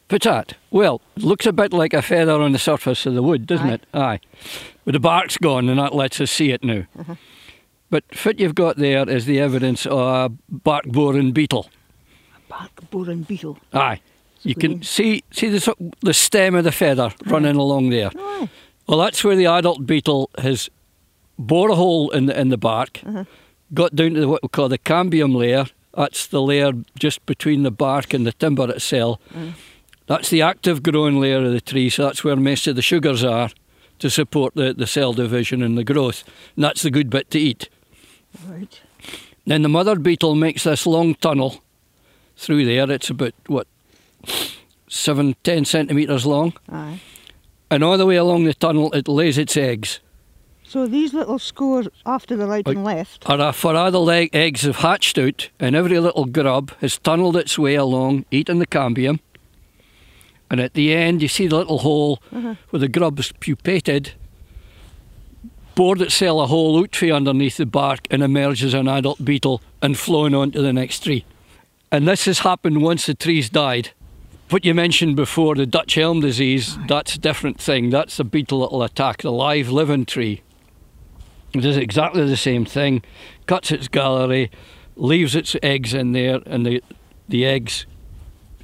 What's 0.08 0.24
that? 0.24 0.54
Well, 0.70 1.00
looks 1.16 1.46
a 1.46 1.52
bit 1.52 1.72
like 1.72 1.94
a 1.94 2.02
feather 2.02 2.40
on 2.40 2.52
the 2.52 2.58
surface 2.58 3.06
of 3.06 3.14
the 3.14 3.22
wood, 3.22 3.46
doesn't 3.46 3.68
Aye. 3.68 3.72
it? 3.74 3.86
Aye. 3.94 4.20
But 4.86 4.92
the 4.92 5.00
bark's 5.00 5.36
gone 5.36 5.68
and 5.68 5.80
that 5.80 5.94
lets 5.94 6.20
us 6.20 6.30
see 6.30 6.52
it 6.52 6.64
now. 6.64 6.84
Mm-hmm. 6.96 7.14
But 7.90 8.04
what 8.22 8.38
you've 8.38 8.54
got 8.54 8.76
there 8.76 9.08
is 9.08 9.26
the 9.26 9.40
evidence 9.40 9.84
of 9.84 9.98
a 9.98 10.28
bark 10.48 10.84
boring 10.84 11.32
beetle. 11.32 11.68
A 12.36 12.48
bark 12.48 12.90
boring 12.90 13.22
beetle. 13.22 13.58
Aye. 13.74 14.00
You 14.42 14.54
can 14.54 14.82
see 14.82 15.24
see 15.32 15.48
the, 15.48 15.74
the 16.02 16.14
stem 16.14 16.54
of 16.54 16.62
the 16.62 16.70
feather 16.70 17.12
running 17.26 17.56
along 17.56 17.90
there. 17.90 18.10
Well, 18.86 18.98
that's 18.98 19.24
where 19.24 19.34
the 19.34 19.46
adult 19.46 19.84
beetle 19.86 20.30
has 20.38 20.70
bored 21.36 21.72
a 21.72 21.74
hole 21.74 22.10
in 22.10 22.26
the, 22.26 22.40
in 22.40 22.50
the 22.50 22.56
bark, 22.56 22.94
mm-hmm. 22.94 23.22
got 23.74 23.96
down 23.96 24.14
to 24.14 24.26
what 24.26 24.42
we 24.44 24.48
call 24.48 24.68
the 24.68 24.78
cambium 24.78 25.34
layer. 25.34 25.66
That's 25.94 26.28
the 26.28 26.40
layer 26.40 26.72
just 26.96 27.26
between 27.26 27.64
the 27.64 27.72
bark 27.72 28.14
and 28.14 28.24
the 28.24 28.32
timber 28.32 28.70
itself. 28.70 29.18
Mm. 29.34 29.54
That's 30.06 30.30
the 30.30 30.42
active 30.42 30.84
growing 30.84 31.18
layer 31.18 31.44
of 31.44 31.52
the 31.52 31.60
tree, 31.60 31.90
so 31.90 32.04
that's 32.04 32.22
where 32.22 32.36
most 32.36 32.68
of 32.68 32.76
the 32.76 32.82
sugars 32.82 33.24
are 33.24 33.50
to 33.98 34.10
support 34.10 34.54
the, 34.54 34.74
the 34.74 34.86
cell 34.86 35.12
division 35.12 35.62
and 35.62 35.76
the 35.76 35.84
growth. 35.84 36.24
And 36.54 36.64
that's 36.64 36.82
the 36.82 36.90
good 36.90 37.10
bit 37.10 37.30
to 37.30 37.38
eat. 37.38 37.68
Right. 38.46 38.80
Then 39.46 39.62
the 39.62 39.68
mother 39.68 39.96
beetle 39.96 40.34
makes 40.34 40.64
this 40.64 40.86
long 40.86 41.14
tunnel 41.14 41.62
through 42.36 42.64
there. 42.66 42.90
It's 42.90 43.10
about, 43.10 43.34
what, 43.46 43.66
seven, 44.88 45.36
ten 45.44 45.64
centimetres 45.64 46.26
long. 46.26 46.52
Aye. 46.70 47.00
And 47.70 47.82
all 47.82 47.98
the 47.98 48.06
way 48.06 48.16
along 48.16 48.44
the 48.44 48.54
tunnel, 48.54 48.92
it 48.92 49.08
lays 49.08 49.38
its 49.38 49.56
eggs. 49.56 50.00
So 50.68 50.86
these 50.86 51.14
little 51.14 51.38
scores 51.38 51.88
off 52.04 52.26
to 52.26 52.36
the 52.36 52.46
right 52.46 52.66
and 52.66 52.82
left. 52.82 53.28
Or 53.30 53.52
for 53.52 53.76
other 53.76 53.98
leg 53.98 54.30
eggs 54.32 54.62
have 54.62 54.76
hatched 54.76 55.16
out, 55.16 55.48
and 55.60 55.76
every 55.76 56.00
little 56.00 56.24
grub 56.24 56.72
has 56.80 56.98
tunnelled 56.98 57.36
its 57.36 57.56
way 57.56 57.76
along, 57.76 58.24
eating 58.32 58.58
the 58.58 58.66
cambium. 58.66 59.20
And 60.50 60.60
at 60.60 60.74
the 60.74 60.94
end, 60.94 61.22
you 61.22 61.28
see 61.28 61.46
the 61.46 61.56
little 61.56 61.78
hole 61.78 62.20
uh-huh. 62.32 62.54
where 62.70 62.80
the 62.80 62.88
grub's 62.88 63.32
pupated, 63.32 64.12
bored 65.74 66.00
itself 66.00 66.44
a 66.44 66.46
hole 66.46 66.78
out 66.78 66.94
from 66.94 67.10
underneath 67.10 67.56
the 67.56 67.66
bark, 67.66 68.06
and 68.10 68.22
emerges 68.22 68.72
an 68.72 68.88
adult 68.88 69.24
beetle 69.24 69.60
and 69.82 69.98
flown 69.98 70.34
on 70.34 70.52
to 70.52 70.62
the 70.62 70.72
next 70.72 71.00
tree. 71.04 71.24
And 71.90 72.06
this 72.06 72.24
has 72.26 72.40
happened 72.40 72.82
once 72.82 73.06
the 73.06 73.14
tree's 73.14 73.48
died. 73.48 73.90
What 74.50 74.64
you 74.64 74.74
mentioned 74.74 75.16
before, 75.16 75.56
the 75.56 75.66
Dutch 75.66 75.98
elm 75.98 76.20
disease, 76.20 76.78
that's 76.86 77.16
a 77.16 77.18
different 77.18 77.60
thing. 77.60 77.90
That's 77.90 78.20
a 78.20 78.24
beetle 78.24 78.60
that 78.60 78.72
will 78.72 78.84
attack 78.84 79.22
the 79.22 79.32
live 79.32 79.70
living 79.70 80.06
tree. 80.06 80.42
It 81.52 81.60
does 81.62 81.76
exactly 81.76 82.24
the 82.24 82.36
same 82.36 82.64
thing, 82.64 83.02
cuts 83.46 83.72
its 83.72 83.88
gallery, 83.88 84.50
leaves 84.94 85.34
its 85.34 85.56
eggs 85.62 85.94
in 85.94 86.12
there, 86.12 86.40
and 86.46 86.64
the, 86.64 86.82
the 87.28 87.44
eggs 87.44 87.86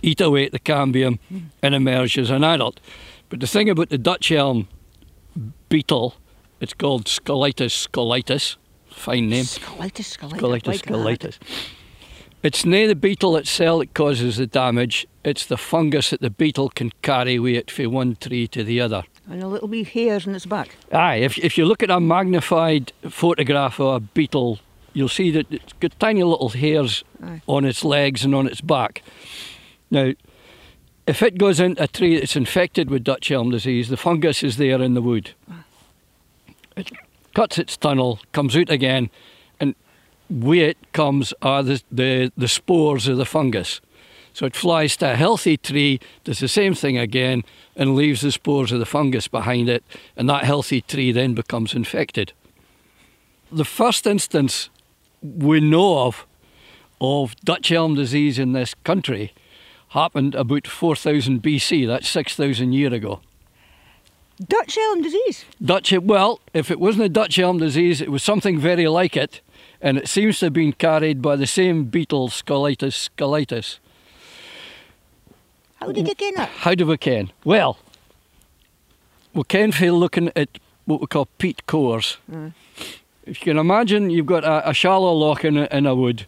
eat 0.02 0.20
away 0.20 0.46
at 0.46 0.52
the 0.52 0.58
cambium 0.58 1.18
and 1.62 1.74
emerge 1.74 2.18
as 2.18 2.30
an 2.30 2.44
adult. 2.44 2.80
But 3.28 3.40
the 3.40 3.46
thing 3.46 3.70
about 3.70 3.88
the 3.88 3.98
Dutch 3.98 4.30
elm 4.30 4.68
beetle, 5.68 6.16
it's 6.60 6.74
called 6.74 7.06
Scolytus 7.06 7.88
scolytus, 7.88 8.56
fine 8.90 9.30
name. 9.30 9.44
Scolytus, 9.44 10.18
scolytus. 10.18 10.38
Scolytus 10.40 10.82
scolytus. 10.82 11.38
It's 12.42 12.64
nae 12.64 12.88
the 12.88 12.96
beetle 12.96 13.36
itself 13.36 13.80
that 13.80 13.94
causes 13.94 14.36
the 14.36 14.48
damage, 14.48 15.06
it's 15.24 15.46
the 15.46 15.56
fungus 15.56 16.10
that 16.10 16.20
the 16.20 16.30
beetle 16.30 16.70
can 16.70 16.90
carry 17.00 17.38
with 17.38 17.54
it 17.54 17.70
from 17.70 17.92
one 17.92 18.16
tree 18.16 18.48
to 18.48 18.64
the 18.64 18.80
other. 18.80 19.04
And 19.30 19.40
a 19.40 19.46
little 19.46 19.68
wee 19.68 19.84
hairs 19.84 20.26
in 20.26 20.34
its 20.34 20.44
back. 20.44 20.74
Aye, 20.90 21.18
if, 21.18 21.38
if 21.38 21.56
you 21.56 21.64
look 21.64 21.84
at 21.84 21.90
a 21.90 22.00
magnified 22.00 22.92
photograph 23.08 23.78
of 23.78 23.94
a 23.94 24.00
beetle, 24.00 24.58
you'll 24.92 25.08
see 25.08 25.30
that 25.30 25.46
it's 25.52 25.72
got 25.74 25.98
tiny 26.00 26.24
little 26.24 26.48
hairs 26.48 27.04
Aye. 27.22 27.42
on 27.46 27.64
its 27.64 27.84
legs 27.84 28.24
and 28.24 28.34
on 28.34 28.48
its 28.48 28.60
back. 28.60 29.04
Now, 29.92 30.14
if 31.06 31.22
it 31.22 31.36
goes 31.36 31.60
into 31.60 31.82
a 31.82 31.86
tree 31.86 32.18
that's 32.18 32.34
infected 32.34 32.88
with 32.88 33.04
Dutch 33.04 33.30
elm 33.30 33.50
disease, 33.50 33.90
the 33.90 33.98
fungus 33.98 34.42
is 34.42 34.56
there 34.56 34.80
in 34.80 34.94
the 34.94 35.02
wood. 35.02 35.34
It 36.74 36.90
cuts 37.34 37.58
its 37.58 37.76
tunnel, 37.76 38.18
comes 38.32 38.56
out 38.56 38.70
again, 38.70 39.10
and 39.60 39.74
with 40.30 40.60
it 40.60 40.92
comes 40.92 41.34
are 41.42 41.62
the, 41.62 41.82
the, 41.92 42.32
the 42.38 42.48
spores 42.48 43.06
of 43.06 43.18
the 43.18 43.26
fungus. 43.26 43.82
So 44.32 44.46
it 44.46 44.56
flies 44.56 44.96
to 44.96 45.12
a 45.12 45.16
healthy 45.16 45.58
tree, 45.58 46.00
does 46.24 46.38
the 46.38 46.48
same 46.48 46.72
thing 46.72 46.96
again, 46.96 47.44
and 47.76 47.94
leaves 47.94 48.22
the 48.22 48.32
spores 48.32 48.72
of 48.72 48.78
the 48.78 48.86
fungus 48.86 49.28
behind 49.28 49.68
it, 49.68 49.84
and 50.16 50.26
that 50.30 50.44
healthy 50.44 50.80
tree 50.80 51.12
then 51.12 51.34
becomes 51.34 51.74
infected. 51.74 52.32
The 53.50 53.66
first 53.66 54.06
instance 54.06 54.70
we 55.20 55.60
know 55.60 56.06
of 56.06 56.26
of 56.98 57.36
Dutch 57.44 57.70
elm 57.70 57.94
disease 57.94 58.38
in 58.38 58.52
this 58.52 58.74
country 58.84 59.34
happened 59.92 60.34
about 60.34 60.66
4000 60.66 61.42
BC. 61.42 61.86
That's 61.86 62.08
6,000 62.08 62.72
year 62.72 62.92
ago. 62.92 63.20
Dutch 64.48 64.76
elm 64.76 65.02
disease. 65.02 65.44
Dutch, 65.62 65.92
well, 65.92 66.40
if 66.52 66.70
it 66.70 66.80
wasn't 66.80 67.04
a 67.04 67.08
Dutch 67.08 67.38
elm 67.38 67.58
disease, 67.58 68.00
it 68.00 68.10
was 68.10 68.22
something 68.22 68.58
very 68.58 68.88
like 68.88 69.16
it, 69.16 69.40
and 69.80 69.98
it 69.98 70.08
seems 70.08 70.38
to 70.38 70.46
have 70.46 70.52
been 70.52 70.72
carried 70.72 71.22
by 71.22 71.36
the 71.36 71.46
same 71.46 71.84
beetle, 71.84 72.28
Scolytus 72.28 73.08
scolytus. 73.08 73.78
How 75.76 75.92
did 75.92 76.08
you 76.08 76.14
get 76.14 76.36
that? 76.36 76.48
How 76.48 76.74
do 76.74 76.86
we 76.86 76.96
ken? 76.96 77.30
Well, 77.44 77.76
we 79.34 79.42
can 79.44 79.72
feel 79.72 79.98
looking 79.98 80.30
at 80.36 80.48
what 80.84 81.00
we 81.00 81.06
call 81.06 81.26
peat 81.38 81.66
cores. 81.66 82.18
Mm. 82.30 82.52
If 83.24 83.40
you 83.40 83.52
can 83.52 83.58
imagine, 83.58 84.10
you've 84.10 84.26
got 84.26 84.44
a, 84.44 84.70
a 84.70 84.74
shallow 84.74 85.12
loch 85.12 85.44
in 85.44 85.56
a, 85.56 85.68
in 85.70 85.86
a 85.86 85.94
wood, 85.94 86.26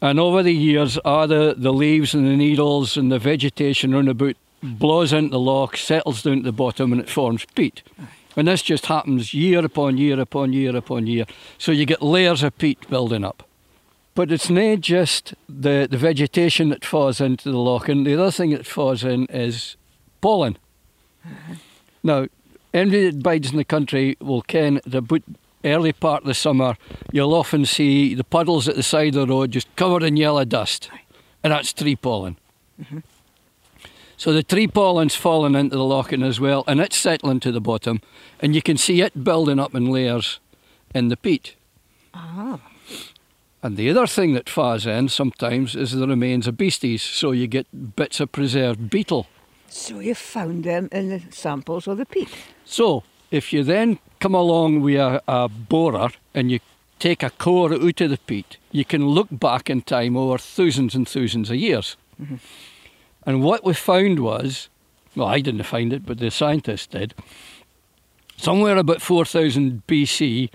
and 0.00 0.20
over 0.20 0.42
the 0.42 0.54
years, 0.54 0.98
all 0.98 1.26
the, 1.26 1.54
the 1.56 1.72
leaves 1.72 2.14
and 2.14 2.26
the 2.26 2.36
needles 2.36 2.96
and 2.96 3.10
the 3.10 3.18
vegetation 3.18 3.94
round 3.94 4.08
about 4.08 4.36
blows 4.62 5.12
into 5.12 5.30
the 5.30 5.40
loch, 5.40 5.76
settles 5.76 6.22
down 6.22 6.38
to 6.38 6.42
the 6.42 6.52
bottom, 6.52 6.92
and 6.92 7.00
it 7.00 7.08
forms 7.08 7.44
peat. 7.54 7.82
And 8.36 8.48
this 8.48 8.62
just 8.62 8.86
happens 8.86 9.32
year 9.32 9.64
upon 9.64 9.96
year 9.96 10.20
upon 10.20 10.52
year 10.52 10.76
upon 10.76 11.06
year. 11.06 11.24
So 11.58 11.72
you 11.72 11.86
get 11.86 12.02
layers 12.02 12.42
of 12.42 12.56
peat 12.58 12.88
building 12.90 13.24
up. 13.24 13.48
But 14.14 14.32
it's 14.32 14.48
not 14.48 14.80
just 14.80 15.34
the, 15.48 15.86
the 15.90 15.98
vegetation 15.98 16.70
that 16.70 16.84
falls 16.84 17.20
into 17.20 17.50
the 17.50 17.58
loch, 17.58 17.88
and 17.88 18.06
the 18.06 18.14
other 18.14 18.30
thing 18.30 18.50
that 18.50 18.66
falls 18.66 19.04
in 19.04 19.26
is 19.26 19.76
pollen. 20.20 20.58
Now, 22.02 22.28
anybody 22.72 23.10
that 23.10 23.20
bides 23.20 23.50
in 23.50 23.56
the 23.56 23.64
country 23.64 24.16
will 24.20 24.42
ken 24.42 24.80
that 24.86 24.98
about 24.98 25.22
early 25.66 25.92
part 25.92 26.22
of 26.22 26.26
the 26.26 26.34
summer, 26.34 26.76
you'll 27.12 27.34
often 27.34 27.66
see 27.66 28.14
the 28.14 28.24
puddles 28.24 28.68
at 28.68 28.76
the 28.76 28.82
side 28.82 29.14
of 29.16 29.26
the 29.26 29.34
road 29.34 29.50
just 29.50 29.74
covered 29.76 30.02
in 30.02 30.16
yellow 30.16 30.44
dust, 30.44 30.90
and 31.42 31.52
that's 31.52 31.72
tree 31.72 31.96
pollen. 31.96 32.36
So 34.16 34.32
the 34.32 34.42
tree 34.42 34.66
pollen's 34.66 35.14
fallen 35.14 35.54
into 35.54 35.76
the 35.76 35.84
loching 35.84 36.22
as 36.22 36.40
well, 36.40 36.64
and 36.66 36.80
it's 36.80 36.96
settling 36.96 37.40
to 37.40 37.52
the 37.52 37.60
bottom, 37.60 38.00
and 38.40 38.54
you 38.54 38.62
can 38.62 38.76
see 38.76 39.02
it 39.02 39.24
building 39.24 39.58
up 39.58 39.74
in 39.74 39.86
layers 39.86 40.40
in 40.94 41.08
the 41.08 41.16
peat. 41.16 41.54
Ah. 42.14 42.58
And 43.62 43.76
the 43.76 43.90
other 43.90 44.06
thing 44.06 44.32
that 44.34 44.48
falls 44.48 44.86
in 44.86 45.08
sometimes 45.08 45.74
is 45.74 45.92
the 45.92 46.06
remains 46.06 46.46
of 46.46 46.56
beasties, 46.56 47.02
so 47.02 47.32
you 47.32 47.46
get 47.46 47.96
bits 47.96 48.20
of 48.20 48.32
preserved 48.32 48.88
beetle. 48.88 49.26
So 49.68 50.00
you 50.00 50.14
found 50.14 50.64
them 50.64 50.88
in 50.92 51.08
the 51.10 51.22
samples 51.30 51.86
of 51.86 51.98
the 51.98 52.06
peat. 52.06 52.28
So 52.64 53.02
if 53.36 53.52
you 53.52 53.62
then 53.62 53.98
come 54.18 54.34
along 54.34 54.80
with 54.80 54.96
a, 54.96 55.22
a 55.28 55.48
borer 55.48 56.10
and 56.34 56.50
you 56.50 56.60
take 56.98 57.22
a 57.22 57.30
core 57.30 57.72
out 57.72 58.00
of 58.00 58.10
the 58.10 58.18
peat, 58.26 58.56
you 58.72 58.84
can 58.84 59.06
look 59.08 59.28
back 59.30 59.70
in 59.70 59.82
time 59.82 60.16
over 60.16 60.38
thousands 60.38 60.94
and 60.94 61.06
thousands 61.06 61.50
of 61.50 61.56
years. 61.56 61.96
Mm-hmm. 62.20 62.36
And 63.24 63.42
what 63.42 63.64
we 63.64 63.74
found 63.74 64.20
was, 64.20 64.68
well, 65.14 65.28
I 65.28 65.40
didn't 65.40 65.64
find 65.64 65.92
it, 65.92 66.06
but 66.06 66.18
the 66.18 66.30
scientists 66.30 66.86
did. 66.86 67.14
Somewhere 68.36 68.76
about 68.76 69.02
4000 69.02 69.82
BC, 69.86 70.50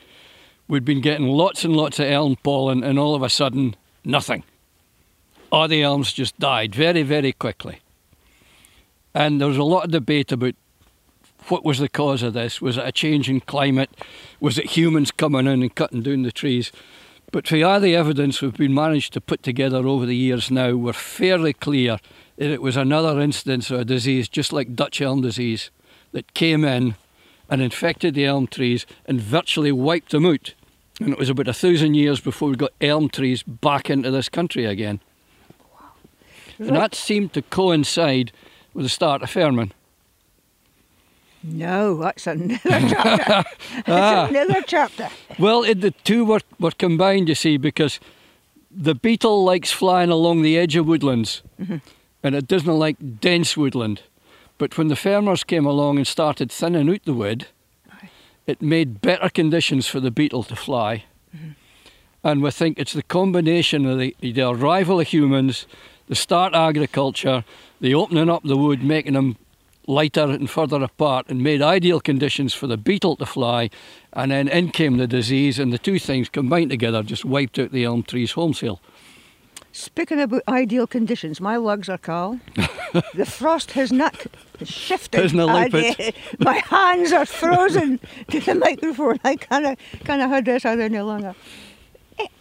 we'd 0.67 0.85
been 0.85 1.01
getting 1.01 1.27
lots 1.27 1.63
and 1.63 1.75
lots 1.75 1.99
of 1.99 2.05
elm 2.05 2.37
pollen, 2.43 2.83
and 2.83 2.97
all 2.97 3.15
of 3.15 3.23
a 3.23 3.29
sudden, 3.29 3.75
nothing. 4.05 4.43
All 5.51 5.67
the 5.67 5.81
elms 5.81 6.13
just 6.13 6.39
died 6.39 6.73
very, 6.73 7.03
very 7.03 7.33
quickly. 7.33 7.81
And 9.13 9.41
there 9.41 9.47
was 9.47 9.57
a 9.57 9.63
lot 9.63 9.85
of 9.85 9.91
debate 9.91 10.31
about 10.31 10.55
what 11.51 11.65
was 11.65 11.79
the 11.79 11.89
cause 11.89 12.23
of 12.23 12.33
this. 12.33 12.61
Was 12.61 12.77
it 12.77 12.87
a 12.87 12.91
change 12.91 13.29
in 13.29 13.41
climate? 13.41 13.89
Was 14.39 14.57
it 14.57 14.77
humans 14.77 15.11
coming 15.11 15.47
in 15.47 15.61
and 15.61 15.75
cutting 15.75 16.01
down 16.01 16.23
the 16.23 16.31
trees? 16.31 16.71
But 17.31 17.51
all 17.53 17.79
the 17.79 17.95
evidence 17.95 18.41
we've 18.41 18.57
been 18.57 18.73
managed 18.73 19.13
to 19.13 19.21
put 19.21 19.43
together 19.43 19.87
over 19.87 20.05
the 20.05 20.15
years 20.15 20.49
now, 20.49 20.75
we're 20.75 20.93
fairly 20.93 21.53
clear 21.53 21.99
that 22.37 22.49
it 22.49 22.61
was 22.61 22.77
another 22.77 23.19
instance 23.19 23.69
of 23.69 23.81
a 23.81 23.85
disease, 23.85 24.27
just 24.27 24.51
like 24.51 24.75
Dutch 24.75 25.01
elm 25.01 25.21
disease, 25.21 25.69
that 26.13 26.33
came 26.33 26.63
in 26.63 26.95
and 27.49 27.61
infected 27.61 28.15
the 28.15 28.25
elm 28.25 28.47
trees 28.47 28.85
and 29.05 29.21
virtually 29.21 29.71
wiped 29.71 30.11
them 30.11 30.25
out. 30.25 30.53
And 30.99 31.09
it 31.09 31.19
was 31.19 31.29
about 31.29 31.47
a 31.47 31.53
thousand 31.53 31.95
years 31.95 32.19
before 32.19 32.49
we 32.49 32.55
got 32.55 32.73
elm 32.79 33.09
trees 33.09 33.43
back 33.43 33.89
into 33.89 34.11
this 34.11 34.29
country 34.29 34.65
again. 34.65 34.99
And 36.59 36.75
that 36.75 36.95
seemed 36.95 37.33
to 37.33 37.41
coincide 37.41 38.31
with 38.73 38.85
the 38.85 38.89
start 38.89 39.21
of 39.21 39.29
Fairman. 39.29 39.71
No, 41.43 41.97
that's 41.97 42.27
another 42.27 42.59
chapter. 42.63 43.43
that's 43.75 43.87
ah. 43.87 44.27
another 44.29 44.61
chapter. 44.65 45.09
Well, 45.39 45.63
it, 45.63 45.81
the 45.81 45.91
two 45.91 46.25
were, 46.25 46.41
were 46.59 46.71
combined, 46.71 47.29
you 47.29 47.35
see, 47.35 47.57
because 47.57 47.99
the 48.69 48.95
beetle 48.95 49.43
likes 49.43 49.71
flying 49.71 50.09
along 50.09 50.41
the 50.41 50.57
edge 50.57 50.75
of 50.75 50.85
woodlands 50.85 51.41
mm-hmm. 51.59 51.77
and 52.23 52.35
it 52.35 52.47
doesn't 52.47 52.79
like 52.79 53.19
dense 53.19 53.57
woodland. 53.57 54.01
But 54.57 54.77
when 54.77 54.87
the 54.87 54.95
farmers 54.95 55.43
came 55.43 55.65
along 55.65 55.97
and 55.97 56.07
started 56.07 56.51
thinning 56.51 56.89
out 56.89 57.03
the 57.03 57.13
wood, 57.13 57.47
it 58.45 58.61
made 58.61 59.01
better 59.01 59.29
conditions 59.29 59.87
for 59.87 59.99
the 59.99 60.11
beetle 60.11 60.43
to 60.43 60.55
fly. 60.55 61.05
Mm-hmm. 61.35 61.51
And 62.23 62.43
we 62.43 62.51
think 62.51 62.77
it's 62.77 62.93
the 62.93 63.03
combination 63.03 63.85
of 63.85 63.97
the, 63.97 64.15
the 64.19 64.41
arrival 64.41 64.99
of 64.99 65.07
humans, 65.07 65.65
the 66.07 66.15
start 66.15 66.53
of 66.53 66.69
agriculture, 66.69 67.43
the 67.79 67.95
opening 67.95 68.29
up 68.29 68.43
the 68.43 68.57
wood, 68.57 68.83
making 68.83 69.13
them 69.13 69.37
lighter 69.91 70.23
and 70.23 70.49
further 70.49 70.81
apart, 70.81 71.27
and 71.29 71.43
made 71.43 71.61
ideal 71.61 71.99
conditions 71.99 72.53
for 72.53 72.67
the 72.67 72.77
beetle 72.77 73.15
to 73.17 73.25
fly. 73.25 73.69
And 74.13 74.31
then 74.31 74.47
in 74.47 74.71
came 74.71 74.97
the 74.97 75.07
disease, 75.07 75.59
and 75.59 75.71
the 75.71 75.77
two 75.77 75.99
things 75.99 76.29
combined 76.29 76.69
together 76.69 77.03
just 77.03 77.25
wiped 77.25 77.59
out 77.59 77.71
the 77.71 77.83
elm 77.83 78.03
trees 78.03 78.31
wholesale. 78.31 78.81
Speaking 79.73 80.19
about 80.19 80.41
ideal 80.49 80.85
conditions, 80.85 81.39
my 81.39 81.55
legs 81.55 81.87
are 81.87 81.97
cold. 81.97 82.39
the 83.13 83.25
frost 83.25 83.71
has 83.71 83.91
not 83.91 84.27
shifted. 84.63 85.21
Hasn't 85.21 85.39
it 85.73 86.15
uh, 86.15 86.43
my 86.43 86.57
hands 86.57 87.13
are 87.13 87.25
frozen 87.25 87.99
to 88.29 88.39
the 88.41 88.55
microphone. 88.55 89.19
I 89.23 89.37
can't, 89.37 89.79
can't 90.03 90.29
hold 90.29 90.45
this 90.45 90.65
out 90.65 90.79
any 90.79 90.99
longer. 90.99 91.35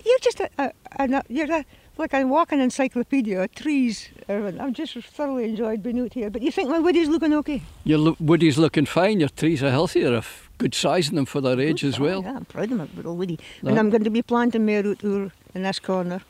You're 0.05 0.19
just 0.19 0.41
a, 0.41 0.51
a, 0.59 0.73
a 0.99 1.23
you're 1.29 1.53
a, 1.53 1.65
like 2.01 2.15
a 2.15 2.25
walking 2.25 2.61
encyclopedia 2.61 3.41
of 3.43 3.55
trees. 3.55 4.09
everything. 4.29 4.61
I've 4.61 4.73
just 4.73 4.95
thoroughly 4.95 5.45
enjoyed 5.45 5.83
being 5.83 6.01
out 6.01 6.15
here. 6.15 6.31
But 6.31 6.43
you 6.43 6.51
think 6.51 6.69
my 6.71 6.79
wood 6.79 6.97
is 6.97 7.09
looking 7.09 7.33
okay? 7.35 7.63
Your 7.85 7.99
lo- 7.99 8.17
woodies 8.23 8.57
looking 8.57 8.87
fine, 8.87 9.21
your 9.21 9.29
trees 9.29 9.63
are 9.63 9.71
healthy, 9.71 10.03
they're 10.03 10.15
of 10.15 10.51
good 10.59 10.75
size 10.75 11.09
in 11.09 11.15
them 11.17 11.27
for 11.27 11.41
their 11.41 11.61
age 11.61 11.85
as 11.85 12.01
well. 12.01 12.23
Yeah, 12.23 12.37
I'm 12.37 12.45
proud 12.45 12.73
of 12.73 12.79
my 12.79 12.89
little 12.97 13.17
woody. 13.17 13.39
And 13.63 13.79
I'm 13.79 13.91
going 13.91 14.05
to 14.05 14.11
be 14.11 14.23
planting 14.23 14.67
more 14.67 14.79
out 14.79 15.01
here 15.03 15.31
in 15.55 15.63
this 15.63 15.79
corner. 15.79 16.21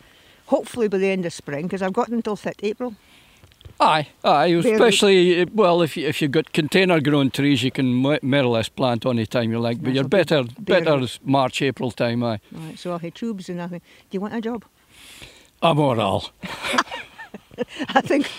Hopefully 0.47 0.89
by 0.89 0.99
the 0.99 1.09
end 1.09 1.25
of 1.27 1.33
spring, 1.33 1.62
because 1.66 1.81
I've 1.83 1.93
got 1.93 2.09
until 2.09 2.37
fit 2.37 2.59
April. 2.62 2.95
Aye, 3.79 4.09
aye. 4.25 4.47
Especially, 4.47 5.41
uh, 5.41 5.47
well, 5.55 5.81
if 5.81 5.97
you, 5.97 6.07
if 6.07 6.21
you've 6.21 6.33
got 6.33 6.53
container 6.53 7.01
grown 7.01 7.31
trees, 7.31 7.62
you 7.62 7.71
can 7.71 7.95
mo- 7.95 8.18
more 8.21 8.41
or 8.41 8.47
less 8.47 8.68
plant 8.68 9.07
any 9.07 9.25
time 9.27 9.51
you 9.53 9.59
like. 9.61 9.79
But 9.81 9.89
Yes, 9.89 9.95
you're 9.95 10.09
better, 10.09 10.45
better 10.59 10.99
is 10.99 11.18
March, 11.25 11.62
April 11.62 11.91
time, 11.91 12.23
aye. 12.25 12.41
Right, 12.53 12.79
so 12.79 12.91
I'll 12.93 12.99
have 12.99 13.14
tubes 13.14 13.49
and 13.49 13.59
everything. 13.61 13.87
Do 14.11 14.16
you 14.16 14.21
want 14.21 14.35
a 14.35 14.41
job? 14.41 14.64
I'm 15.62 15.78
all 15.78 16.00
all. 16.00 16.30
I 17.88 18.00
think 18.00 18.30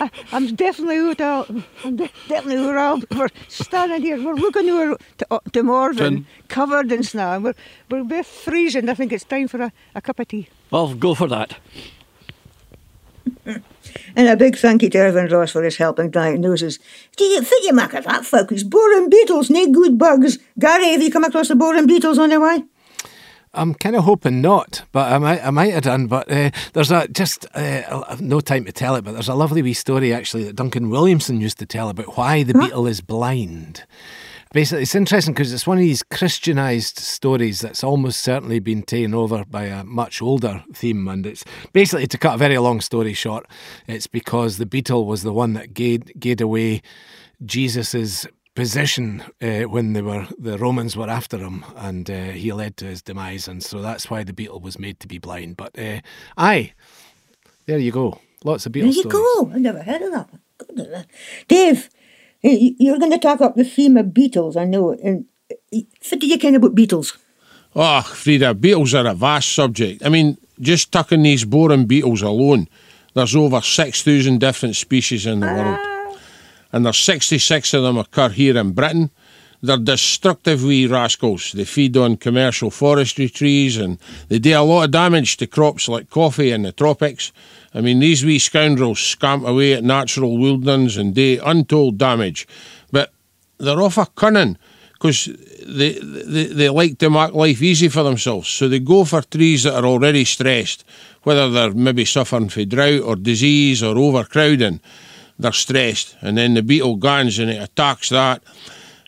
I, 0.00 0.10
I'm 0.32 0.54
definitely 0.54 0.96
out. 0.98 1.20
Al- 1.20 1.62
I'm 1.84 1.96
de- 1.96 2.10
definitely 2.28 2.64
out. 2.64 3.04
Al- 3.10 3.18
We're 3.18 3.28
standing 3.48 4.00
here. 4.00 4.22
We're 4.22 4.34
looking 4.34 4.70
over 4.70 4.96
to, 5.18 5.26
uh, 5.30 5.38
to 5.52 5.62
Morven, 5.62 6.14
Done. 6.14 6.26
covered 6.48 6.90
in 6.92 7.02
snow. 7.02 7.32
and 7.32 7.44
We're 7.44 7.54
we're 7.90 8.04
both 8.04 8.26
freezing. 8.26 8.88
I 8.88 8.94
think 8.94 9.12
it's 9.12 9.24
time 9.24 9.48
for 9.48 9.60
a, 9.62 9.72
a 9.94 10.00
cup 10.00 10.18
of 10.20 10.28
tea. 10.28 10.48
I'll 10.72 10.94
go 10.94 11.14
for 11.14 11.28
that. 11.28 11.56
And 14.16 14.28
a 14.28 14.36
big 14.36 14.56
thank 14.56 14.82
you 14.82 14.90
to 14.90 14.98
Irvin 14.98 15.26
Ross 15.28 15.52
for 15.52 15.62
his 15.62 15.76
help 15.76 15.98
in 15.98 16.10
diagnosis. 16.10 16.78
Do 17.16 17.24
you 17.24 17.42
think 17.42 17.64
you 17.66 17.72
make 17.74 17.92
of 17.92 18.04
that, 18.04 18.24
folks? 18.24 18.62
Boring 18.62 19.10
beetles, 19.10 19.50
no 19.50 19.66
good 19.70 19.98
bugs. 19.98 20.38
Gary, 20.58 20.92
have 20.92 21.02
you 21.02 21.10
come 21.10 21.24
across 21.24 21.48
the 21.48 21.56
boring 21.56 21.86
beetles 21.86 22.18
on 22.18 22.30
the 22.30 22.40
way? 22.40 22.64
I'm 23.52 23.74
kind 23.74 23.96
of 23.96 24.04
hoping 24.04 24.40
not, 24.40 24.84
but 24.92 25.12
I 25.12 25.18
might, 25.18 25.44
I 25.44 25.50
might 25.50 25.72
have 25.74 25.82
done. 25.82 26.06
But 26.06 26.30
uh, 26.30 26.50
there's 26.72 26.92
a 26.92 27.08
just 27.08 27.46
uh, 27.54 28.16
no 28.20 28.40
time 28.40 28.64
to 28.64 28.72
tell 28.72 28.94
it, 28.94 29.02
but 29.02 29.12
there's 29.12 29.28
a 29.28 29.34
lovely 29.34 29.62
wee 29.62 29.74
story 29.74 30.14
actually 30.14 30.44
that 30.44 30.56
Duncan 30.56 30.88
Williamson 30.88 31.40
used 31.40 31.58
to 31.58 31.66
tell 31.66 31.88
about 31.88 32.16
why 32.16 32.44
the 32.44 32.54
beetle 32.54 32.86
is 32.86 33.00
blind. 33.00 33.84
Basically, 34.52 34.82
it's 34.82 34.96
interesting 34.96 35.32
because 35.32 35.52
it's 35.52 35.66
one 35.66 35.78
of 35.78 35.82
these 35.82 36.02
Christianized 36.02 36.98
stories 36.98 37.60
that's 37.60 37.84
almost 37.84 38.20
certainly 38.20 38.58
been 38.58 38.82
taken 38.82 39.14
over 39.14 39.44
by 39.44 39.64
a 39.64 39.84
much 39.84 40.20
older 40.20 40.64
theme. 40.74 41.06
And 41.06 41.24
it's 41.24 41.44
basically, 41.72 42.08
to 42.08 42.18
cut 42.18 42.34
a 42.34 42.38
very 42.38 42.58
long 42.58 42.80
story 42.80 43.12
short, 43.12 43.46
it's 43.86 44.08
because 44.08 44.58
the 44.58 44.66
beetle 44.66 45.06
was 45.06 45.22
the 45.22 45.32
one 45.32 45.52
that 45.52 45.72
gave, 45.72 46.18
gave 46.18 46.40
away 46.40 46.82
Jesus's 47.44 48.26
position 48.60 49.22
uh, 49.42 49.62
when 49.74 49.92
they 49.94 50.02
were 50.02 50.26
the 50.38 50.56
Romans 50.58 50.96
were 50.96 51.08
after 51.10 51.38
him, 51.38 51.64
and 51.76 52.10
uh, 52.10 52.32
he 52.42 52.52
led 52.52 52.76
to 52.76 52.84
his 52.86 53.02
demise, 53.02 53.48
and 53.48 53.62
so 53.62 53.80
that's 53.80 54.10
why 54.10 54.22
the 54.24 54.32
beetle 54.32 54.60
was 54.60 54.78
made 54.78 54.98
to 55.00 55.08
be 55.08 55.18
blind. 55.18 55.56
But 55.56 55.78
uh, 55.78 56.00
aye, 56.36 56.72
there 57.66 57.78
you 57.78 57.92
go. 57.92 58.20
Lots 58.44 58.66
of 58.66 58.72
There 58.72 58.84
you 58.84 58.92
stories. 58.92 59.12
go. 59.12 59.50
I 59.54 59.58
never 59.58 59.82
heard 59.82 60.02
of 60.02 60.12
that. 60.12 60.28
Good. 60.58 61.06
Dave, 61.48 61.88
you- 62.42 62.74
you're 62.78 62.98
going 62.98 63.12
to 63.12 63.18
talk 63.18 63.40
up 63.40 63.54
the 63.56 63.64
theme 63.64 63.96
of 63.96 64.12
beetles, 64.14 64.56
I 64.56 64.64
know. 64.64 64.92
And 64.92 65.24
uh, 65.50 65.78
what 66.10 66.20
do 66.20 66.26
you 66.26 66.38
kind 66.38 66.56
about 66.56 66.74
beetles? 66.74 67.18
Oh, 67.74 68.02
Frieda, 68.02 68.54
beetles 68.54 68.94
are 68.94 69.06
a 69.06 69.14
vast 69.14 69.52
subject. 69.54 70.04
I 70.04 70.08
mean, 70.08 70.36
just 70.58 70.90
tucking 70.92 71.22
these 71.22 71.44
boring 71.44 71.86
beetles 71.86 72.22
alone, 72.22 72.66
there's 73.14 73.36
over 73.36 73.60
6,000 73.60 74.38
different 74.40 74.76
species 74.76 75.26
in 75.26 75.40
the 75.40 75.46
world. 75.46 75.78
And 76.72 76.84
there's 76.84 76.98
66 76.98 77.74
of 77.74 77.82
them 77.82 77.98
occur 77.98 78.28
here 78.28 78.56
in 78.56 78.72
Britain. 78.72 79.10
They're 79.62 79.76
destructive 79.76 80.64
wee 80.64 80.86
rascals. 80.86 81.52
They 81.52 81.64
feed 81.64 81.96
on 81.96 82.16
commercial 82.16 82.70
forestry 82.70 83.28
trees 83.28 83.76
and 83.76 83.98
they 84.28 84.38
do 84.38 84.58
a 84.58 84.62
lot 84.62 84.84
of 84.84 84.90
damage 84.90 85.36
to 85.38 85.46
crops 85.46 85.88
like 85.88 86.08
coffee 86.08 86.50
in 86.50 86.62
the 86.62 86.72
tropics. 86.72 87.32
I 87.74 87.80
mean, 87.80 88.00
these 88.00 88.24
wee 88.24 88.38
scoundrels 88.38 89.00
scamp 89.00 89.46
away 89.46 89.74
at 89.74 89.84
natural 89.84 90.38
woodlands 90.38 90.96
and 90.96 91.14
do 91.14 91.40
untold 91.44 91.98
damage. 91.98 92.48
But 92.90 93.12
they're 93.58 93.80
awful 93.80 94.06
cunning 94.06 94.56
because 94.94 95.26
they, 95.66 95.92
they, 95.92 96.46
they 96.46 96.68
like 96.68 96.98
to 96.98 97.10
make 97.10 97.32
life 97.32 97.62
easy 97.62 97.88
for 97.88 98.02
themselves. 98.02 98.48
So 98.48 98.68
they 98.68 98.80
go 98.80 99.04
for 99.04 99.22
trees 99.22 99.64
that 99.64 99.74
are 99.74 99.86
already 99.86 100.24
stressed, 100.24 100.84
whether 101.22 101.50
they're 101.50 101.72
maybe 101.72 102.04
suffering 102.04 102.48
from 102.48 102.68
drought 102.68 103.02
or 103.02 103.16
disease 103.16 103.82
or 103.82 103.96
overcrowding. 103.96 104.80
They're 105.40 105.52
stressed. 105.52 106.16
And 106.20 106.36
then 106.36 106.54
the 106.54 106.62
beetle 106.62 106.96
guns 106.96 107.38
and 107.38 107.50
it 107.50 107.62
attacks 107.62 108.10
that. 108.10 108.42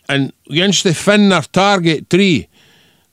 And 0.09 0.33
once 0.49 0.83
they 0.83 0.93
find 0.93 1.31
their 1.31 1.41
target 1.41 2.09
tree, 2.09 2.47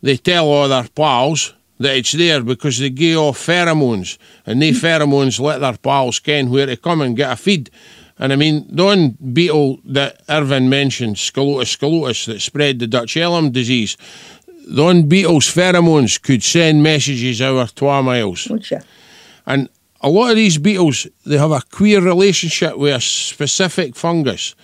they 0.03 0.17
tell 0.17 0.49
all 0.49 0.69
their 0.69 0.89
pals 0.89 1.55
that 1.79 1.97
it's 1.97 2.13
there 2.13 2.43
because 2.43 2.79
they 2.79 2.91
give 2.91 3.19
off 3.19 3.39
pheromones, 3.39 4.19
and 4.45 4.61
they 4.61 4.71
pheromones 4.71 5.41
let 5.41 5.61
their 5.61 5.77
pals 5.79 6.19
ken 6.19 6.51
where 6.51 6.67
to 6.67 6.77
come 6.77 7.01
and 7.01 7.17
get 7.17 7.33
a 7.33 7.37
feed. 7.37 7.71
And 8.19 8.35
I 8.35 8.37
mean, 8.37 8.67
the 8.69 8.85
one 8.85 9.17
beetle 9.33 9.81
that 9.87 10.21
Irvin 10.29 10.69
mentioned, 10.69 11.17
Scolytus 11.17 11.77
scolytus, 11.77 12.27
that 12.27 12.41
spread 12.41 12.79
the 12.79 12.87
Dutch 12.87 13.17
elm 13.17 13.51
disease, 13.51 13.97
the 14.69 14.83
one 14.83 15.09
beetle's 15.09 15.47
pheromones 15.47 16.21
could 16.21 16.43
send 16.43 16.83
messages 16.83 17.41
over 17.41 17.67
12 17.67 18.05
miles. 18.05 18.47
What's 18.49 18.73
And 19.47 19.71
a 20.01 20.09
lot 20.09 20.31
of 20.31 20.37
these 20.37 20.59
beetles, 20.59 21.07
they 21.27 21.37
have 21.37 21.51
a 21.51 21.63
queer 21.71 22.01
relationship 22.01 22.77
with 22.79 22.95
a 22.95 23.01
specific 23.01 23.95
fungus. 23.95 24.55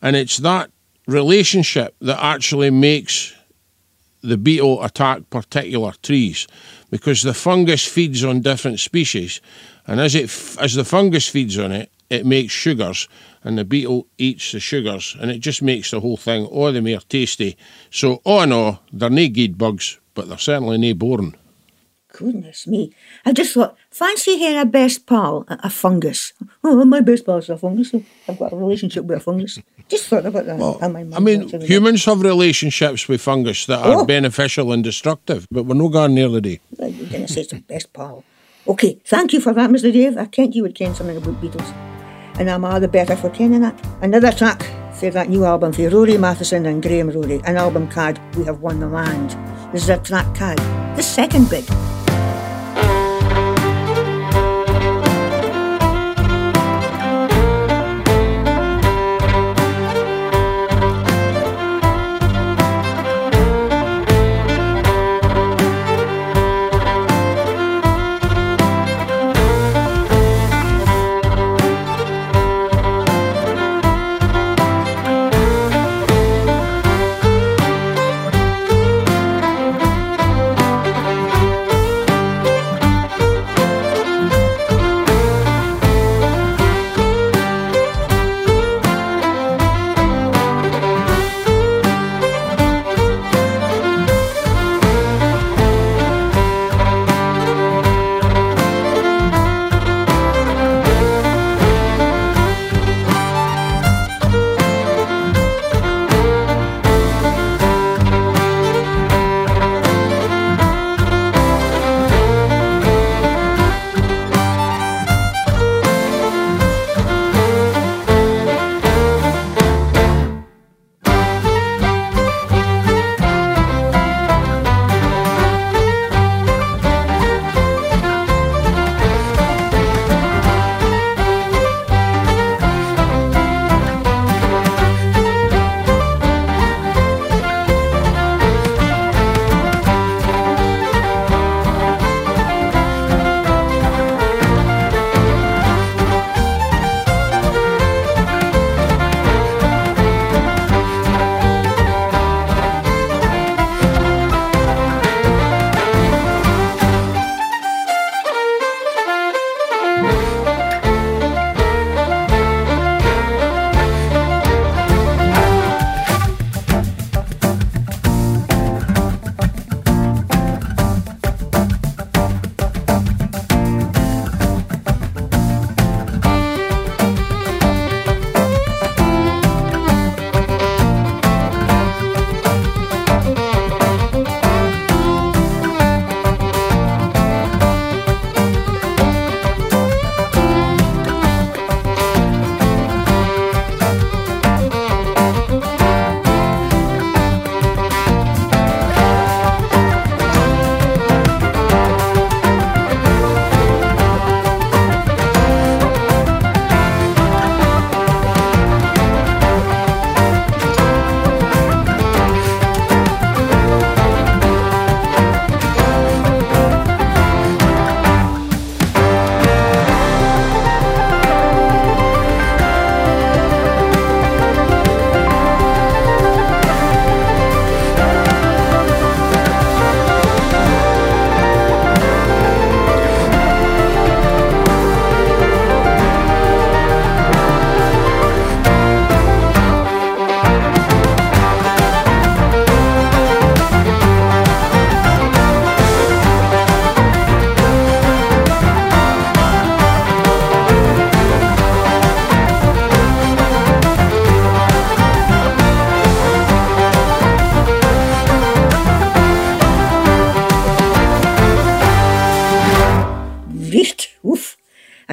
And 0.00 0.14
it's 0.14 0.38
that 0.38 0.70
relationship 1.06 1.94
that 2.00 2.22
actually 2.22 2.70
makes 2.70 3.34
the 4.22 4.38
beetle 4.38 4.82
attack 4.82 5.28
particular 5.28 5.92
trees 6.02 6.46
because 6.90 7.22
the 7.22 7.34
fungus 7.34 7.86
feeds 7.86 8.24
on 8.24 8.40
different 8.40 8.80
species. 8.80 9.40
And 9.86 10.00
as 10.00 10.14
it 10.14 10.30
as 10.60 10.74
the 10.74 10.84
fungus 10.84 11.28
feeds 11.28 11.58
on 11.58 11.72
it 11.72 11.90
it 12.10 12.24
makes 12.24 12.52
sugars 12.52 13.08
and 13.42 13.58
the 13.58 13.64
beetle 13.64 14.06
eats 14.16 14.52
the 14.52 14.60
sugars 14.60 15.16
and 15.20 15.30
it 15.30 15.40
just 15.40 15.62
makes 15.62 15.90
the 15.90 16.00
whole 16.00 16.16
thing 16.16 16.46
all 16.46 16.72
the 16.72 16.80
more 16.80 17.00
tasty. 17.00 17.56
So 17.90 18.22
all 18.24 18.42
in 18.42 18.52
all 18.52 18.80
they're 18.92 19.10
no 19.10 19.28
good 19.28 19.58
bugs 19.58 19.98
but 20.14 20.28
they're 20.28 20.38
certainly 20.38 20.78
no 20.78 20.94
boring 20.94 21.34
Goodness 22.16 22.68
me. 22.68 22.92
I 23.26 23.32
just 23.32 23.54
thought, 23.54 23.76
fancy 23.90 24.38
having 24.38 24.58
a 24.60 24.64
best 24.64 25.04
pal, 25.04 25.44
a, 25.48 25.58
a 25.64 25.70
fungus. 25.70 26.32
Oh, 26.62 26.84
my 26.84 27.00
best 27.00 27.26
pal's 27.26 27.48
a 27.50 27.58
fungus. 27.58 27.92
I've 28.28 28.38
got 28.38 28.52
a 28.52 28.56
relationship 28.56 29.04
with 29.04 29.18
a 29.18 29.20
fungus. 29.20 29.58
Just 29.88 30.06
thought 30.08 30.24
about 30.24 30.46
that. 30.46 30.56
Well, 30.58 30.78
I 30.80 30.86
mean, 31.20 31.48
humans 31.62 32.04
have 32.04 32.22
relationships 32.22 33.08
with 33.08 33.20
fungus 33.20 33.66
that 33.66 33.84
are 33.84 34.02
Oh. 34.02 34.04
beneficial 34.06 34.70
and 34.72 34.84
destructive, 34.84 35.46
but 35.50 35.64
we're 35.64 35.74
no 35.74 35.88
going 35.88 36.14
near 36.14 36.28
the 36.28 36.40
day. 36.40 36.60
Well, 36.78 36.88
You're 36.88 37.08
going 37.08 37.26
to 37.26 37.32
say 37.32 37.40
it's 37.40 37.50
the 37.52 37.60
best 37.60 37.92
pal. 37.92 38.22
Okay, 38.68 39.00
thank 39.04 39.32
you 39.32 39.40
for 39.40 39.52
that, 39.52 39.68
Mr. 39.70 39.92
Dave. 39.92 40.16
I 40.16 40.26
kent 40.26 40.54
you 40.54 40.62
would 40.62 40.76
ken 40.76 40.94
something 40.94 41.16
about 41.16 41.40
beetles. 41.40 41.68
And 42.38 42.48
I'm 42.48 42.64
all 42.64 42.78
the 42.78 42.88
better 42.88 43.16
for 43.16 43.28
kenning 43.30 43.60
that. 43.62 43.74
Another 44.02 44.30
track 44.30 44.62
for 44.94 45.10
that 45.10 45.28
new 45.28 45.44
album 45.44 45.72
for 45.72 45.88
Rory 45.90 46.16
Matheson 46.16 46.64
and 46.66 46.80
Graham 46.80 47.10
Rorie, 47.10 47.42
an 47.44 47.56
album 47.56 47.88
called 47.88 48.20
We 48.36 48.44
Have 48.44 48.60
Won 48.60 48.78
the 48.78 48.88
Land. 48.88 49.30
This 49.72 49.82
is 49.82 49.88
a 49.88 49.98
track 49.98 50.32
called 50.36 50.58
The 50.96 51.02
Second 51.02 51.50
Big. 51.50 51.64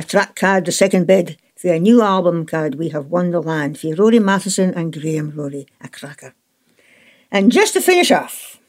A 0.02 0.04
track 0.04 0.36
card, 0.36 0.66
the 0.66 0.72
second 0.72 1.06
bid, 1.06 1.38
for 1.56 1.72
a 1.72 1.80
new 1.80 2.02
album 2.02 2.48
card, 2.48 2.74
We 2.74 2.90
Have 2.90 3.12
Won 3.12 3.30
the 3.30 3.40
Land, 3.40 3.78
for 3.78 3.94
Rory 3.94 4.18
Matheson 4.18 4.74
and 4.74 4.92
Graham 4.92 5.34
Rorie, 5.34 5.68
a 5.80 5.90
cracker. 5.90 6.34
And 7.32 7.52
just 7.52 7.74
to 7.74 7.82
finish 7.82 8.10
off, 8.10 8.60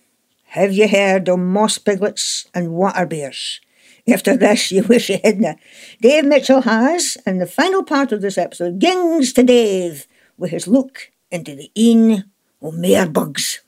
have 0.48 0.74
you 0.74 0.86
heard 0.86 1.30
of 1.30 1.38
moss 1.38 1.78
piglets 1.78 2.50
and 2.52 2.74
water 2.74 3.06
bears? 3.06 3.62
After 4.06 4.36
this, 4.36 4.70
you 4.70 4.82
wish 4.82 5.08
you 5.08 5.20
hadn't. 5.24 5.58
Dave 6.02 6.26
Mitchell 6.26 6.60
has, 6.60 7.16
in 7.24 7.38
the 7.38 7.46
final 7.46 7.82
part 7.82 8.12
of 8.12 8.20
this 8.20 8.36
episode, 8.36 8.78
gings 8.78 9.32
to 9.32 9.42
Dave 9.42 10.06
with 10.36 10.50
his 10.50 10.68
look 10.68 11.12
into 11.30 11.54
the 11.54 11.70
een 11.74 12.24
o' 12.60 12.72
mare 12.72 13.08
bugs. 13.08 13.62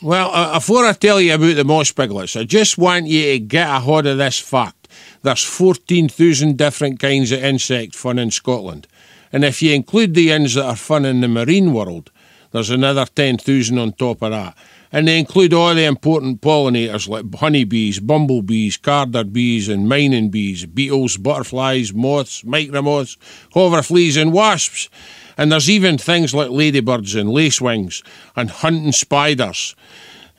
Well, 0.00 0.30
uh, 0.32 0.54
before 0.54 0.86
I 0.86 0.94
tell 0.94 1.20
you 1.20 1.34
about 1.34 1.56
the 1.56 1.64
moss 1.64 1.92
piglets, 1.92 2.36
I 2.36 2.44
just 2.44 2.78
want 2.78 3.06
you 3.06 3.32
to 3.32 3.38
get 3.38 3.68
a 3.68 3.80
hold 3.80 4.06
of 4.06 4.16
this 4.16 4.38
fact. 4.38 4.83
There's 5.22 5.42
14,000 5.42 6.56
different 6.56 6.98
kinds 6.98 7.32
of 7.32 7.42
insect 7.42 7.94
fun 7.94 8.18
in 8.18 8.30
Scotland. 8.30 8.86
And 9.32 9.44
if 9.44 9.62
you 9.62 9.72
include 9.72 10.14
the 10.14 10.30
ins 10.30 10.54
that 10.54 10.64
are 10.64 10.76
fun 10.76 11.04
in 11.04 11.20
the 11.20 11.28
marine 11.28 11.72
world, 11.72 12.10
there's 12.52 12.70
another 12.70 13.04
10,000 13.04 13.78
on 13.78 13.92
top 13.94 14.22
of 14.22 14.30
that. 14.30 14.56
And 14.92 15.08
they 15.08 15.18
include 15.18 15.52
all 15.52 15.74
the 15.74 15.86
important 15.86 16.40
pollinators 16.40 17.08
like 17.08 17.24
honeybees, 17.34 17.98
bumblebees, 17.98 18.76
carder 18.76 19.24
bees, 19.24 19.68
and 19.68 19.88
mining 19.88 20.30
bees, 20.30 20.66
beetles, 20.66 21.16
butterflies, 21.16 21.92
moths, 21.92 22.42
micromoths, 22.42 23.16
hover 23.52 23.82
fleas, 23.82 24.16
and 24.16 24.32
wasps. 24.32 24.88
And 25.36 25.50
there's 25.50 25.68
even 25.68 25.98
things 25.98 26.32
like 26.32 26.50
ladybirds 26.50 27.16
and 27.16 27.30
lacewings 27.30 28.06
and 28.36 28.50
hunting 28.50 28.92
spiders. 28.92 29.74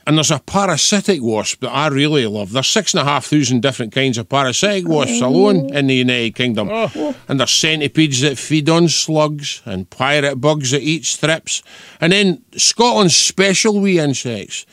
And 0.06 0.16
there's 0.16 0.30
a 0.30 0.38
parasitic 0.38 1.20
wasp 1.20 1.62
that 1.62 1.70
I 1.70 1.88
really 1.88 2.26
love. 2.26 2.52
There's 2.52 2.68
six 2.68 2.94
and 2.94 3.00
a 3.00 3.04
half 3.04 3.26
thousand 3.26 3.60
different 3.60 3.92
kinds 3.92 4.18
of 4.18 4.28
parasitic 4.28 4.86
wasps 4.86 5.20
alone 5.20 5.74
in 5.74 5.88
the 5.88 5.96
United 5.96 6.36
Kingdom. 6.36 6.68
Oh. 6.70 7.16
And 7.26 7.40
there's 7.40 7.50
centipedes 7.50 8.20
that 8.20 8.38
feed 8.38 8.68
on 8.70 8.88
slugs 8.88 9.62
and 9.64 9.90
pirate 9.90 10.36
bugs 10.36 10.70
that 10.70 10.82
eat 10.82 11.04
thrips. 11.04 11.62
And 12.00 12.12
then 12.12 12.44
Scotland's 12.56 13.16
special 13.16 13.80
wee 13.80 13.98
insects, 13.98 14.64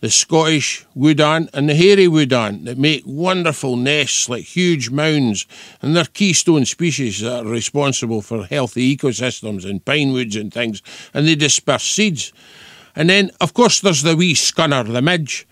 the 0.00 0.10
Scottish 0.10 0.86
wood 0.94 1.20
ant 1.20 1.50
and 1.52 1.68
the 1.68 1.74
hairy 1.74 2.06
wood 2.06 2.32
ant 2.32 2.64
that 2.66 2.78
make 2.78 3.02
wonderful 3.04 3.74
nests 3.74 4.28
like 4.28 4.44
huge 4.44 4.90
mounds. 4.90 5.46
And 5.82 5.96
they're 5.96 6.04
keystone 6.04 6.64
species 6.64 7.22
that 7.22 7.44
are 7.44 7.48
responsible 7.48 8.22
for 8.22 8.44
healthy 8.44 8.96
ecosystems 8.96 9.68
and 9.68 9.84
pine 9.84 10.12
woods 10.12 10.36
and 10.36 10.54
things. 10.54 10.80
And 11.12 11.26
they 11.26 11.34
disperse 11.34 11.82
seeds. 11.82 12.32
And 12.96 13.10
then, 13.10 13.30
of 13.40 13.52
course, 13.52 13.80
there's 13.80 14.02
the 14.02 14.16
wee 14.16 14.34
scunner, 14.34 14.90
the 14.90 15.02
midge. 15.02 15.46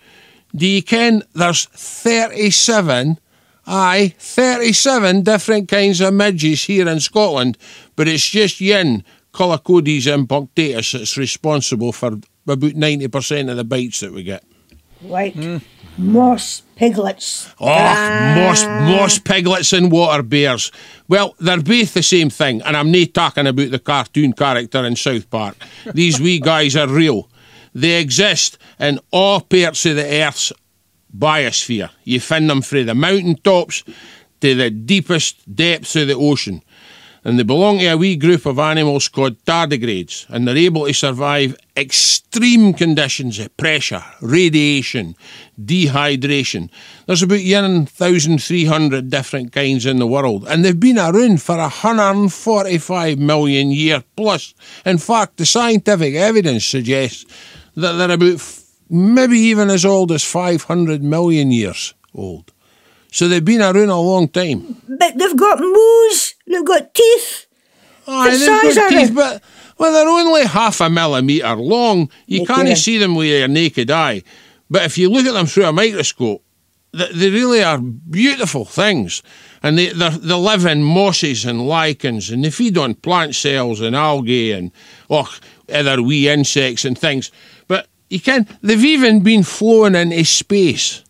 Do 0.55 0.65
you 0.65 0.81
ken 0.81 1.21
there's 1.33 1.65
37, 1.65 3.19
aye, 3.67 4.15
37 4.17 5.21
different 5.21 5.69
kinds 5.69 6.01
of 6.01 6.13
midges 6.13 6.63
here 6.63 6.87
in 6.87 6.99
Scotland, 6.99 7.57
but 7.95 8.07
it's 8.07 8.27
just 8.27 8.59
yin, 8.59 9.03
Culicoides 9.33 10.07
impunctatus, 10.07 10.93
that's 10.93 11.17
responsible 11.17 11.91
for 11.91 12.19
about 12.47 12.59
90% 12.73 13.51
of 13.51 13.57
the 13.57 13.63
bites 13.63 13.99
that 13.99 14.13
we 14.13 14.23
get. 14.23 14.43
Right. 15.01 15.33
Hmm. 15.33 15.57
Moss 15.97 16.61
piglets. 16.75 17.53
Oh, 17.59 17.67
ah. 17.69 18.33
moss, 18.37 18.65
moss 18.65 19.19
piglets 19.19 19.71
and 19.71 19.91
water 19.91 20.23
bears. 20.23 20.71
Well, 21.07 21.35
they're 21.39 21.61
both 21.61 21.93
the 21.93 22.03
same 22.03 22.29
thing, 22.29 22.61
and 22.63 22.75
I'm 22.75 22.91
not 22.91 23.13
talking 23.13 23.47
about 23.47 23.71
the 23.71 23.79
cartoon 23.79 24.33
character 24.33 24.85
in 24.85 24.95
South 24.95 25.29
Park. 25.29 25.55
These 25.93 26.19
wee 26.19 26.39
guys 26.39 26.75
are 26.75 26.87
real. 26.87 27.29
They 27.75 27.99
exist 27.99 28.57
in 28.79 28.99
all 29.11 29.41
parts 29.41 29.85
of 29.85 29.97
the 29.97 30.23
Earth's 30.23 30.53
biosphere. 31.15 31.89
You 32.05 32.21
find 32.21 32.49
them 32.49 32.61
from 32.61 32.85
the 32.85 32.95
mountain 32.95 33.35
tops 33.35 33.83
to 34.39 34.55
the 34.55 34.69
deepest 34.69 35.53
depths 35.53 35.95
of 35.97 36.07
the 36.07 36.15
ocean. 36.15 36.63
And 37.25 37.39
they 37.39 37.43
belong 37.43 37.79
to 37.79 37.87
a 37.87 37.97
wee 37.97 38.15
group 38.15 38.45
of 38.45 38.59
animals 38.59 39.07
called 39.07 39.43
tardigrades, 39.45 40.29
and 40.29 40.47
they're 40.47 40.55
able 40.55 40.85
to 40.85 40.93
survive 40.93 41.57
extreme 41.75 42.71
conditions 42.71 43.39
of 43.39 43.57
pressure, 43.57 44.03
radiation, 44.21 45.15
dehydration. 45.59 46.69
There's 47.07 47.23
about 47.23 47.43
1,300 47.43 49.09
different 49.09 49.51
kinds 49.53 49.87
in 49.87 49.97
the 49.97 50.05
world, 50.05 50.47
and 50.47 50.63
they've 50.63 50.79
been 50.79 50.99
around 50.99 51.41
for 51.41 51.57
145 51.57 53.17
million 53.17 53.71
years 53.71 54.03
plus. 54.15 54.53
In 54.85 54.99
fact, 54.99 55.37
the 55.37 55.47
scientific 55.47 56.13
evidence 56.13 56.63
suggests 56.63 57.25
that 57.75 57.93
they're 57.93 58.11
about 58.11 58.35
f- 58.35 58.63
maybe 58.89 59.37
even 59.39 59.69
as 59.69 59.85
old 59.85 60.11
as 60.11 60.23
500 60.23 61.03
million 61.03 61.51
years 61.51 61.93
old. 62.13 62.51
So 63.11 63.27
they've 63.27 63.43
been 63.43 63.61
around 63.61 63.89
a 63.89 63.99
long 63.99 64.27
time. 64.27 64.81
But 64.87 65.17
they've 65.17 65.35
got 65.37 65.59
moos, 65.59 66.35
they've 66.47 66.65
got 66.65 66.93
teeth. 66.93 67.47
Aye, 68.07 68.31
The 68.31 68.37
they've 68.37 68.45
size 68.47 68.75
got 68.75 68.89
teeth, 68.89 69.09
it. 69.11 69.15
but 69.15 69.41
well, 69.77 69.91
they're 69.91 70.07
only 70.07 70.45
half 70.45 70.79
a 70.81 70.89
millimetre 70.89 71.55
long. 71.55 72.09
You 72.27 72.45
can't 72.45 72.77
see 72.77 72.97
them 72.97 73.15
with 73.15 73.27
your 73.27 73.47
naked 73.47 73.89
eye. 73.91 74.23
But 74.69 74.83
if 74.83 74.97
you 74.97 75.09
look 75.09 75.25
at 75.25 75.33
them 75.33 75.45
through 75.47 75.65
a 75.65 75.73
microscope, 75.73 76.43
th- 76.95 77.11
they 77.11 77.29
really 77.29 77.63
are 77.63 77.77
beautiful 77.79 78.63
things. 78.65 79.21
And 79.63 79.77
they, 79.77 79.87
they're- 79.89 80.11
they 80.11 80.33
live 80.33 80.65
in 80.65 80.83
mosses 80.83 81.45
and 81.45 81.67
lichens, 81.67 82.29
and 82.29 82.43
they 82.45 82.51
feed 82.51 82.77
on 82.77 82.93
plant 82.95 83.35
cells 83.35 83.81
and 83.81 83.95
algae 83.95 84.51
and 84.51 84.71
oh, 85.09 85.29
other 85.73 86.01
wee 86.01 86.29
insects 86.29 86.85
and 86.85 86.97
things. 86.97 87.31
You 88.09 88.19
can, 88.19 88.47
they've 88.61 88.85
even 88.85 89.21
been 89.21 89.43
flown 89.43 89.95
into 89.95 90.23
space 90.25 91.03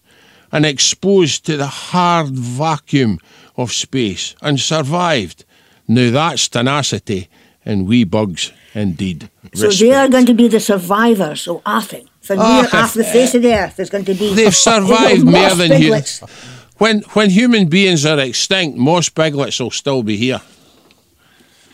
and 0.52 0.66
exposed 0.66 1.46
to 1.46 1.58
the 1.58 1.68
hard 1.68 2.30
vacuum 2.30 3.20
of 3.58 3.72
space 3.74 4.36
and 4.42 4.60
survived. 4.60 5.44
Now 5.88 6.12
that's 6.12 6.48
tenacity 6.48 7.28
and 7.66 7.88
wee 7.88 8.04
bugs 8.06 8.52
indeed. 8.74 9.30
So 9.54 9.68
Respect. 9.68 9.80
they 9.90 9.96
are 9.96 10.08
going 10.08 10.26
to 10.26 10.34
be 10.34 10.48
the 10.48 10.60
survivors 10.60 11.48
of 11.48 11.62
Arthur. 11.66 12.02
For 12.22 12.36
Ah, 12.40 12.62
near 12.62 12.70
off 12.82 12.94
the 12.94 13.04
face 13.04 13.36
of 13.36 13.44
the 13.44 13.54
earth, 13.54 13.76
there's 13.76 13.90
going 13.92 14.06
to 14.06 14.14
be. 14.16 14.34
They've 14.34 14.56
survived 14.72 15.24
more 15.26 15.54
than 15.56 15.82
you. 15.82 15.96
When 16.78 17.02
when 17.14 17.30
human 17.30 17.68
beings 17.68 18.06
are 18.06 18.20
extinct, 18.20 18.78
moss 18.78 19.10
piglets 19.10 19.60
will 19.60 19.72
still 19.72 20.02
be 20.02 20.18
here. 20.18 20.42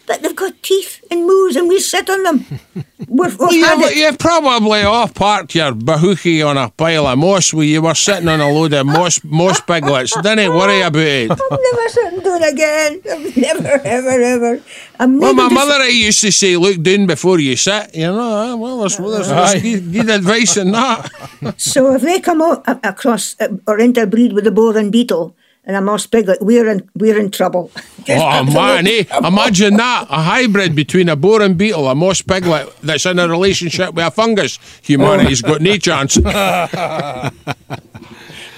But 0.07 0.21
they've 0.23 0.35
got 0.35 0.61
teeth 0.63 1.03
and 1.09 1.25
moos, 1.25 1.55
and 1.55 1.69
we 1.69 1.79
sit 1.79 2.09
on 2.09 2.23
them. 2.23 2.45
We've, 3.07 3.37
we've 3.39 3.65
had 3.65 3.79
You, 3.79 3.87
it. 3.87 3.95
you 4.13 4.17
probably 4.17 4.83
off 4.83 5.13
parked 5.13 5.53
your 5.55 5.73
bahookie 5.73 6.47
on 6.47 6.55
a 6.55 6.69
pile 6.69 7.07
of 7.07 7.17
moss 7.17 7.53
where 7.53 7.65
you 7.65 7.81
were 7.81 7.95
sitting 7.95 8.29
on 8.29 8.39
a 8.39 8.49
load 8.49 8.73
of 8.73 8.85
moss 8.85 9.21
moss 9.23 9.59
piglets. 9.59 10.13
Didn't 10.21 10.53
worry 10.55 10.79
about 10.87 11.01
it. 11.01 11.31
I'll 11.31 11.37
never 11.49 11.89
sit 11.89 12.13
and 12.13 12.23
do 12.23 12.35
it 12.35 12.53
again. 12.53 13.01
I've 13.11 13.35
never, 13.37 13.81
ever, 13.83 14.09
ever. 14.21 14.61
I'm 14.99 15.19
Well, 15.19 15.33
my 15.33 15.49
dis- 15.49 15.53
mother 15.53 15.89
used 15.89 16.21
to 16.21 16.31
say, 16.31 16.55
"Look 16.55 16.81
down 16.81 17.05
before 17.07 17.39
you 17.39 17.55
sit." 17.57 17.93
You 17.95 18.07
know, 18.13 18.21
uh, 18.53 18.55
well, 18.55 18.79
there's, 18.79 18.97
there's, 18.97 19.27
there's 19.27 19.61
good, 19.61 19.91
good 19.91 20.09
advice 20.09 20.55
in 20.57 20.71
that. 20.71 21.09
So 21.57 21.93
if 21.95 22.03
they 22.03 22.21
come 22.21 22.41
out 22.41 22.63
across 22.85 23.35
uh, 23.41 23.49
or 23.67 23.79
interbreed 23.79 24.31
with 24.33 24.43
the 24.45 24.51
boar 24.51 24.77
and 24.77 24.91
beetle 24.91 25.35
and 25.63 25.75
a 25.75 25.81
moss 25.81 26.07
piglet, 26.07 26.39
we're 26.41 26.67
in 26.69 26.89
we're 26.95 27.19
in 27.19 27.31
trouble. 27.31 27.71
Oh 28.09 28.43
man, 28.43 28.87
eh? 28.87 29.03
Imagine 29.23 29.77
that. 29.77 30.07
A 30.09 30.23
hybrid 30.23 30.75
between 30.75 31.07
a 31.07 31.15
boring 31.15 31.53
beetle, 31.53 31.87
a 31.87 31.93
moss 31.93 32.23
piglet 32.23 32.75
that's 32.81 33.05
in 33.05 33.19
a 33.19 33.27
relationship 33.27 33.93
with 33.93 34.03
a 34.03 34.09
fungus. 34.09 34.57
Humanity's 34.81 35.43
got 35.43 35.61
no 35.61 35.77
chance. 35.77 36.17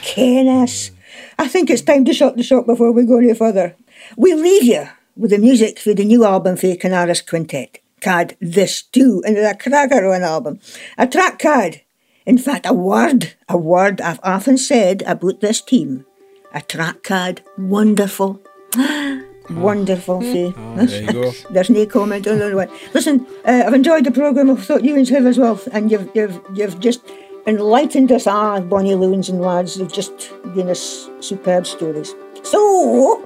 Kenneth, 0.01 0.91
I 1.37 1.49
think 1.49 1.69
it's 1.69 1.81
time 1.81 2.05
to 2.05 2.13
shut 2.13 2.37
the 2.37 2.43
shop 2.43 2.65
before 2.65 2.93
we 2.93 3.05
go 3.05 3.17
any 3.17 3.33
further. 3.33 3.75
We'll 4.15 4.39
leave 4.39 4.63
you 4.63 4.87
with 5.17 5.31
the 5.31 5.39
music 5.39 5.77
for 5.77 5.93
the 5.93 6.05
new 6.05 6.23
album 6.23 6.55
for 6.55 6.67
the 6.67 6.77
Kinnaris 6.77 7.27
Quintet. 7.27 7.79
Card 7.99 8.37
This 8.39 8.81
Too, 8.81 9.21
and 9.25 9.37
it's 9.37 9.51
a 9.51 9.57
cracker 9.69 10.05
of 10.05 10.13
an 10.13 10.23
album. 10.23 10.59
A 10.97 11.05
track 11.07 11.37
card. 11.39 11.81
In 12.25 12.37
fact, 12.37 12.65
a 12.65 12.71
word, 12.73 13.33
a 13.49 13.57
word 13.57 13.99
I've 13.99 14.21
often 14.23 14.57
said 14.57 15.03
about 15.05 15.41
this 15.41 15.59
team. 15.61 16.05
A 16.53 16.61
track 16.61 17.03
card, 17.03 17.41
wonderful. 17.57 18.41
Wonderful, 19.49 20.21
Faye. 20.21 20.53
There 20.75 21.01
you 21.01 21.11
go. 21.11 21.31
There's 21.49 21.69
no 21.69 21.85
comment 21.85 22.27
on 22.27 22.39
that 22.39 22.55
one. 22.55 22.69
Listen, 22.93 23.27
uh, 23.45 23.63
I've 23.65 23.73
enjoyed 23.73 24.05
the 24.05 24.11
programme. 24.11 24.49
I 24.51 24.55
thought 24.55 24.83
you 24.85 24.95
have 24.95 25.25
as 25.25 25.37
well, 25.37 25.59
and 25.73 25.91
you've 25.91 26.09
you've 26.15 26.39
you've 26.53 26.79
just 26.79 27.01
enlightened 27.45 28.11
us, 28.11 28.25
ah, 28.25 28.61
bonny 28.61 28.95
loons 28.95 29.27
and 29.29 29.41
lads. 29.41 29.77
You've 29.77 29.91
just 29.91 30.31
given 30.55 30.69
us 30.69 31.09
superb 31.19 31.67
stories. 31.67 32.15
So, 32.43 33.21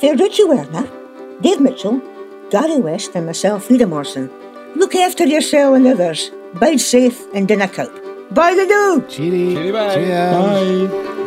for 0.00 0.16
Richie 0.16 0.44
Werner, 0.44 0.88
Dave 1.40 1.60
Mitchell, 1.60 2.02
Gary 2.50 2.80
West, 2.80 3.12
and 3.14 3.26
myself, 3.26 3.66
Frieda 3.66 3.86
Morrison, 3.86 4.28
look 4.74 4.94
after 4.96 5.24
yourself 5.24 5.76
and 5.76 5.86
others. 5.86 6.30
Bide 6.54 6.80
safe 6.80 7.22
and 7.32 7.46
dinna 7.46 7.68
cope. 7.68 7.94
Bye 8.32 8.54
the 8.54 8.66
do. 8.66 9.04
Cheery. 9.08 9.54
Cheery 9.54 9.72
bye. 9.72 9.94
Cheers. 9.94 10.88
Bye. 10.88 11.23